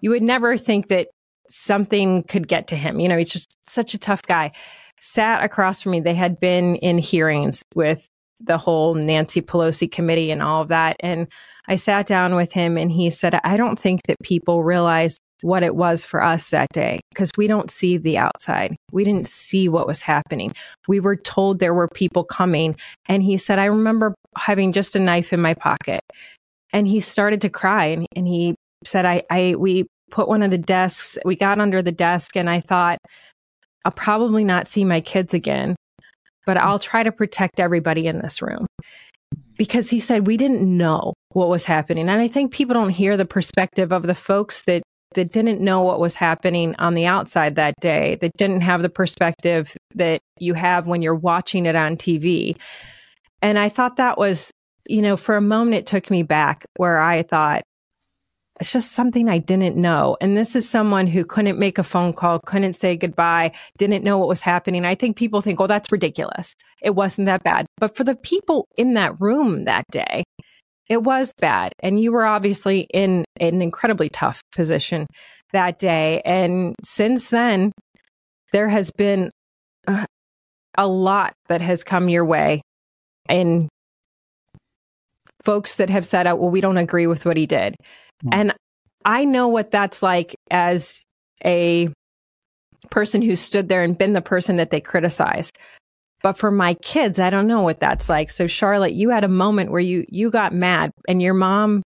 you 0.00 0.10
would 0.10 0.22
never 0.22 0.56
think 0.56 0.88
that 0.88 1.08
something 1.48 2.22
could 2.22 2.46
get 2.46 2.68
to 2.68 2.76
him. 2.76 3.00
You 3.00 3.08
know 3.08 3.18
he's 3.18 3.30
just 3.30 3.56
such 3.68 3.94
a 3.94 3.98
tough 3.98 4.22
guy. 4.22 4.52
Sat 5.00 5.44
across 5.44 5.82
from 5.82 5.92
me 5.92 6.00
they 6.00 6.14
had 6.14 6.40
been 6.40 6.76
in 6.76 6.98
hearings 6.98 7.62
with 7.74 8.06
the 8.40 8.58
whole 8.58 8.94
Nancy 8.94 9.40
Pelosi 9.42 9.90
committee 9.90 10.30
and 10.30 10.42
all 10.42 10.62
of 10.62 10.68
that 10.68 10.96
and 11.00 11.26
I 11.66 11.76
sat 11.76 12.06
down 12.06 12.34
with 12.34 12.52
him 12.52 12.76
and 12.76 12.90
he 12.90 13.10
said 13.10 13.38
I 13.44 13.56
don't 13.56 13.78
think 13.78 14.02
that 14.06 14.16
people 14.22 14.62
realize 14.62 15.18
what 15.42 15.62
it 15.62 15.76
was 15.76 16.04
for 16.04 16.22
us 16.22 16.50
that 16.50 16.68
day 16.72 17.00
because 17.10 17.30
we 17.36 17.46
don't 17.46 17.70
see 17.70 17.96
the 17.96 18.18
outside. 18.18 18.76
We 18.92 19.04
didn't 19.04 19.28
see 19.28 19.68
what 19.68 19.86
was 19.86 20.00
happening. 20.00 20.52
We 20.88 21.00
were 21.00 21.16
told 21.16 21.58
there 21.58 21.74
were 21.74 21.88
people 21.88 22.24
coming. 22.24 22.76
And 23.06 23.22
he 23.22 23.36
said, 23.36 23.58
I 23.58 23.66
remember 23.66 24.14
having 24.36 24.72
just 24.72 24.96
a 24.96 25.00
knife 25.00 25.32
in 25.32 25.40
my 25.40 25.54
pocket. 25.54 26.00
And 26.72 26.86
he 26.86 27.00
started 27.00 27.40
to 27.42 27.50
cry 27.50 27.86
and, 27.86 28.06
and 28.16 28.26
he 28.26 28.54
said, 28.84 29.06
I, 29.06 29.22
I, 29.30 29.54
we 29.56 29.86
put 30.10 30.28
one 30.28 30.42
of 30.42 30.50
the 30.50 30.58
desks, 30.58 31.18
we 31.24 31.36
got 31.36 31.60
under 31.60 31.82
the 31.82 31.92
desk 31.92 32.36
and 32.36 32.48
I 32.48 32.60
thought, 32.60 32.98
I'll 33.84 33.92
probably 33.92 34.44
not 34.44 34.66
see 34.66 34.84
my 34.84 35.00
kids 35.00 35.34
again, 35.34 35.76
but 36.48 36.56
I'll 36.56 36.78
try 36.78 37.02
to 37.02 37.12
protect 37.12 37.60
everybody 37.60 38.06
in 38.06 38.20
this 38.20 38.40
room 38.40 38.66
because 39.58 39.90
he 39.90 40.00
said 40.00 40.26
we 40.26 40.38
didn't 40.38 40.62
know 40.62 41.12
what 41.32 41.50
was 41.50 41.66
happening. 41.66 42.08
And 42.08 42.22
I 42.22 42.26
think 42.26 42.52
people 42.52 42.72
don't 42.72 42.88
hear 42.88 43.18
the 43.18 43.26
perspective 43.26 43.92
of 43.92 44.04
the 44.04 44.14
folks 44.14 44.62
that 44.62 44.82
that 45.14 45.30
didn't 45.30 45.60
know 45.60 45.82
what 45.82 46.00
was 46.00 46.14
happening 46.14 46.74
on 46.78 46.94
the 46.94 47.04
outside 47.04 47.56
that 47.56 47.74
day, 47.80 48.16
that 48.22 48.32
didn't 48.38 48.62
have 48.62 48.80
the 48.80 48.88
perspective 48.88 49.76
that 49.94 50.22
you 50.38 50.54
have 50.54 50.86
when 50.86 51.02
you're 51.02 51.14
watching 51.14 51.66
it 51.66 51.76
on 51.76 51.98
TV. 51.98 52.56
And 53.42 53.58
I 53.58 53.68
thought 53.68 53.96
that 53.96 54.16
was, 54.16 54.50
you 54.88 55.02
know, 55.02 55.18
for 55.18 55.36
a 55.36 55.42
moment 55.42 55.76
it 55.76 55.86
took 55.86 56.10
me 56.10 56.22
back 56.22 56.64
where 56.76 56.98
I 56.98 57.24
thought, 57.24 57.62
it's 58.60 58.72
just 58.72 58.92
something 58.92 59.28
I 59.28 59.38
didn't 59.38 59.76
know. 59.76 60.16
And 60.20 60.36
this 60.36 60.56
is 60.56 60.68
someone 60.68 61.06
who 61.06 61.24
couldn't 61.24 61.58
make 61.58 61.78
a 61.78 61.84
phone 61.84 62.12
call, 62.12 62.40
couldn't 62.40 62.74
say 62.74 62.96
goodbye, 62.96 63.52
didn't 63.76 64.04
know 64.04 64.18
what 64.18 64.28
was 64.28 64.40
happening. 64.40 64.84
I 64.84 64.94
think 64.94 65.16
people 65.16 65.40
think, 65.40 65.60
oh, 65.60 65.66
that's 65.66 65.92
ridiculous. 65.92 66.54
It 66.82 66.94
wasn't 66.94 67.26
that 67.26 67.44
bad. 67.44 67.66
But 67.78 67.96
for 67.96 68.04
the 68.04 68.16
people 68.16 68.66
in 68.76 68.94
that 68.94 69.20
room 69.20 69.64
that 69.64 69.84
day, 69.90 70.24
it 70.88 71.02
was 71.02 71.32
bad. 71.40 71.72
And 71.80 72.00
you 72.00 72.12
were 72.12 72.24
obviously 72.24 72.86
in 72.92 73.24
an 73.38 73.62
incredibly 73.62 74.08
tough 74.08 74.40
position 74.52 75.06
that 75.52 75.78
day. 75.78 76.22
And 76.24 76.74
since 76.82 77.30
then, 77.30 77.72
there 78.52 78.68
has 78.68 78.90
been 78.90 79.30
uh, 79.86 80.06
a 80.76 80.86
lot 80.86 81.34
that 81.48 81.60
has 81.60 81.84
come 81.84 82.08
your 82.08 82.24
way. 82.24 82.62
And 83.28 83.68
folks 85.44 85.76
that 85.76 85.90
have 85.90 86.06
said, 86.06 86.26
oh, 86.26 86.36
well, 86.36 86.50
we 86.50 86.60
don't 86.60 86.78
agree 86.78 87.06
with 87.06 87.24
what 87.24 87.36
he 87.36 87.46
did. 87.46 87.76
Mm. 88.24 88.28
And 88.32 88.54
I 89.04 89.24
know 89.24 89.48
what 89.48 89.70
that's 89.70 90.02
like 90.02 90.34
as 90.50 91.02
a 91.44 91.88
person 92.90 93.22
who 93.22 93.36
stood 93.36 93.68
there 93.68 93.82
and 93.82 93.96
been 93.96 94.12
the 94.12 94.22
person 94.22 94.56
that 94.56 94.70
they 94.70 94.80
criticized. 94.80 95.58
But 96.22 96.34
for 96.34 96.50
my 96.50 96.74
kids, 96.74 97.18
I 97.18 97.30
don't 97.30 97.46
know 97.46 97.62
what 97.62 97.80
that's 97.80 98.08
like. 98.08 98.30
So 98.30 98.46
Charlotte, 98.46 98.92
you 98.92 99.10
had 99.10 99.24
a 99.24 99.28
moment 99.28 99.70
where 99.70 99.80
you 99.80 100.04
you 100.08 100.30
got 100.30 100.52
mad 100.52 100.90
and 101.06 101.22
your 101.22 101.34
mom 101.34 101.82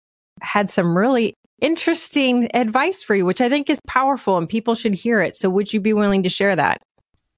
had 0.42 0.68
some 0.68 0.96
really 0.96 1.34
interesting 1.60 2.48
advice 2.54 3.02
for 3.02 3.14
you, 3.14 3.24
which 3.24 3.40
I 3.40 3.48
think 3.48 3.70
is 3.70 3.78
powerful 3.86 4.36
and 4.36 4.48
people 4.48 4.74
should 4.74 4.94
hear 4.94 5.22
it. 5.22 5.36
So 5.36 5.48
would 5.48 5.72
you 5.72 5.80
be 5.80 5.92
willing 5.92 6.24
to 6.24 6.28
share 6.28 6.56
that? 6.56 6.82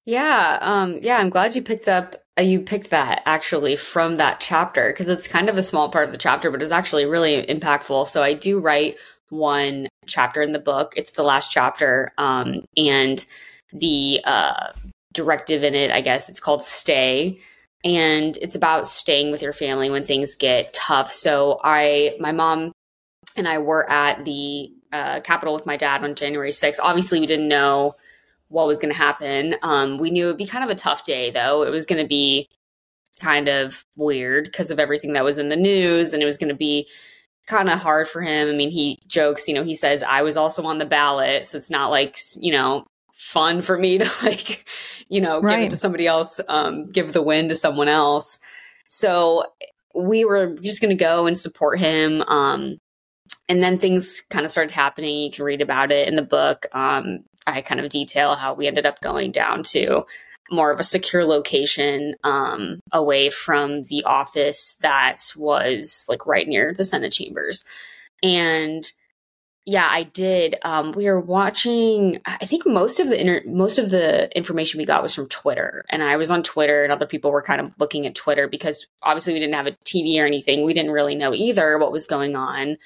Yeah, 0.07 0.59
um, 0.63 0.99
yeah, 1.03 1.19
I'm 1.19 1.29
glad 1.29 1.55
you 1.55 1.63
picked 1.63 1.87
up 1.87 2.17
you 2.41 2.61
picked 2.61 2.91
that 2.91 3.23
actually 3.27 3.77
from 3.77 4.17
that 4.17 4.41
chapter 4.41 4.89
because 4.89 5.09
it's 5.09 5.27
kind 5.27 5.49
of 5.49 5.57
a 5.57 5.63
small 5.63 5.89
part 5.89 6.07
of 6.07 6.13
the 6.13 6.19
chapter, 6.19 6.51
but 6.51 6.63
it's 6.63 6.73
actually 6.73 7.05
really 7.05 7.45
impactful. 7.45 8.07
So 8.07 8.23
I 8.23 8.35
do 8.35 8.61
write 8.61 8.97
one 9.31 9.89
chapter 10.07 10.41
in 10.43 10.53
the 10.53 10.59
book. 10.59 10.95
It's 10.97 11.13
the 11.13 11.23
last 11.23 11.51
chapter, 11.53 12.13
um, 12.19 12.65
and 12.77 13.25
the 13.73 14.21
uh, 14.25 14.73
directive 15.13 15.65
in 15.65 15.75
it, 15.75 15.91
I 15.91 16.01
guess 16.01 16.29
it's 16.29 16.41
called 16.41 16.63
Stay. 16.63 17.39
And 17.85 18.37
it's 18.39 18.55
about 18.57 18.87
staying 18.87 19.31
with 19.31 19.43
your 19.43 19.53
family 19.53 19.89
when 19.89 20.05
things 20.05 20.35
get 20.35 20.73
tough. 20.73 21.13
So 21.13 21.61
I, 21.63 22.17
my 22.19 22.33
mom 22.33 22.73
and 23.37 23.47
I 23.47 23.59
were 23.59 23.89
at 23.89 24.25
the 24.25 24.73
uh, 24.93 25.21
Capitol 25.21 25.55
with 25.55 25.67
my 25.67 25.77
dad 25.77 26.03
on 26.03 26.15
January 26.15 26.51
6th. 26.51 26.79
Obviously, 26.83 27.21
we 27.21 27.27
didn't 27.27 27.49
know 27.49 27.95
what 28.49 28.67
was 28.67 28.79
going 28.79 28.93
to 28.93 28.99
happen. 28.99 29.57
Um, 29.63 29.99
we 29.99 30.11
knew 30.11 30.25
it 30.25 30.29
would 30.29 30.37
be 30.39 30.47
kind 30.47 30.65
of 30.65 30.71
a 30.71 30.75
tough 30.75 31.05
day, 31.05 31.31
though. 31.31 31.63
It 31.63 31.71
was 31.71 31.87
going 31.87 32.03
to 32.03 32.09
be 32.09 32.49
kind 33.21 33.49
of 33.49 33.85
weird 33.97 34.45
because 34.45 34.71
of 34.71 34.81
everything 34.81 35.13
that 35.13 35.25
was 35.25 35.39
in 35.39 35.49
the 35.49 35.57
news 35.57 36.15
and 36.15 36.23
it 36.23 36.27
was 36.27 36.39
going 36.39 36.49
to 36.49 36.55
be 36.55 36.87
kind 37.47 37.69
of 37.69 37.79
hard 37.79 38.09
for 38.09 38.21
him. 38.23 38.49
I 38.49 38.53
mean, 38.53 38.71
he 38.71 38.99
jokes, 39.07 39.49
you 39.49 39.55
know, 39.55 39.65
he 39.65 39.75
says, 39.75 40.03
I 40.03 40.23
was 40.23 40.37
also 40.37 40.65
on 40.65 40.79
the 40.79 40.87
ballot. 40.87 41.47
So 41.47 41.57
it's 41.57 41.71
not 41.71 41.91
like, 41.91 42.19
you 42.37 42.53
know, 42.53 42.87
fun 43.13 43.61
for 43.63 43.79
me 43.79 43.99
to 43.99 44.11
like, 44.23 44.69
you 45.09 45.21
know, 45.21 45.41
right. 45.41 45.57
give 45.57 45.67
it 45.67 45.71
to 45.71 45.77
somebody 45.77 46.07
else, 46.07 46.41
um, 46.49 46.87
give 46.87 47.13
the 47.13 47.23
win 47.23 47.49
to 47.49 47.55
someone 47.55 47.89
else. 47.89 48.39
So 48.87 49.45
we 49.95 50.25
were 50.25 50.55
just 50.63 50.81
going 50.81 50.97
to 50.97 51.05
go 51.05 51.27
and 51.27 51.37
support 51.37 51.79
him. 51.81 52.23
Um, 52.23 52.79
and 53.49 53.63
then 53.63 53.79
things 53.79 54.23
kind 54.31 54.45
of 54.45 54.51
started 54.51 54.73
happening. 54.73 55.19
You 55.19 55.31
can 55.31 55.45
read 55.45 55.63
about 55.63 55.91
it 55.91 56.07
in 56.07 56.17
the 56.17 56.23
book. 56.23 56.67
Um, 56.73 57.21
I 57.55 57.61
kind 57.61 57.81
of 57.81 57.89
detail 57.91 58.35
how 58.35 58.55
we 58.55 58.67
ended 58.67 58.87
up 58.87 59.01
going 59.01 59.33
down 59.33 59.63
to 59.65 60.07
more 60.51 60.71
of 60.71 60.81
a 60.81 60.85
secure 60.85 61.25
location 61.25 62.15
um, 62.25 62.81
away 62.93 63.29
from 63.29 63.83
the 63.83 64.03
office 64.05 64.79
that 64.81 65.19
was 65.37 66.07
like 66.09 66.27
right 66.27 66.49
near 66.49 66.73
the 66.75 66.85
Senate 66.85 67.13
chambers. 67.13 67.65
And 68.23 68.91
yeah, 69.69 69.87
I 69.91 70.05
did. 70.05 70.57
Um, 70.63 70.93
we 70.93 71.11
were 71.11 71.21
watching. 71.21 72.23
I 72.25 72.47
think 72.47 72.67
most 72.67 73.01
of 73.01 73.11
the 73.11 73.21
inter- 73.21 73.43
most 73.47 73.79
of 73.79 73.91
the 73.91 74.35
information 74.35 74.79
we 74.79 74.87
got 74.87 75.03
was 75.03 75.15
from 75.15 75.29
Twitter, 75.29 75.85
and 75.91 76.03
I 76.03 76.17
was 76.17 76.31
on 76.31 76.43
Twitter, 76.43 76.85
and 76.85 76.91
other 76.91 77.07
people 77.07 77.31
were 77.31 77.43
kind 77.43 77.61
of 77.61 77.75
looking 77.79 78.07
at 78.07 78.15
Twitter 78.15 78.49
because 78.49 78.87
obviously 79.03 79.35
we 79.35 79.41
didn't 79.41 79.57
have 79.57 79.67
a 79.67 79.73
TV 79.85 80.19
or 80.19 80.25
anything. 80.25 80.65
We 80.65 80.73
didn't 80.73 80.93
really 80.93 81.15
know 81.15 81.35
either 81.35 81.77
what 81.77 81.93
was 81.93 82.07
going 82.07 82.35
on, 82.35 82.79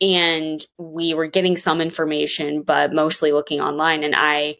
and 0.00 0.60
we 0.78 1.14
were 1.14 1.26
getting 1.26 1.56
some 1.56 1.80
information, 1.80 2.62
but 2.62 2.92
mostly 2.92 3.32
looking 3.32 3.60
online. 3.60 4.04
And 4.04 4.14
I 4.16 4.56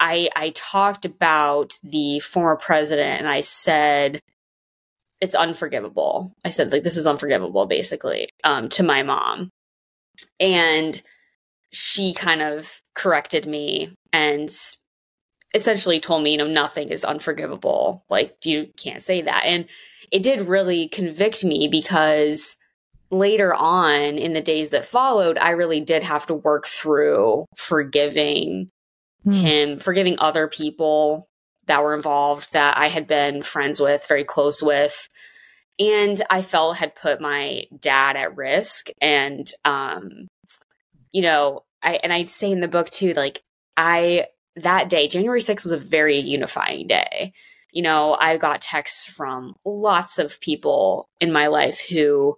I, 0.00 0.28
I 0.34 0.50
talked 0.50 1.04
about 1.04 1.78
the 1.82 2.18
former 2.18 2.56
president 2.56 3.20
and 3.20 3.28
I 3.28 3.40
said, 3.40 4.20
it's 5.20 5.34
unforgivable. 5.34 6.34
I 6.44 6.50
said, 6.50 6.72
like, 6.72 6.82
this 6.82 6.96
is 6.96 7.06
unforgivable, 7.06 7.66
basically, 7.66 8.28
um, 8.42 8.68
to 8.70 8.82
my 8.82 9.02
mom. 9.02 9.50
And 10.40 11.00
she 11.72 12.12
kind 12.12 12.42
of 12.42 12.80
corrected 12.94 13.46
me 13.46 13.94
and 14.12 14.50
essentially 15.54 16.00
told 16.00 16.22
me, 16.22 16.32
you 16.32 16.38
know, 16.38 16.46
nothing 16.46 16.88
is 16.88 17.04
unforgivable. 17.04 18.04
Like, 18.10 18.36
you 18.44 18.68
can't 18.76 19.02
say 19.02 19.22
that. 19.22 19.44
And 19.46 19.66
it 20.10 20.22
did 20.22 20.42
really 20.42 20.88
convict 20.88 21.44
me 21.44 21.68
because 21.68 22.56
later 23.18 23.54
on 23.54 24.18
in 24.18 24.32
the 24.32 24.40
days 24.40 24.70
that 24.70 24.84
followed, 24.84 25.38
I 25.38 25.50
really 25.50 25.80
did 25.80 26.02
have 26.02 26.26
to 26.26 26.34
work 26.34 26.66
through 26.66 27.46
forgiving 27.56 28.68
mm. 29.26 29.34
him 29.34 29.78
forgiving 29.78 30.16
other 30.18 30.48
people 30.48 31.28
that 31.66 31.82
were 31.82 31.94
involved 31.94 32.52
that 32.52 32.76
I 32.76 32.88
had 32.88 33.06
been 33.06 33.42
friends 33.42 33.80
with, 33.80 34.06
very 34.06 34.24
close 34.24 34.62
with. 34.62 35.08
And 35.78 36.20
I 36.30 36.42
felt 36.42 36.76
had 36.76 36.94
put 36.94 37.20
my 37.20 37.64
dad 37.78 38.16
at 38.16 38.36
risk. 38.36 38.88
And, 39.00 39.50
um, 39.64 40.28
you 41.10 41.22
know, 41.22 41.64
I, 41.82 42.00
and 42.02 42.12
I 42.12 42.24
say 42.24 42.50
in 42.50 42.60
the 42.60 42.68
book 42.68 42.90
too, 42.90 43.12
like, 43.14 43.42
I, 43.76 44.26
that 44.56 44.88
day, 44.88 45.08
January 45.08 45.40
6th 45.40 45.64
was 45.64 45.72
a 45.72 45.78
very 45.78 46.18
unifying 46.18 46.86
day. 46.86 47.32
You 47.72 47.82
know, 47.82 48.16
I 48.20 48.36
got 48.36 48.60
texts 48.60 49.06
from 49.06 49.54
lots 49.64 50.18
of 50.18 50.40
people 50.40 51.08
in 51.20 51.32
my 51.32 51.48
life 51.48 51.80
who 51.88 52.36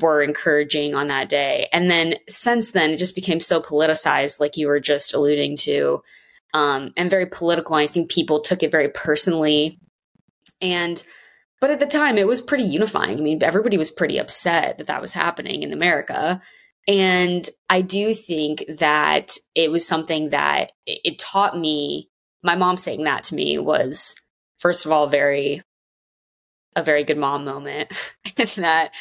were 0.00 0.22
encouraging 0.22 0.94
on 0.94 1.08
that 1.08 1.28
day. 1.28 1.68
And 1.72 1.90
then 1.90 2.14
since 2.28 2.72
then, 2.72 2.90
it 2.90 2.98
just 2.98 3.14
became 3.14 3.40
so 3.40 3.60
politicized, 3.60 4.40
like 4.40 4.56
you 4.56 4.68
were 4.68 4.80
just 4.80 5.14
alluding 5.14 5.56
to, 5.58 6.02
um, 6.54 6.92
and 6.96 7.10
very 7.10 7.26
political. 7.26 7.76
I 7.76 7.86
think 7.86 8.10
people 8.10 8.40
took 8.40 8.62
it 8.62 8.70
very 8.70 8.88
personally. 8.88 9.78
And, 10.60 11.02
but 11.60 11.70
at 11.70 11.80
the 11.80 11.86
time, 11.86 12.18
it 12.18 12.26
was 12.26 12.40
pretty 12.40 12.64
unifying. 12.64 13.18
I 13.18 13.20
mean, 13.22 13.42
everybody 13.42 13.78
was 13.78 13.90
pretty 13.90 14.18
upset 14.18 14.78
that 14.78 14.86
that 14.86 15.00
was 15.00 15.14
happening 15.14 15.62
in 15.62 15.72
America. 15.72 16.40
And 16.88 17.48
I 17.68 17.80
do 17.80 18.14
think 18.14 18.64
that 18.78 19.36
it 19.54 19.70
was 19.70 19.86
something 19.86 20.30
that 20.30 20.72
it 20.86 21.18
taught 21.18 21.58
me. 21.58 22.10
My 22.42 22.54
mom 22.54 22.76
saying 22.76 23.04
that 23.04 23.24
to 23.24 23.34
me 23.34 23.58
was, 23.58 24.14
first 24.58 24.86
of 24.86 24.92
all, 24.92 25.08
very, 25.08 25.62
a 26.76 26.82
very 26.82 27.02
good 27.02 27.18
mom 27.18 27.44
moment. 27.44 27.92
and 28.38 28.48
that 28.48 28.92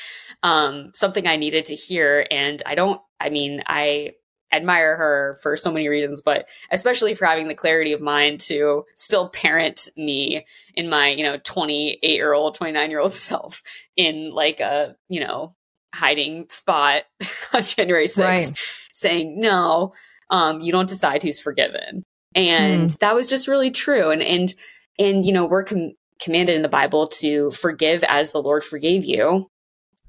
um, 0.46 0.92
something 0.94 1.28
I 1.28 1.38
needed 1.38 1.66
to 1.66 1.76
hear. 1.76 2.28
And 2.30 2.62
I 2.68 2.76
don't, 2.76 3.02
I 3.20 3.30
mean, 3.30 3.64
I 3.66 4.12
admire 4.52 4.96
her 4.96 5.40
for 5.42 5.58
so 5.58 5.72
many 5.72 5.88
reasons, 5.88 6.22
but 6.22 6.48
especially 6.70 7.16
for 7.16 7.26
having 7.26 7.48
the 7.48 7.56
clarity 7.56 7.94
of 7.94 8.00
mind 8.00 8.40
to 8.42 8.86
still 8.94 9.30
parent 9.30 9.90
me 9.98 10.46
in 10.76 10.88
my, 10.88 11.10
you 11.10 11.24
know, 11.24 11.38
28 11.44 12.00
year 12.04 12.34
old, 12.34 12.54
29 12.54 12.92
year 12.92 13.00
old 13.00 13.14
self 13.16 13.64
in 13.98 14.30
like 14.30 14.60
a, 14.60 14.96
you 15.10 15.20
know, 15.20 15.56
hiding 15.96 16.46
spot 16.50 17.04
on 17.54 17.64
January 17.64 18.06
6th 18.06 18.20
right. 18.20 18.60
saying, 18.92 19.40
no, 19.40 19.94
um, 20.30 20.60
you 20.60 20.72
don't 20.72 20.90
decide 20.90 21.24
who's 21.24 21.40
forgiven. 21.40 22.04
And 22.36 22.92
mm. 22.92 23.00
that 23.00 23.16
was 23.16 23.26
just 23.26 23.48
really 23.48 23.72
true. 23.72 24.12
And, 24.12 24.22
and, 24.22 24.54
and, 25.00 25.26
you 25.26 25.34
know, 25.34 25.48
we're 25.48 25.64
com- 25.64 25.96
commanded 26.22 26.56
in 26.56 26.62
the 26.62 26.70
Bible 26.70 27.08
to 27.08 27.50
forgive 27.50 28.04
as 28.04 28.30
the 28.30 28.42
Lord 28.44 28.64
forgave 28.64 29.06
you 29.06 29.50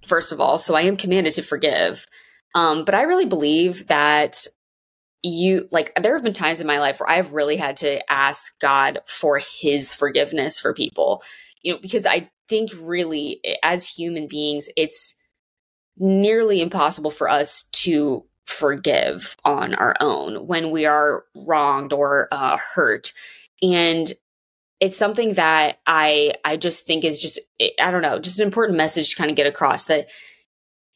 first 0.07 0.33
of 0.33 0.41
all. 0.41 0.59
So 0.59 0.75
I 0.75 0.83
am 0.83 0.97
commanded 0.97 1.35
to 1.35 1.43
forgive. 1.43 2.07
Um, 2.55 2.85
but 2.85 2.95
I 2.95 3.03
really 3.03 3.27
believe 3.27 3.87
that 3.89 4.47
you 5.23 5.69
like 5.73 5.93
there 6.01 6.15
have 6.15 6.23
been 6.23 6.33
times 6.33 6.61
in 6.61 6.67
my 6.67 6.79
life 6.79 7.01
where 7.01 7.11
I've 7.11 7.33
really 7.33 7.57
had 7.57 7.77
to 7.79 8.11
ask 8.11 8.59
God 8.61 9.01
for 9.07 9.39
his 9.39 9.93
forgiveness 9.93 10.61
for 10.61 10.73
people. 10.73 11.23
You 11.63 11.75
know, 11.75 11.79
because 11.81 12.07
I 12.07 12.31
think 12.49 12.71
really 12.81 13.41
as 13.63 13.89
human 13.89 14.29
beings, 14.29 14.71
it's 14.77 15.17
nearly 15.99 16.61
impossible 16.61 17.11
for 17.11 17.29
us 17.29 17.65
to 17.73 18.25
forgive 18.45 19.37
on 19.45 19.75
our 19.75 19.97
own 20.01 20.47
when 20.47 20.71
we 20.71 20.87
are 20.87 21.25
wronged 21.35 21.93
or 21.93 22.29
uh, 22.31 22.57
hurt. 22.75 23.13
And 23.63 24.13
it's 24.81 24.97
something 24.97 25.35
that 25.35 25.79
I 25.87 26.35
I 26.45 26.57
just 26.57 26.87
think 26.87 27.05
is 27.05 27.19
just 27.19 27.39
I 27.81 27.91
don't 27.91 28.03
know 28.03 28.19
just 28.19 28.39
an 28.39 28.47
important 28.47 28.77
message 28.77 29.11
to 29.11 29.17
kind 29.17 29.31
of 29.31 29.37
get 29.37 29.47
across 29.47 29.87
that 29.87 30.09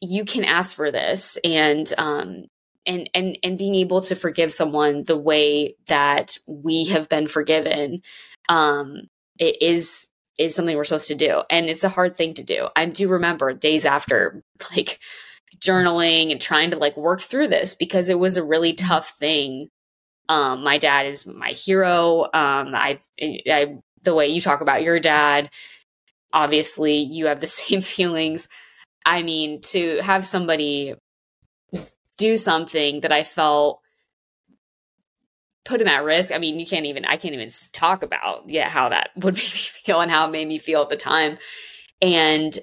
you 0.01 0.25
can 0.25 0.43
ask 0.43 0.75
for 0.75 0.91
this 0.91 1.37
and 1.43 1.91
um 1.97 2.45
and 2.85 3.09
and 3.13 3.37
and 3.43 3.57
being 3.57 3.75
able 3.75 4.01
to 4.01 4.15
forgive 4.15 4.51
someone 4.51 5.03
the 5.03 5.17
way 5.17 5.75
that 5.87 6.37
we 6.47 6.85
have 6.85 7.09
been 7.09 7.27
forgiven 7.27 8.01
um 8.49 9.03
it 9.39 9.61
is 9.61 10.07
is 10.41 10.55
something 10.55 10.75
we're 10.75 10.83
supposed 10.83 11.07
to 11.07 11.15
do. 11.15 11.43
And 11.49 11.69
it's 11.69 11.83
a 11.83 11.89
hard 11.89 12.17
thing 12.17 12.33
to 12.35 12.43
do. 12.43 12.69
I 12.75 12.85
do 12.85 13.07
remember 13.07 13.53
days 13.53 13.85
after 13.85 14.43
like 14.75 14.99
journaling 15.57 16.31
and 16.31 16.41
trying 16.41 16.71
to 16.71 16.77
like 16.77 16.97
work 16.97 17.21
through 17.21 17.47
this 17.47 17.75
because 17.75 18.09
it 18.09 18.19
was 18.19 18.37
a 18.37 18.43
really 18.43 18.73
tough 18.73 19.09
thing 19.09 19.69
um, 20.29 20.63
my 20.63 20.77
dad 20.77 21.05
is 21.05 21.25
my 21.25 21.49
hero. 21.49 22.23
Um, 22.23 22.73
I, 22.73 22.99
I, 23.21 23.77
the 24.03 24.13
way 24.13 24.27
you 24.27 24.41
talk 24.41 24.61
about 24.61 24.83
your 24.83 24.99
dad, 24.99 25.49
obviously 26.33 26.97
you 26.97 27.27
have 27.27 27.39
the 27.39 27.47
same 27.47 27.81
feelings. 27.81 28.47
I 29.05 29.23
mean, 29.23 29.61
to 29.61 29.99
have 30.01 30.23
somebody 30.25 30.95
do 32.17 32.37
something 32.37 33.01
that 33.01 33.11
I 33.11 33.23
felt 33.23 33.79
put 35.65 35.81
him 35.81 35.87
at 35.87 36.03
risk. 36.03 36.31
I 36.31 36.37
mean, 36.37 36.59
you 36.59 36.65
can't 36.65 36.85
even, 36.85 37.05
I 37.05 37.17
can't 37.17 37.33
even 37.33 37.49
talk 37.71 38.03
about, 38.03 38.49
yeah, 38.49 38.69
how 38.69 38.89
that 38.89 39.09
would 39.15 39.35
make 39.35 39.43
me 39.43 39.49
feel 39.49 40.01
and 40.01 40.11
how 40.11 40.25
it 40.25 40.31
made 40.31 40.47
me 40.47 40.57
feel 40.57 40.81
at 40.81 40.89
the 40.89 40.95
time. 40.95 41.37
And 42.01 42.57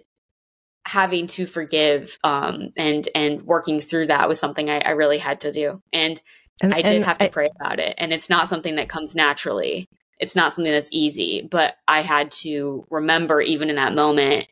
having 0.88 1.26
to 1.26 1.44
forgive 1.44 2.18
um, 2.24 2.70
and 2.76 3.08
and 3.14 3.42
working 3.42 3.78
through 3.78 4.06
that 4.06 4.26
was 4.26 4.40
something 4.40 4.70
I, 4.70 4.78
I 4.78 4.90
really 4.90 5.18
had 5.18 5.40
to 5.42 5.52
do. 5.52 5.82
And 5.92 6.20
and, 6.60 6.74
I 6.74 6.82
did 6.82 7.02
have 7.02 7.18
to 7.18 7.26
I, 7.26 7.28
pray 7.28 7.50
about 7.56 7.78
it. 7.78 7.94
And 7.98 8.12
it's 8.12 8.28
not 8.28 8.48
something 8.48 8.76
that 8.76 8.88
comes 8.88 9.14
naturally. 9.14 9.88
It's 10.18 10.34
not 10.34 10.52
something 10.52 10.72
that's 10.72 10.90
easy, 10.92 11.46
but 11.48 11.76
I 11.86 12.02
had 12.02 12.30
to 12.32 12.84
remember 12.90 13.40
even 13.40 13.70
in 13.70 13.76
that 13.76 13.94
moment 13.94 14.48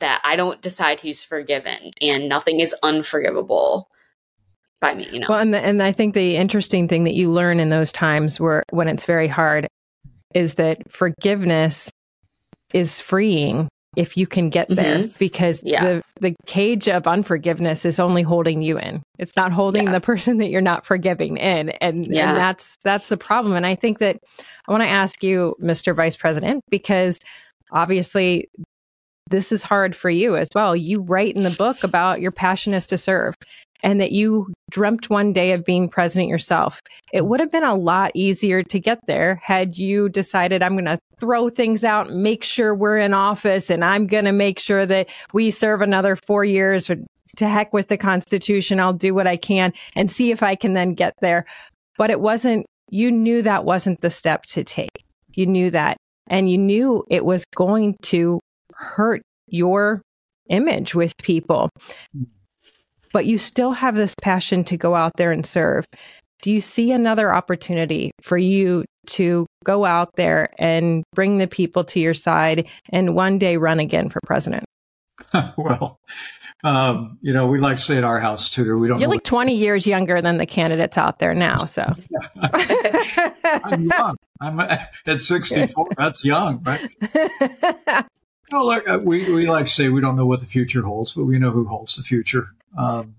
that 0.00 0.20
I 0.24 0.34
don't 0.34 0.60
decide 0.60 0.98
who's 0.98 1.22
forgiven 1.22 1.92
and 2.00 2.28
nothing 2.28 2.58
is 2.58 2.74
unforgivable 2.82 3.88
by 4.80 4.94
me, 4.94 5.08
you 5.12 5.20
know. 5.20 5.26
Well, 5.28 5.38
and 5.38 5.54
the, 5.54 5.60
and 5.60 5.80
I 5.80 5.92
think 5.92 6.14
the 6.14 6.36
interesting 6.36 6.88
thing 6.88 7.04
that 7.04 7.14
you 7.14 7.30
learn 7.30 7.60
in 7.60 7.68
those 7.68 7.92
times 7.92 8.40
where 8.40 8.64
when 8.70 8.88
it's 8.88 9.04
very 9.04 9.28
hard 9.28 9.68
is 10.34 10.54
that 10.54 10.90
forgiveness 10.90 11.92
is 12.74 13.00
freeing 13.00 13.68
if 13.96 14.16
you 14.16 14.26
can 14.26 14.48
get 14.48 14.68
there 14.68 15.00
mm-hmm. 15.00 15.18
because 15.18 15.60
yeah. 15.64 15.84
the 15.84 16.02
the 16.20 16.34
cage 16.46 16.88
of 16.88 17.06
unforgiveness 17.06 17.84
is 17.84 18.00
only 18.00 18.22
holding 18.22 18.62
you 18.62 18.78
in 18.78 19.02
it's 19.18 19.36
not 19.36 19.52
holding 19.52 19.84
yeah. 19.84 19.92
the 19.92 20.00
person 20.12 20.38
that 20.38 20.48
you're 20.48 20.60
not 20.60 20.86
forgiving 20.86 21.36
in 21.36 21.70
and, 21.70 22.06
yeah. 22.06 22.30
and 22.30 22.38
that's 22.38 22.78
that's 22.84 23.08
the 23.08 23.16
problem 23.16 23.54
and 23.54 23.66
i 23.66 23.74
think 23.74 23.98
that 23.98 24.18
i 24.66 24.72
want 24.72 24.82
to 24.82 24.88
ask 24.88 25.22
you 25.22 25.54
mr 25.60 25.94
vice 25.94 26.16
president 26.16 26.62
because 26.70 27.18
obviously 27.70 28.48
this 29.30 29.52
is 29.52 29.62
hard 29.62 29.94
for 29.94 30.10
you 30.10 30.36
as 30.36 30.48
well 30.54 30.74
you 30.74 31.02
write 31.02 31.36
in 31.36 31.42
the 31.42 31.50
book 31.50 31.84
about 31.84 32.20
your 32.20 32.32
passion 32.32 32.72
is 32.72 32.86
to 32.86 32.96
serve 32.96 33.34
and 33.82 34.00
that 34.00 34.12
you 34.12 34.52
dreamt 34.70 35.10
one 35.10 35.32
day 35.32 35.52
of 35.52 35.64
being 35.64 35.88
president 35.88 36.28
yourself. 36.28 36.80
It 37.12 37.26
would 37.26 37.40
have 37.40 37.52
been 37.52 37.64
a 37.64 37.74
lot 37.74 38.12
easier 38.14 38.62
to 38.62 38.80
get 38.80 38.98
there 39.06 39.40
had 39.42 39.76
you 39.76 40.08
decided, 40.08 40.62
I'm 40.62 40.74
going 40.74 40.84
to 40.86 40.98
throw 41.20 41.48
things 41.48 41.84
out, 41.84 42.12
make 42.12 42.44
sure 42.44 42.74
we're 42.74 42.98
in 42.98 43.14
office, 43.14 43.70
and 43.70 43.84
I'm 43.84 44.06
going 44.06 44.24
to 44.24 44.32
make 44.32 44.58
sure 44.58 44.86
that 44.86 45.08
we 45.32 45.50
serve 45.50 45.82
another 45.82 46.16
four 46.16 46.44
years. 46.44 46.90
To 47.38 47.48
heck 47.48 47.72
with 47.72 47.88
the 47.88 47.96
Constitution. 47.96 48.78
I'll 48.78 48.92
do 48.92 49.14
what 49.14 49.26
I 49.26 49.38
can 49.38 49.72
and 49.96 50.10
see 50.10 50.32
if 50.32 50.42
I 50.42 50.54
can 50.54 50.74
then 50.74 50.92
get 50.92 51.14
there. 51.22 51.46
But 51.96 52.10
it 52.10 52.20
wasn't, 52.20 52.66
you 52.90 53.10
knew 53.10 53.40
that 53.40 53.64
wasn't 53.64 54.02
the 54.02 54.10
step 54.10 54.44
to 54.48 54.62
take. 54.64 54.90
You 55.32 55.46
knew 55.46 55.70
that. 55.70 55.96
And 56.26 56.50
you 56.50 56.58
knew 56.58 57.04
it 57.08 57.24
was 57.24 57.46
going 57.56 57.96
to 58.02 58.38
hurt 58.74 59.22
your 59.46 60.02
image 60.50 60.94
with 60.94 61.16
people. 61.22 61.70
But 63.12 63.26
you 63.26 63.38
still 63.38 63.72
have 63.72 63.94
this 63.94 64.14
passion 64.20 64.64
to 64.64 64.76
go 64.76 64.94
out 64.94 65.12
there 65.16 65.32
and 65.32 65.44
serve. 65.44 65.84
Do 66.42 66.50
you 66.50 66.60
see 66.60 66.92
another 66.92 67.32
opportunity 67.32 68.10
for 68.20 68.36
you 68.36 68.84
to 69.06 69.46
go 69.64 69.84
out 69.84 70.10
there 70.16 70.50
and 70.58 71.04
bring 71.14 71.38
the 71.38 71.46
people 71.46 71.84
to 71.84 72.00
your 72.00 72.14
side 72.14 72.68
and 72.90 73.14
one 73.14 73.38
day 73.38 73.56
run 73.56 73.78
again 73.78 74.08
for 74.08 74.20
president? 74.26 74.64
well, 75.56 76.00
um, 76.64 77.18
you 77.22 77.32
know, 77.32 77.46
we 77.46 77.58
like 77.58 77.76
to 77.76 77.82
say 77.82 77.96
at 77.96 78.04
our 78.04 78.20
house, 78.20 78.48
Tudor, 78.48 78.78
we 78.78 78.88
don't. 78.88 79.00
You're 79.00 79.08
like 79.08 79.24
20 79.24 79.54
years 79.54 79.86
younger 79.86 80.22
than 80.22 80.38
the 80.38 80.46
candidates 80.46 80.96
out 80.96 81.18
there 81.18 81.34
now. 81.34 81.56
So 81.56 81.84
I'm 83.44 83.84
young. 83.84 84.16
I'm 84.40 84.60
at 85.06 85.20
64. 85.20 85.88
That's 85.96 86.24
young, 86.24 86.62
right? 86.62 88.06
Look, 88.52 88.88
uh, 88.88 88.98
we, 89.02 89.32
we 89.32 89.48
like 89.48 89.66
to 89.66 89.70
say 89.70 89.88
we 89.88 90.00
don't 90.00 90.16
know 90.16 90.26
what 90.26 90.40
the 90.40 90.46
future 90.46 90.82
holds, 90.82 91.14
but 91.14 91.24
we 91.24 91.38
know 91.38 91.50
who 91.50 91.66
holds 91.66 91.96
the 91.96 92.02
future. 92.02 92.48
Um, 92.76 93.16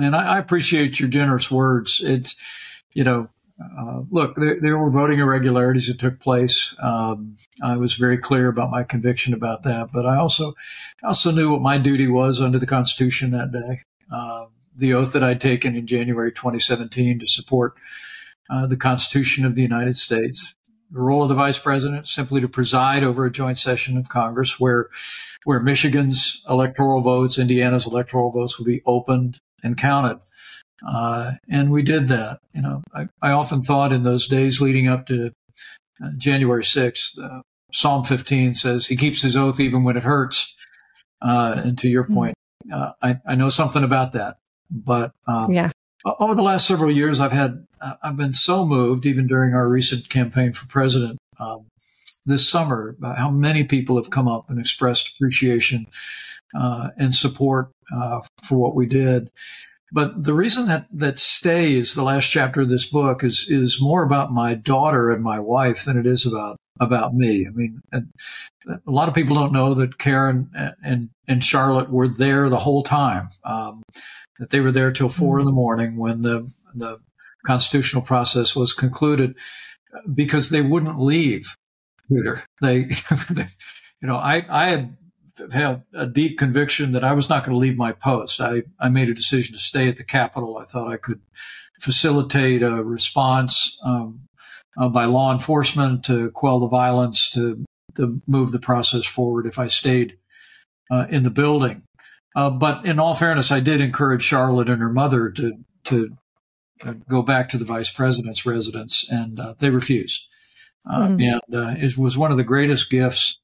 and 0.00 0.14
I, 0.16 0.34
I, 0.34 0.38
appreciate 0.38 0.98
your 0.98 1.08
generous 1.08 1.50
words. 1.50 2.00
It's, 2.02 2.36
you 2.92 3.04
know, 3.04 3.28
uh, 3.60 4.02
look, 4.10 4.34
there, 4.36 4.60
there, 4.60 4.78
were 4.78 4.90
voting 4.90 5.20
irregularities 5.20 5.86
that 5.86 5.98
took 5.98 6.20
place. 6.20 6.74
Um, 6.82 7.36
I 7.62 7.76
was 7.76 7.94
very 7.94 8.18
clear 8.18 8.48
about 8.48 8.70
my 8.70 8.82
conviction 8.82 9.32
about 9.32 9.62
that, 9.62 9.90
but 9.92 10.06
I 10.06 10.16
also, 10.16 10.54
I 11.02 11.08
also 11.08 11.30
knew 11.30 11.52
what 11.52 11.60
my 11.60 11.78
duty 11.78 12.08
was 12.08 12.40
under 12.40 12.58
the 12.58 12.66
Constitution 12.66 13.30
that 13.30 13.52
day. 13.52 13.82
Uh, 14.12 14.46
the 14.76 14.92
oath 14.92 15.12
that 15.12 15.22
I'd 15.22 15.40
taken 15.40 15.76
in 15.76 15.86
January 15.86 16.32
2017 16.32 17.20
to 17.20 17.26
support 17.28 17.74
uh, 18.50 18.66
the 18.66 18.76
Constitution 18.76 19.44
of 19.44 19.54
the 19.54 19.62
United 19.62 19.96
States. 19.96 20.56
The 20.94 21.00
role 21.00 21.24
of 21.24 21.28
the 21.28 21.34
vice 21.34 21.58
president 21.58 22.06
simply 22.06 22.40
to 22.40 22.48
preside 22.48 23.02
over 23.02 23.26
a 23.26 23.30
joint 23.30 23.58
session 23.58 23.98
of 23.98 24.08
Congress 24.08 24.60
where, 24.60 24.88
where 25.42 25.58
Michigan's 25.58 26.40
electoral 26.48 27.00
votes, 27.00 27.36
Indiana's 27.36 27.84
electoral 27.84 28.30
votes 28.30 28.58
would 28.58 28.66
be 28.66 28.80
opened 28.86 29.40
and 29.64 29.76
counted. 29.76 30.20
Uh, 30.86 31.32
and 31.48 31.72
we 31.72 31.82
did 31.82 32.06
that. 32.08 32.38
You 32.52 32.62
know, 32.62 32.82
I, 32.94 33.08
I, 33.20 33.32
often 33.32 33.64
thought 33.64 33.92
in 33.92 34.04
those 34.04 34.28
days 34.28 34.60
leading 34.60 34.86
up 34.86 35.06
to 35.06 35.32
uh, 36.02 36.10
January 36.16 36.62
6th, 36.62 37.18
uh, 37.20 37.40
Psalm 37.72 38.04
15 38.04 38.54
says 38.54 38.86
he 38.86 38.94
keeps 38.94 39.20
his 39.20 39.36
oath 39.36 39.58
even 39.58 39.82
when 39.82 39.96
it 39.96 40.04
hurts. 40.04 40.54
Uh, 41.20 41.60
and 41.64 41.78
to 41.78 41.88
your 41.88 42.04
point, 42.04 42.34
uh, 42.72 42.92
I, 43.02 43.16
I, 43.26 43.34
know 43.34 43.48
something 43.48 43.82
about 43.82 44.12
that. 44.12 44.36
But 44.70 45.12
um, 45.26 45.50
yeah. 45.50 45.70
Over 46.04 46.34
the 46.34 46.42
last 46.42 46.66
several 46.66 46.90
years, 46.90 47.20
I've 47.20 47.32
had 47.32 47.66
I've 48.02 48.16
been 48.16 48.32
so 48.32 48.64
moved, 48.64 49.06
even 49.06 49.26
during 49.26 49.54
our 49.54 49.68
recent 49.68 50.08
campaign 50.08 50.52
for 50.52 50.66
president 50.66 51.18
um, 51.38 51.66
this 52.26 52.48
summer, 52.48 52.96
how 53.02 53.30
many 53.30 53.64
people 53.64 53.96
have 53.96 54.10
come 54.10 54.28
up 54.28 54.48
and 54.48 54.58
expressed 54.58 55.12
appreciation 55.14 55.86
uh, 56.58 56.90
and 56.96 57.14
support 57.14 57.70
for 58.42 58.58
what 58.58 58.74
we 58.74 58.86
did. 58.86 59.30
But 59.92 60.24
the 60.24 60.34
reason 60.34 60.66
that 60.66 60.86
that 60.92 61.18
stays 61.18 61.94
the 61.94 62.02
last 62.02 62.28
chapter 62.30 62.62
of 62.62 62.68
this 62.68 62.86
book 62.86 63.22
is 63.22 63.46
is 63.48 63.80
more 63.80 64.02
about 64.02 64.32
my 64.32 64.54
daughter 64.54 65.10
and 65.10 65.22
my 65.22 65.38
wife 65.38 65.84
than 65.84 65.96
it 65.96 66.06
is 66.06 66.26
about 66.26 66.56
about 66.80 67.14
me. 67.14 67.46
I 67.46 67.50
mean, 67.50 67.80
a 67.92 68.80
lot 68.86 69.08
of 69.08 69.14
people 69.14 69.36
don't 69.36 69.52
know 69.52 69.74
that 69.74 69.98
Karen 69.98 70.50
and 70.82 71.10
and 71.28 71.44
Charlotte 71.44 71.90
were 71.90 72.08
there 72.08 72.48
the 72.48 72.58
whole 72.58 72.82
time. 72.82 73.28
Um, 73.44 73.82
that 74.38 74.50
they 74.50 74.60
were 74.60 74.72
there 74.72 74.92
till 74.92 75.08
four 75.08 75.38
in 75.38 75.46
the 75.46 75.52
morning 75.52 75.96
when 75.96 76.22
the 76.22 76.50
the 76.74 77.00
constitutional 77.46 78.02
process 78.02 78.56
was 78.56 78.72
concluded, 78.72 79.34
because 80.12 80.50
they 80.50 80.62
wouldn't 80.62 80.98
leave. 80.98 81.56
Peter, 82.08 82.44
they, 82.60 82.82
they 83.30 83.48
you 84.00 84.08
know, 84.08 84.16
I 84.16 84.44
I 84.48 84.66
had 84.66 84.96
had 85.52 85.82
a 85.92 86.06
deep 86.06 86.38
conviction 86.38 86.92
that 86.92 87.04
I 87.04 87.12
was 87.12 87.28
not 87.28 87.44
going 87.44 87.54
to 87.54 87.58
leave 87.58 87.76
my 87.76 87.92
post. 87.92 88.40
I, 88.40 88.62
I 88.78 88.88
made 88.88 89.08
a 89.08 89.14
decision 89.14 89.54
to 89.54 89.58
stay 89.58 89.88
at 89.88 89.96
the 89.96 90.04
Capitol. 90.04 90.58
I 90.58 90.64
thought 90.64 90.92
I 90.92 90.96
could 90.96 91.20
facilitate 91.80 92.62
a 92.62 92.84
response 92.84 93.78
um, 93.84 94.28
uh, 94.78 94.88
by 94.88 95.06
law 95.06 95.32
enforcement 95.32 96.04
to 96.04 96.30
quell 96.30 96.60
the 96.60 96.68
violence, 96.68 97.28
to, 97.30 97.64
to 97.96 98.22
move 98.26 98.52
the 98.52 98.60
process 98.60 99.04
forward 99.04 99.46
if 99.46 99.58
I 99.58 99.66
stayed 99.66 100.18
uh, 100.90 101.06
in 101.10 101.24
the 101.24 101.30
building. 101.30 101.82
Uh, 102.34 102.50
but 102.50 102.84
in 102.84 102.98
all 102.98 103.14
fairness, 103.14 103.50
I 103.52 103.60
did 103.60 103.80
encourage 103.80 104.22
Charlotte 104.22 104.68
and 104.68 104.82
her 104.82 104.92
mother 104.92 105.30
to 105.30 105.52
to 105.84 106.16
uh, 106.82 106.94
go 107.08 107.22
back 107.22 107.48
to 107.50 107.58
the 107.58 107.64
vice 107.64 107.90
president's 107.90 108.44
residence, 108.44 109.06
and 109.08 109.38
uh, 109.38 109.54
they 109.58 109.70
refused. 109.70 110.26
Mm. 110.86 111.40
And 111.50 111.82
it 111.82 111.96
was 111.96 112.18
one 112.18 112.30
of 112.30 112.36
the 112.36 112.44
greatest 112.44 112.90
gifts 112.90 113.40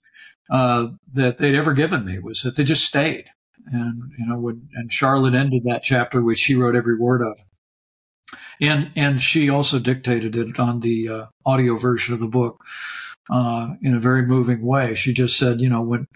uh, 0.51 0.89
that 1.15 1.39
they'd 1.39 1.55
ever 1.55 1.73
given 1.73 2.05
me 2.05 2.19
was 2.19 2.43
that 2.43 2.57
they 2.57 2.65
just 2.65 2.85
stayed. 2.85 3.27
And, 3.73 4.11
you 4.19 4.27
know, 4.27 4.39
when, 4.39 4.69
and 4.75 4.93
Charlotte 4.93 5.35
ended 5.35 5.63
that 5.65 5.83
chapter, 5.83 6.23
which 6.23 6.39
she 6.39 6.55
wrote 6.55 6.75
every 6.75 6.99
word 6.99 7.23
of. 7.23 7.39
And, 8.61 8.91
and 8.97 9.21
she 9.21 9.49
also 9.49 9.79
dictated 9.79 10.37
it 10.37 10.59
on 10.59 10.81
the 10.81 11.09
uh, 11.09 11.27
audio 11.47 11.77
version 11.77 12.15
of 12.15 12.21
the 12.21 12.29
book. 12.29 12.65
Uh, 13.31 13.75
in 13.81 13.95
a 13.95 14.01
very 14.01 14.27
moving 14.27 14.61
way. 14.61 14.93
She 14.93 15.13
just 15.13 15.39
said, 15.39 15.61
you 15.61 15.69
know, 15.69 15.83
when, 15.83 16.09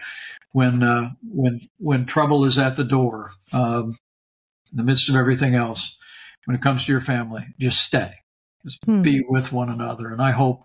when, 0.51 0.83
uh, 0.83 1.11
when, 1.23 1.61
when 1.77 2.05
trouble 2.05 2.43
is 2.43 2.59
at 2.59 2.75
the 2.75 2.83
door, 2.83 3.31
um, 3.53 3.95
in 4.71 4.77
the 4.77 4.83
midst 4.83 5.07
of 5.07 5.15
everything 5.15 5.55
else, 5.55 5.97
when 6.43 6.57
it 6.57 6.61
comes 6.61 6.83
to 6.83 6.91
your 6.91 6.99
family, 6.99 7.45
just 7.57 7.81
stay. 7.81 8.15
Just 8.63 8.83
hmm. 8.83 9.01
be 9.01 9.23
with 9.29 9.53
one 9.53 9.69
another. 9.69 10.09
And 10.09 10.21
I 10.21 10.31
hope 10.31 10.63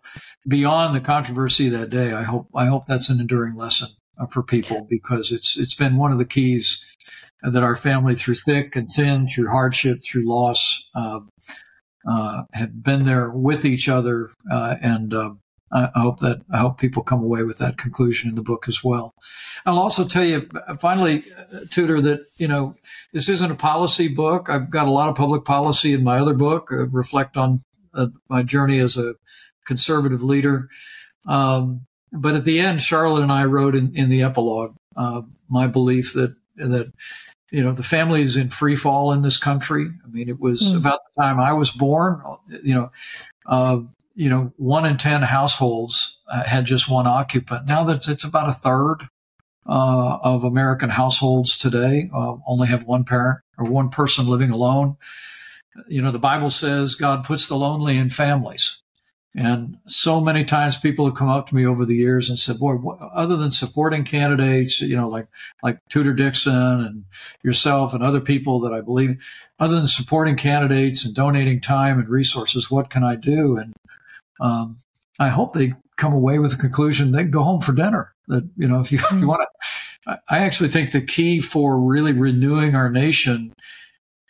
beyond 0.48 0.96
the 0.96 1.00
controversy 1.00 1.68
that 1.68 1.90
day, 1.90 2.14
I 2.14 2.22
hope, 2.22 2.48
I 2.52 2.66
hope 2.66 2.86
that's 2.86 3.10
an 3.10 3.20
enduring 3.20 3.54
lesson 3.54 3.90
uh, 4.18 4.26
for 4.26 4.42
people 4.42 4.86
because 4.90 5.30
it's, 5.30 5.56
it's 5.56 5.76
been 5.76 5.96
one 5.96 6.10
of 6.10 6.18
the 6.18 6.24
keys 6.24 6.84
that 7.42 7.62
our 7.62 7.76
family 7.76 8.16
through 8.16 8.34
thick 8.34 8.74
and 8.74 8.90
thin, 8.90 9.28
through 9.28 9.50
hardship, 9.50 10.00
through 10.02 10.28
loss, 10.28 10.88
uh, 10.96 11.20
uh, 12.10 12.42
have 12.54 12.82
been 12.82 13.04
there 13.04 13.30
with 13.30 13.64
each 13.64 13.88
other. 13.88 14.30
Uh, 14.50 14.74
and, 14.82 15.14
uh, 15.72 15.88
I 15.94 16.00
hope 16.00 16.20
that 16.20 16.42
I 16.52 16.58
hope 16.58 16.78
people 16.78 17.02
come 17.02 17.22
away 17.22 17.42
with 17.42 17.58
that 17.58 17.78
conclusion 17.78 18.28
in 18.28 18.34
the 18.34 18.42
book 18.42 18.66
as 18.68 18.82
well. 18.82 19.14
I'll 19.64 19.78
also 19.78 20.04
tell 20.04 20.24
you 20.24 20.48
finally, 20.78 21.22
uh, 21.52 21.60
Tudor, 21.70 22.00
that 22.00 22.26
you 22.38 22.48
know 22.48 22.74
this 23.12 23.28
isn't 23.28 23.50
a 23.50 23.56
policy 23.56 24.08
book. 24.08 24.48
I've 24.48 24.70
got 24.70 24.88
a 24.88 24.92
lot 24.92 25.08
of 25.08 25.16
public 25.16 25.44
policy 25.44 25.92
in 25.92 26.04
my 26.04 26.18
other 26.18 26.34
book. 26.34 26.68
I 26.70 26.86
reflect 26.90 27.36
on 27.36 27.60
uh, 27.94 28.08
my 28.28 28.42
journey 28.42 28.78
as 28.78 28.96
a 28.96 29.14
conservative 29.66 30.22
leader. 30.22 30.68
Um, 31.26 31.86
but 32.12 32.34
at 32.34 32.44
the 32.44 32.58
end, 32.60 32.82
Charlotte 32.82 33.22
and 33.22 33.32
I 33.32 33.44
wrote 33.44 33.74
in, 33.74 33.94
in 33.94 34.08
the 34.08 34.22
epilogue 34.22 34.74
uh, 34.96 35.22
my 35.48 35.66
belief 35.66 36.12
that 36.14 36.34
that 36.56 36.92
you 37.50 37.62
know 37.62 37.72
the 37.72 37.82
family 37.82 38.22
is 38.22 38.36
in 38.36 38.50
free 38.50 38.76
fall 38.76 39.12
in 39.12 39.22
this 39.22 39.36
country. 39.36 39.88
I 40.04 40.08
mean, 40.08 40.28
it 40.28 40.40
was 40.40 40.72
mm. 40.72 40.76
about 40.76 41.00
the 41.14 41.22
time 41.22 41.40
I 41.40 41.52
was 41.52 41.70
born. 41.70 42.22
You 42.62 42.74
know, 42.74 42.90
uh, 43.46 43.80
you 44.14 44.28
know, 44.28 44.52
one 44.56 44.84
in 44.84 44.96
ten 44.96 45.22
households 45.22 46.18
uh, 46.28 46.44
had 46.44 46.64
just 46.64 46.88
one 46.88 47.06
occupant. 47.06 47.66
Now 47.66 47.84
that 47.84 48.08
it's 48.08 48.24
about 48.24 48.48
a 48.48 48.52
third 48.52 49.08
uh, 49.66 50.18
of 50.22 50.44
American 50.44 50.90
households 50.90 51.56
today 51.56 52.10
uh, 52.14 52.36
only 52.46 52.68
have 52.68 52.84
one 52.84 53.04
parent 53.04 53.40
or 53.56 53.66
one 53.66 53.88
person 53.88 54.26
living 54.26 54.50
alone 54.50 54.96
you 55.88 56.02
know, 56.02 56.10
the 56.10 56.18
Bible 56.18 56.50
says 56.50 56.94
God 56.94 57.24
puts 57.24 57.48
the 57.48 57.56
lonely 57.56 57.96
in 57.96 58.10
families. 58.10 58.78
And 59.32 59.78
so 59.86 60.20
many 60.20 60.44
times 60.44 60.76
people 60.76 61.06
have 61.06 61.14
come 61.14 61.28
up 61.28 61.48
to 61.48 61.54
me 61.54 61.64
over 61.64 61.84
the 61.84 61.94
years 61.94 62.28
and 62.28 62.36
said, 62.36 62.58
boy, 62.58 62.78
other 63.14 63.36
than 63.36 63.52
supporting 63.52 64.02
candidates, 64.02 64.80
you 64.80 64.96
know, 64.96 65.08
like, 65.08 65.28
like 65.62 65.78
Tudor 65.88 66.14
Dixon 66.14 66.52
and 66.52 67.04
yourself 67.44 67.94
and 67.94 68.02
other 68.02 68.20
people 68.20 68.58
that 68.60 68.72
I 68.72 68.80
believe, 68.80 69.24
other 69.60 69.76
than 69.76 69.86
supporting 69.86 70.34
candidates 70.34 71.04
and 71.04 71.14
donating 71.14 71.60
time 71.60 72.00
and 72.00 72.08
resources, 72.08 72.72
what 72.72 72.90
can 72.90 73.04
I 73.04 73.14
do? 73.14 73.56
And, 73.56 73.72
um, 74.40 74.76
I 75.18 75.28
hope 75.28 75.54
they 75.54 75.74
come 75.96 76.12
away 76.12 76.38
with 76.38 76.52
the 76.52 76.56
conclusion 76.56 77.12
they 77.12 77.22
can 77.22 77.30
go 77.30 77.42
home 77.42 77.60
for 77.60 77.72
dinner. 77.72 78.14
That, 78.28 78.48
you 78.56 78.66
know, 78.66 78.80
if 78.80 78.90
you, 78.90 78.98
if 79.10 79.20
you 79.20 79.28
want 79.28 79.42
to, 79.42 80.20
I 80.28 80.38
actually 80.38 80.70
think 80.70 80.92
the 80.92 81.04
key 81.04 81.40
for 81.40 81.78
really 81.78 82.12
renewing 82.12 82.74
our 82.74 82.90
nation 82.90 83.52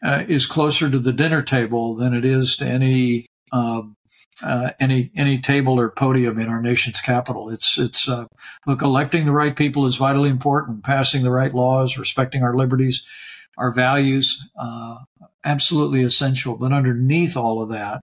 uh, 0.02 0.24
is 0.28 0.46
closer 0.46 0.90
to 0.90 0.98
the 0.98 1.12
dinner 1.12 1.42
table 1.42 1.94
than 1.94 2.14
it 2.14 2.24
is 2.24 2.56
to 2.56 2.66
any 2.66 3.26
um, 3.52 3.94
uh, 4.42 4.70
any 4.80 5.10
any 5.14 5.38
table 5.38 5.78
or 5.78 5.90
podium 5.90 6.38
in 6.38 6.48
our 6.48 6.62
nation's 6.62 7.00
capital. 7.00 7.50
It's 7.50 7.78
it's 7.78 8.08
uh, 8.08 8.26
look 8.66 8.82
electing 8.82 9.26
the 9.26 9.32
right 9.32 9.54
people 9.54 9.86
is 9.86 9.96
vitally 9.96 10.30
important. 10.30 10.84
Passing 10.84 11.22
the 11.22 11.30
right 11.30 11.54
laws, 11.54 11.98
respecting 11.98 12.42
our 12.42 12.56
liberties, 12.56 13.04
our 13.58 13.72
values, 13.72 14.42
uh, 14.58 14.98
absolutely 15.44 16.02
essential. 16.02 16.56
But 16.56 16.72
underneath 16.72 17.36
all 17.36 17.62
of 17.62 17.68
that 17.70 18.00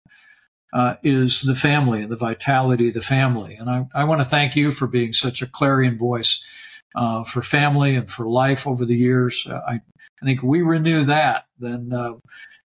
uh, 0.74 0.95
is 1.03 1.41
the 1.41 1.55
family 1.55 2.01
and 2.01 2.11
the 2.11 2.18
vitality 2.18 2.89
of 2.89 2.93
the 2.93 3.01
family. 3.01 3.55
And 3.55 3.70
I, 3.70 3.88
I 3.93 4.03
want 4.03 4.22
to 4.22 4.26
thank 4.26 4.55
you 4.55 4.72
for 4.72 4.88
being 4.88 5.13
such 5.13 5.41
a 5.41 5.47
clarion 5.47 5.97
voice 5.97 6.43
uh, 6.95 7.24
for 7.24 7.41
family 7.41 7.95
and 7.95 8.09
for 8.09 8.28
life 8.28 8.68
over 8.68 8.86
the 8.86 8.95
years. 8.95 9.47
Uh, 9.49 9.61
I, 9.68 9.74
I 10.22 10.26
think 10.26 10.41
we 10.43 10.61
renew 10.61 11.03
that, 11.03 11.45
then 11.59 11.91
uh, 11.93 12.13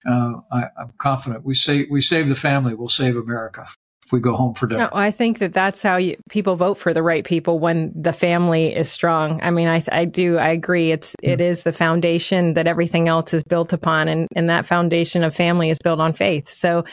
uh, 0.07 0.41
I, 0.51 0.63
am 0.79 0.93
confident 0.97 1.45
we 1.45 1.53
save 1.53 1.87
we 1.89 2.01
save 2.01 2.29
the 2.29 2.35
family, 2.35 2.73
we'll 2.73 2.87
save 2.87 3.15
America 3.15 3.67
if 4.05 4.11
we 4.11 4.19
go 4.19 4.35
home 4.35 4.53
for 4.53 4.67
dinner. 4.67 4.83
No, 4.83 4.89
I 4.93 5.09
think 5.09 5.39
that 5.39 5.53
that's 5.53 5.81
how 5.81 5.97
you, 5.97 6.15
people 6.29 6.55
vote 6.55 6.77
for 6.77 6.93
the 6.93 7.01
right 7.01 7.25
people 7.25 7.57
when 7.57 7.91
the 7.95 8.13
family 8.13 8.75
is 8.75 8.91
strong. 8.91 9.39
I 9.41 9.49
mean, 9.49 9.67
I, 9.67 9.83
I 9.91 10.05
do, 10.05 10.37
I 10.37 10.49
agree. 10.49 10.91
It's, 10.91 11.15
mm-hmm. 11.23 11.31
it 11.31 11.41
is 11.41 11.63
the 11.63 11.71
foundation 11.71 12.53
that 12.53 12.67
everything 12.67 13.07
else 13.07 13.33
is 13.33 13.41
built 13.43 13.73
upon. 13.73 14.07
And, 14.07 14.27
and 14.35 14.47
that 14.47 14.67
foundation 14.67 15.23
of 15.23 15.35
family 15.35 15.71
is 15.71 15.79
built 15.83 15.99
on 15.99 16.13
faith. 16.13 16.51
So 16.51 16.85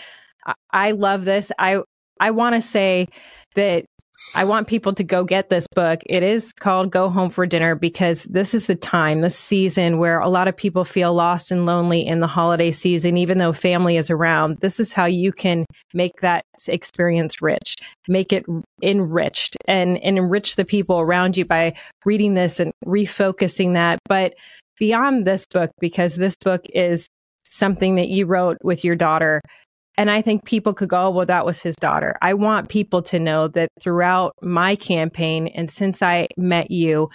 I, 0.71 0.93
love 0.93 1.25
this. 1.25 1.53
I, 1.59 1.83
I 2.21 2.31
want 2.31 2.55
to 2.55 2.61
say 2.61 3.09
that 3.55 3.85
I 4.35 4.45
want 4.45 4.69
people 4.69 4.95
to 4.95 5.05
go 5.05 5.25
get 5.25 5.49
this 5.49 5.67
book. 5.75 6.01
It 6.07 6.23
is 6.23 6.53
called 6.53 6.91
Go 6.91 7.09
Home 7.09 7.29
for 7.29 7.45
Dinner 7.47 7.75
because 7.75 8.25
this 8.25 8.55
is 8.55 8.67
the 8.67 8.75
time, 8.75 9.21
the 9.21 9.31
season 9.31 9.99
where 9.99 10.21
a 10.21 10.29
lot 10.29 10.49
of 10.49 10.57
people 10.57 10.85
feel 10.85 11.13
lost 11.13 11.51
and 11.51 11.67
lonely 11.67 12.07
in 12.07 12.21
the 12.21 12.27
holiday 12.27 12.71
season, 12.71 13.17
even 13.17 13.39
though 13.39 13.53
family 13.53 13.97
is 13.97 14.11
around. 14.11 14.59
This 14.59 14.79
is 14.79 14.93
how 14.93 15.07
you 15.07 15.33
can 15.33 15.67
make 15.93 16.21
that 16.21 16.45
experience 16.69 17.43
rich, 17.43 17.77
make 18.09 18.33
it 18.33 18.45
enriched, 18.83 19.57
and, 19.67 19.99
and 19.99 20.19
enrich 20.19 20.57
the 20.57 20.65
people 20.65 21.01
around 21.01 21.37
you 21.37 21.45
by 21.45 21.75
reading 22.05 22.35
this 22.35 22.61
and 22.61 22.73
refocusing 22.87 23.75
that. 23.75 23.99
But 24.09 24.35
beyond 24.79 25.27
this 25.27 25.47
book, 25.47 25.71
because 25.81 26.17
this 26.17 26.37
book 26.43 26.65
is 26.73 27.09
something 27.49 27.97
that 27.97 28.09
you 28.09 28.25
wrote 28.27 28.57
with 28.63 28.83
your 28.85 28.97
daughter 28.97 29.41
and 29.97 30.11
I 30.11 30.23
think 30.23 30.45
people 30.45 30.73
could 30.73 30.89
go, 30.89 31.07
oh, 31.07 31.11
well, 31.11 31.27
that 31.27 31.45
was 31.45 31.61
his 31.61 31.77
daughter. 31.77 32.17
I 32.23 32.35
want 32.35 32.69
people 32.69 33.03
to 33.03 33.19
know 33.19 33.49
that 33.49 33.69
throughout 33.81 34.35
my 34.41 34.75
campaign 34.75 35.49
and 35.49 35.71
since 35.71 36.03
I 36.03 36.29
met 36.37 36.71
you, 36.71 37.11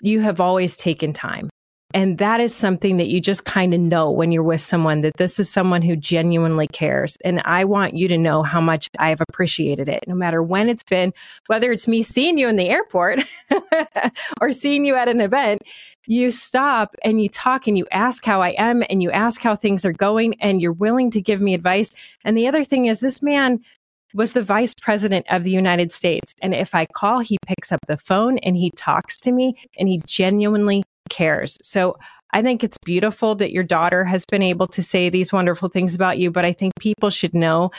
you 0.00 0.20
have 0.20 0.40
always 0.40 0.76
taken 0.76 1.12
time. 1.12 1.48
And 1.94 2.18
that 2.18 2.40
is 2.40 2.54
something 2.54 2.98
that 2.98 3.08
you 3.08 3.18
just 3.18 3.46
kind 3.46 3.72
of 3.72 3.80
know 3.80 4.10
when 4.10 4.30
you're 4.30 4.42
with 4.42 4.60
someone 4.60 5.00
that 5.00 5.16
this 5.16 5.40
is 5.40 5.48
someone 5.48 5.80
who 5.80 5.96
genuinely 5.96 6.66
cares. 6.66 7.16
And 7.24 7.40
I 7.46 7.64
want 7.64 7.94
you 7.94 8.08
to 8.08 8.18
know 8.18 8.42
how 8.42 8.60
much 8.60 8.90
I 8.98 9.08
have 9.08 9.22
appreciated 9.22 9.88
it, 9.88 10.04
no 10.06 10.14
matter 10.14 10.42
when 10.42 10.68
it's 10.68 10.82
been, 10.82 11.14
whether 11.46 11.72
it's 11.72 11.88
me 11.88 12.02
seeing 12.02 12.36
you 12.36 12.46
in 12.46 12.56
the 12.56 12.68
airport 12.68 13.20
or 14.40 14.52
seeing 14.52 14.84
you 14.84 14.96
at 14.96 15.08
an 15.08 15.22
event, 15.22 15.62
you 16.06 16.30
stop 16.30 16.94
and 17.02 17.22
you 17.22 17.28
talk 17.30 17.66
and 17.66 17.78
you 17.78 17.86
ask 17.90 18.22
how 18.22 18.42
I 18.42 18.50
am 18.50 18.82
and 18.90 19.02
you 19.02 19.10
ask 19.10 19.40
how 19.40 19.56
things 19.56 19.86
are 19.86 19.92
going 19.92 20.38
and 20.40 20.60
you're 20.60 20.72
willing 20.72 21.10
to 21.12 21.22
give 21.22 21.40
me 21.40 21.54
advice. 21.54 21.94
And 22.22 22.36
the 22.36 22.48
other 22.48 22.64
thing 22.64 22.84
is, 22.84 23.00
this 23.00 23.22
man 23.22 23.60
was 24.14 24.32
the 24.32 24.42
vice 24.42 24.74
president 24.74 25.26
of 25.30 25.44
the 25.44 25.50
United 25.50 25.92
States. 25.92 26.34
And 26.42 26.54
if 26.54 26.74
I 26.74 26.86
call, 26.86 27.20
he 27.20 27.38
picks 27.46 27.72
up 27.72 27.80
the 27.86 27.98
phone 27.98 28.38
and 28.38 28.56
he 28.56 28.70
talks 28.70 29.18
to 29.20 29.32
me 29.32 29.54
and 29.78 29.88
he 29.88 30.02
genuinely 30.06 30.82
cares. 31.08 31.56
So 31.62 31.96
I 32.32 32.42
think 32.42 32.62
it's 32.62 32.78
beautiful 32.84 33.34
that 33.36 33.52
your 33.52 33.64
daughter 33.64 34.04
has 34.04 34.24
been 34.30 34.42
able 34.42 34.66
to 34.68 34.82
say 34.82 35.08
these 35.08 35.32
wonderful 35.32 35.68
things 35.68 35.94
about 35.94 36.18
you, 36.18 36.30
but 36.30 36.44
I 36.44 36.52
think 36.52 36.74
people 36.78 37.10
should 37.10 37.34
know 37.34 37.70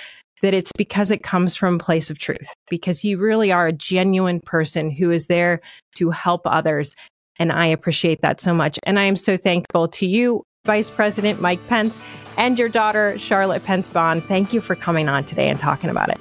that 0.42 0.54
it's 0.54 0.72
because 0.78 1.12
it 1.12 1.22
comes 1.22 1.56
from 1.56 1.76
a 1.76 1.80
place 1.80 2.10
of 2.10 2.18
truth, 2.18 2.54
because 2.70 3.04
you 3.04 3.18
really 3.18 3.52
are 3.52 3.68
a 3.68 3.74
genuine 3.74 4.40
person 4.40 4.90
who 4.90 5.12
is 5.12 5.28
there 5.28 5.60
to 5.96 6.10
help 6.10 6.42
others. 6.46 6.96
And 7.38 7.52
I 7.52 7.68
appreciate 7.68 8.22
that 8.22 8.42
so 8.42 8.54
much. 8.54 8.80
And 8.84 9.00
I 9.00 9.04
am 9.04 9.16
so 9.16 9.38
thankful 9.38 9.88
to 9.90 10.06
you, 10.06 10.44
Vice 10.66 10.90
President 10.90 11.42
Mike 11.42 11.66
Pence, 11.68 12.00
and 12.38 12.58
your 12.58 12.70
daughter, 12.70 13.18
Charlotte 13.18 13.64
Pence 13.64 13.90
Bond. 13.90 14.24
Thank 14.24 14.54
you 14.54 14.62
for 14.62 14.76
coming 14.76 15.10
on 15.10 15.26
today 15.26 15.50
and 15.50 15.60
talking 15.60 15.90
about 15.90 16.10
it. 16.10 16.18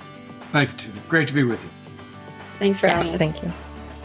Thank 0.52 0.86
you. 0.86 0.92
Great 1.08 1.28
to 1.28 1.34
be 1.34 1.44
with 1.44 1.62
you. 1.62 1.70
Thanks 2.58 2.80
for 2.80 2.88
yes, 2.88 2.96
having 2.96 3.14
us. 3.14 3.18
Thank 3.18 3.42
you. 3.42 3.52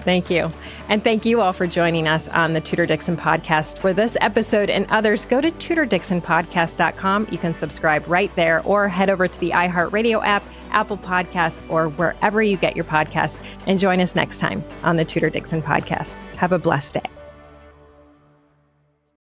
Thank 0.03 0.29
you. 0.29 0.49
And 0.89 1.03
thank 1.03 1.25
you 1.25 1.39
all 1.41 1.53
for 1.53 1.65
joining 1.65 2.07
us 2.07 2.27
on 2.27 2.53
the 2.53 2.61
Tudor 2.61 2.85
Dixon 2.85 3.15
podcast. 3.15 3.79
For 3.79 3.93
this 3.93 4.17
episode 4.19 4.69
and 4.69 4.85
others, 4.89 5.25
go 5.25 5.39
to 5.39 5.49
tudordixonpodcast.com. 5.49 7.27
You 7.31 7.37
can 7.37 7.53
subscribe 7.55 8.07
right 8.07 8.33
there 8.35 8.61
or 8.63 8.89
head 8.89 9.09
over 9.09 9.27
to 9.27 9.39
the 9.39 9.51
iHeartRadio 9.51 10.23
app, 10.23 10.43
Apple 10.71 10.97
Podcasts, 10.97 11.69
or 11.71 11.87
wherever 11.89 12.41
you 12.41 12.57
get 12.57 12.75
your 12.75 12.85
podcasts. 12.85 13.43
And 13.65 13.79
join 13.79 14.01
us 14.01 14.15
next 14.15 14.39
time 14.39 14.63
on 14.83 14.97
the 14.97 15.05
Tudor 15.05 15.29
Dixon 15.29 15.61
podcast. 15.61 16.17
Have 16.35 16.51
a 16.51 16.59
blessed 16.59 16.95
day. 16.95 17.09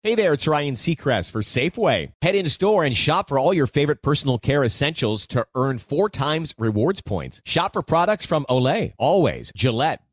Hey 0.04 0.14
there, 0.14 0.34
it's 0.34 0.46
Ryan 0.46 0.74
Seacrest 0.74 1.30
for 1.30 1.40
Safeway. 1.40 2.10
Head 2.20 2.34
in 2.34 2.46
store 2.50 2.84
and 2.84 2.94
shop 2.94 3.30
for 3.30 3.38
all 3.38 3.54
your 3.54 3.66
favorite 3.66 4.02
personal 4.02 4.38
care 4.38 4.62
essentials 4.62 5.26
to 5.28 5.46
earn 5.54 5.78
four 5.78 6.10
times 6.10 6.54
rewards 6.58 7.00
points. 7.00 7.40
Shop 7.46 7.72
for 7.72 7.82
products 7.82 8.26
from 8.26 8.44
Olay, 8.50 8.92
Always, 8.98 9.50
Gillette, 9.56 10.02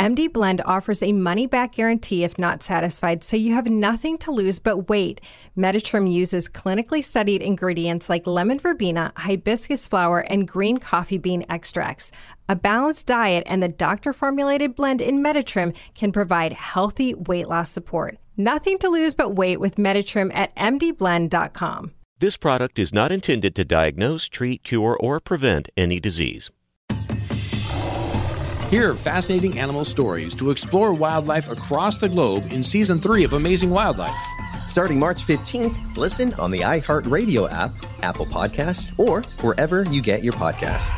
MD 0.00 0.32
Blend 0.32 0.62
offers 0.64 1.02
a 1.02 1.12
money 1.12 1.46
back 1.46 1.74
guarantee 1.74 2.24
if 2.24 2.38
not 2.38 2.62
satisfied, 2.62 3.22
so 3.22 3.36
you 3.36 3.52
have 3.52 3.66
nothing 3.66 4.16
to 4.16 4.30
lose 4.30 4.58
but 4.58 4.88
weight. 4.88 5.20
Meditrim 5.58 6.10
uses 6.10 6.48
clinically 6.48 7.04
studied 7.04 7.42
ingredients 7.42 8.08
like 8.08 8.26
lemon 8.26 8.58
verbena, 8.58 9.12
hibiscus 9.16 9.86
flower, 9.86 10.20
and 10.20 10.48
green 10.48 10.78
coffee 10.78 11.18
bean 11.18 11.44
extracts. 11.50 12.12
A 12.48 12.56
balanced 12.56 13.08
diet 13.08 13.42
and 13.44 13.62
the 13.62 13.68
doctor 13.68 14.14
formulated 14.14 14.74
blend 14.74 15.02
in 15.02 15.22
Meditrim 15.22 15.76
can 15.94 16.12
provide 16.12 16.54
healthy 16.54 17.12
weight 17.12 17.48
loss 17.48 17.70
support. 17.70 18.16
Nothing 18.38 18.78
to 18.78 18.88
lose 18.88 19.12
but 19.12 19.34
weight 19.34 19.60
with 19.60 19.76
Meditrim 19.76 20.34
at 20.34 20.56
mdblend.com. 20.56 21.92
This 22.18 22.38
product 22.38 22.78
is 22.78 22.94
not 22.94 23.12
intended 23.12 23.54
to 23.54 23.66
diagnose, 23.66 24.30
treat, 24.30 24.64
cure, 24.64 24.96
or 24.98 25.20
prevent 25.20 25.68
any 25.76 26.00
disease. 26.00 26.50
Hear 28.70 28.94
fascinating 28.94 29.58
animal 29.58 29.84
stories 29.84 30.32
to 30.36 30.52
explore 30.52 30.94
wildlife 30.94 31.48
across 31.48 31.98
the 31.98 32.08
globe 32.08 32.52
in 32.52 32.62
season 32.62 33.00
three 33.00 33.24
of 33.24 33.32
Amazing 33.32 33.70
Wildlife. 33.70 34.22
Starting 34.68 34.96
March 34.96 35.26
15th, 35.26 35.96
listen 35.96 36.32
on 36.34 36.52
the 36.52 36.60
iHeartRadio 36.60 37.50
app, 37.50 37.72
Apple 38.04 38.26
Podcast, 38.26 38.96
or 38.96 39.22
wherever 39.40 39.82
you 39.90 40.00
get 40.00 40.22
your 40.22 40.34
podcasts. 40.34 40.88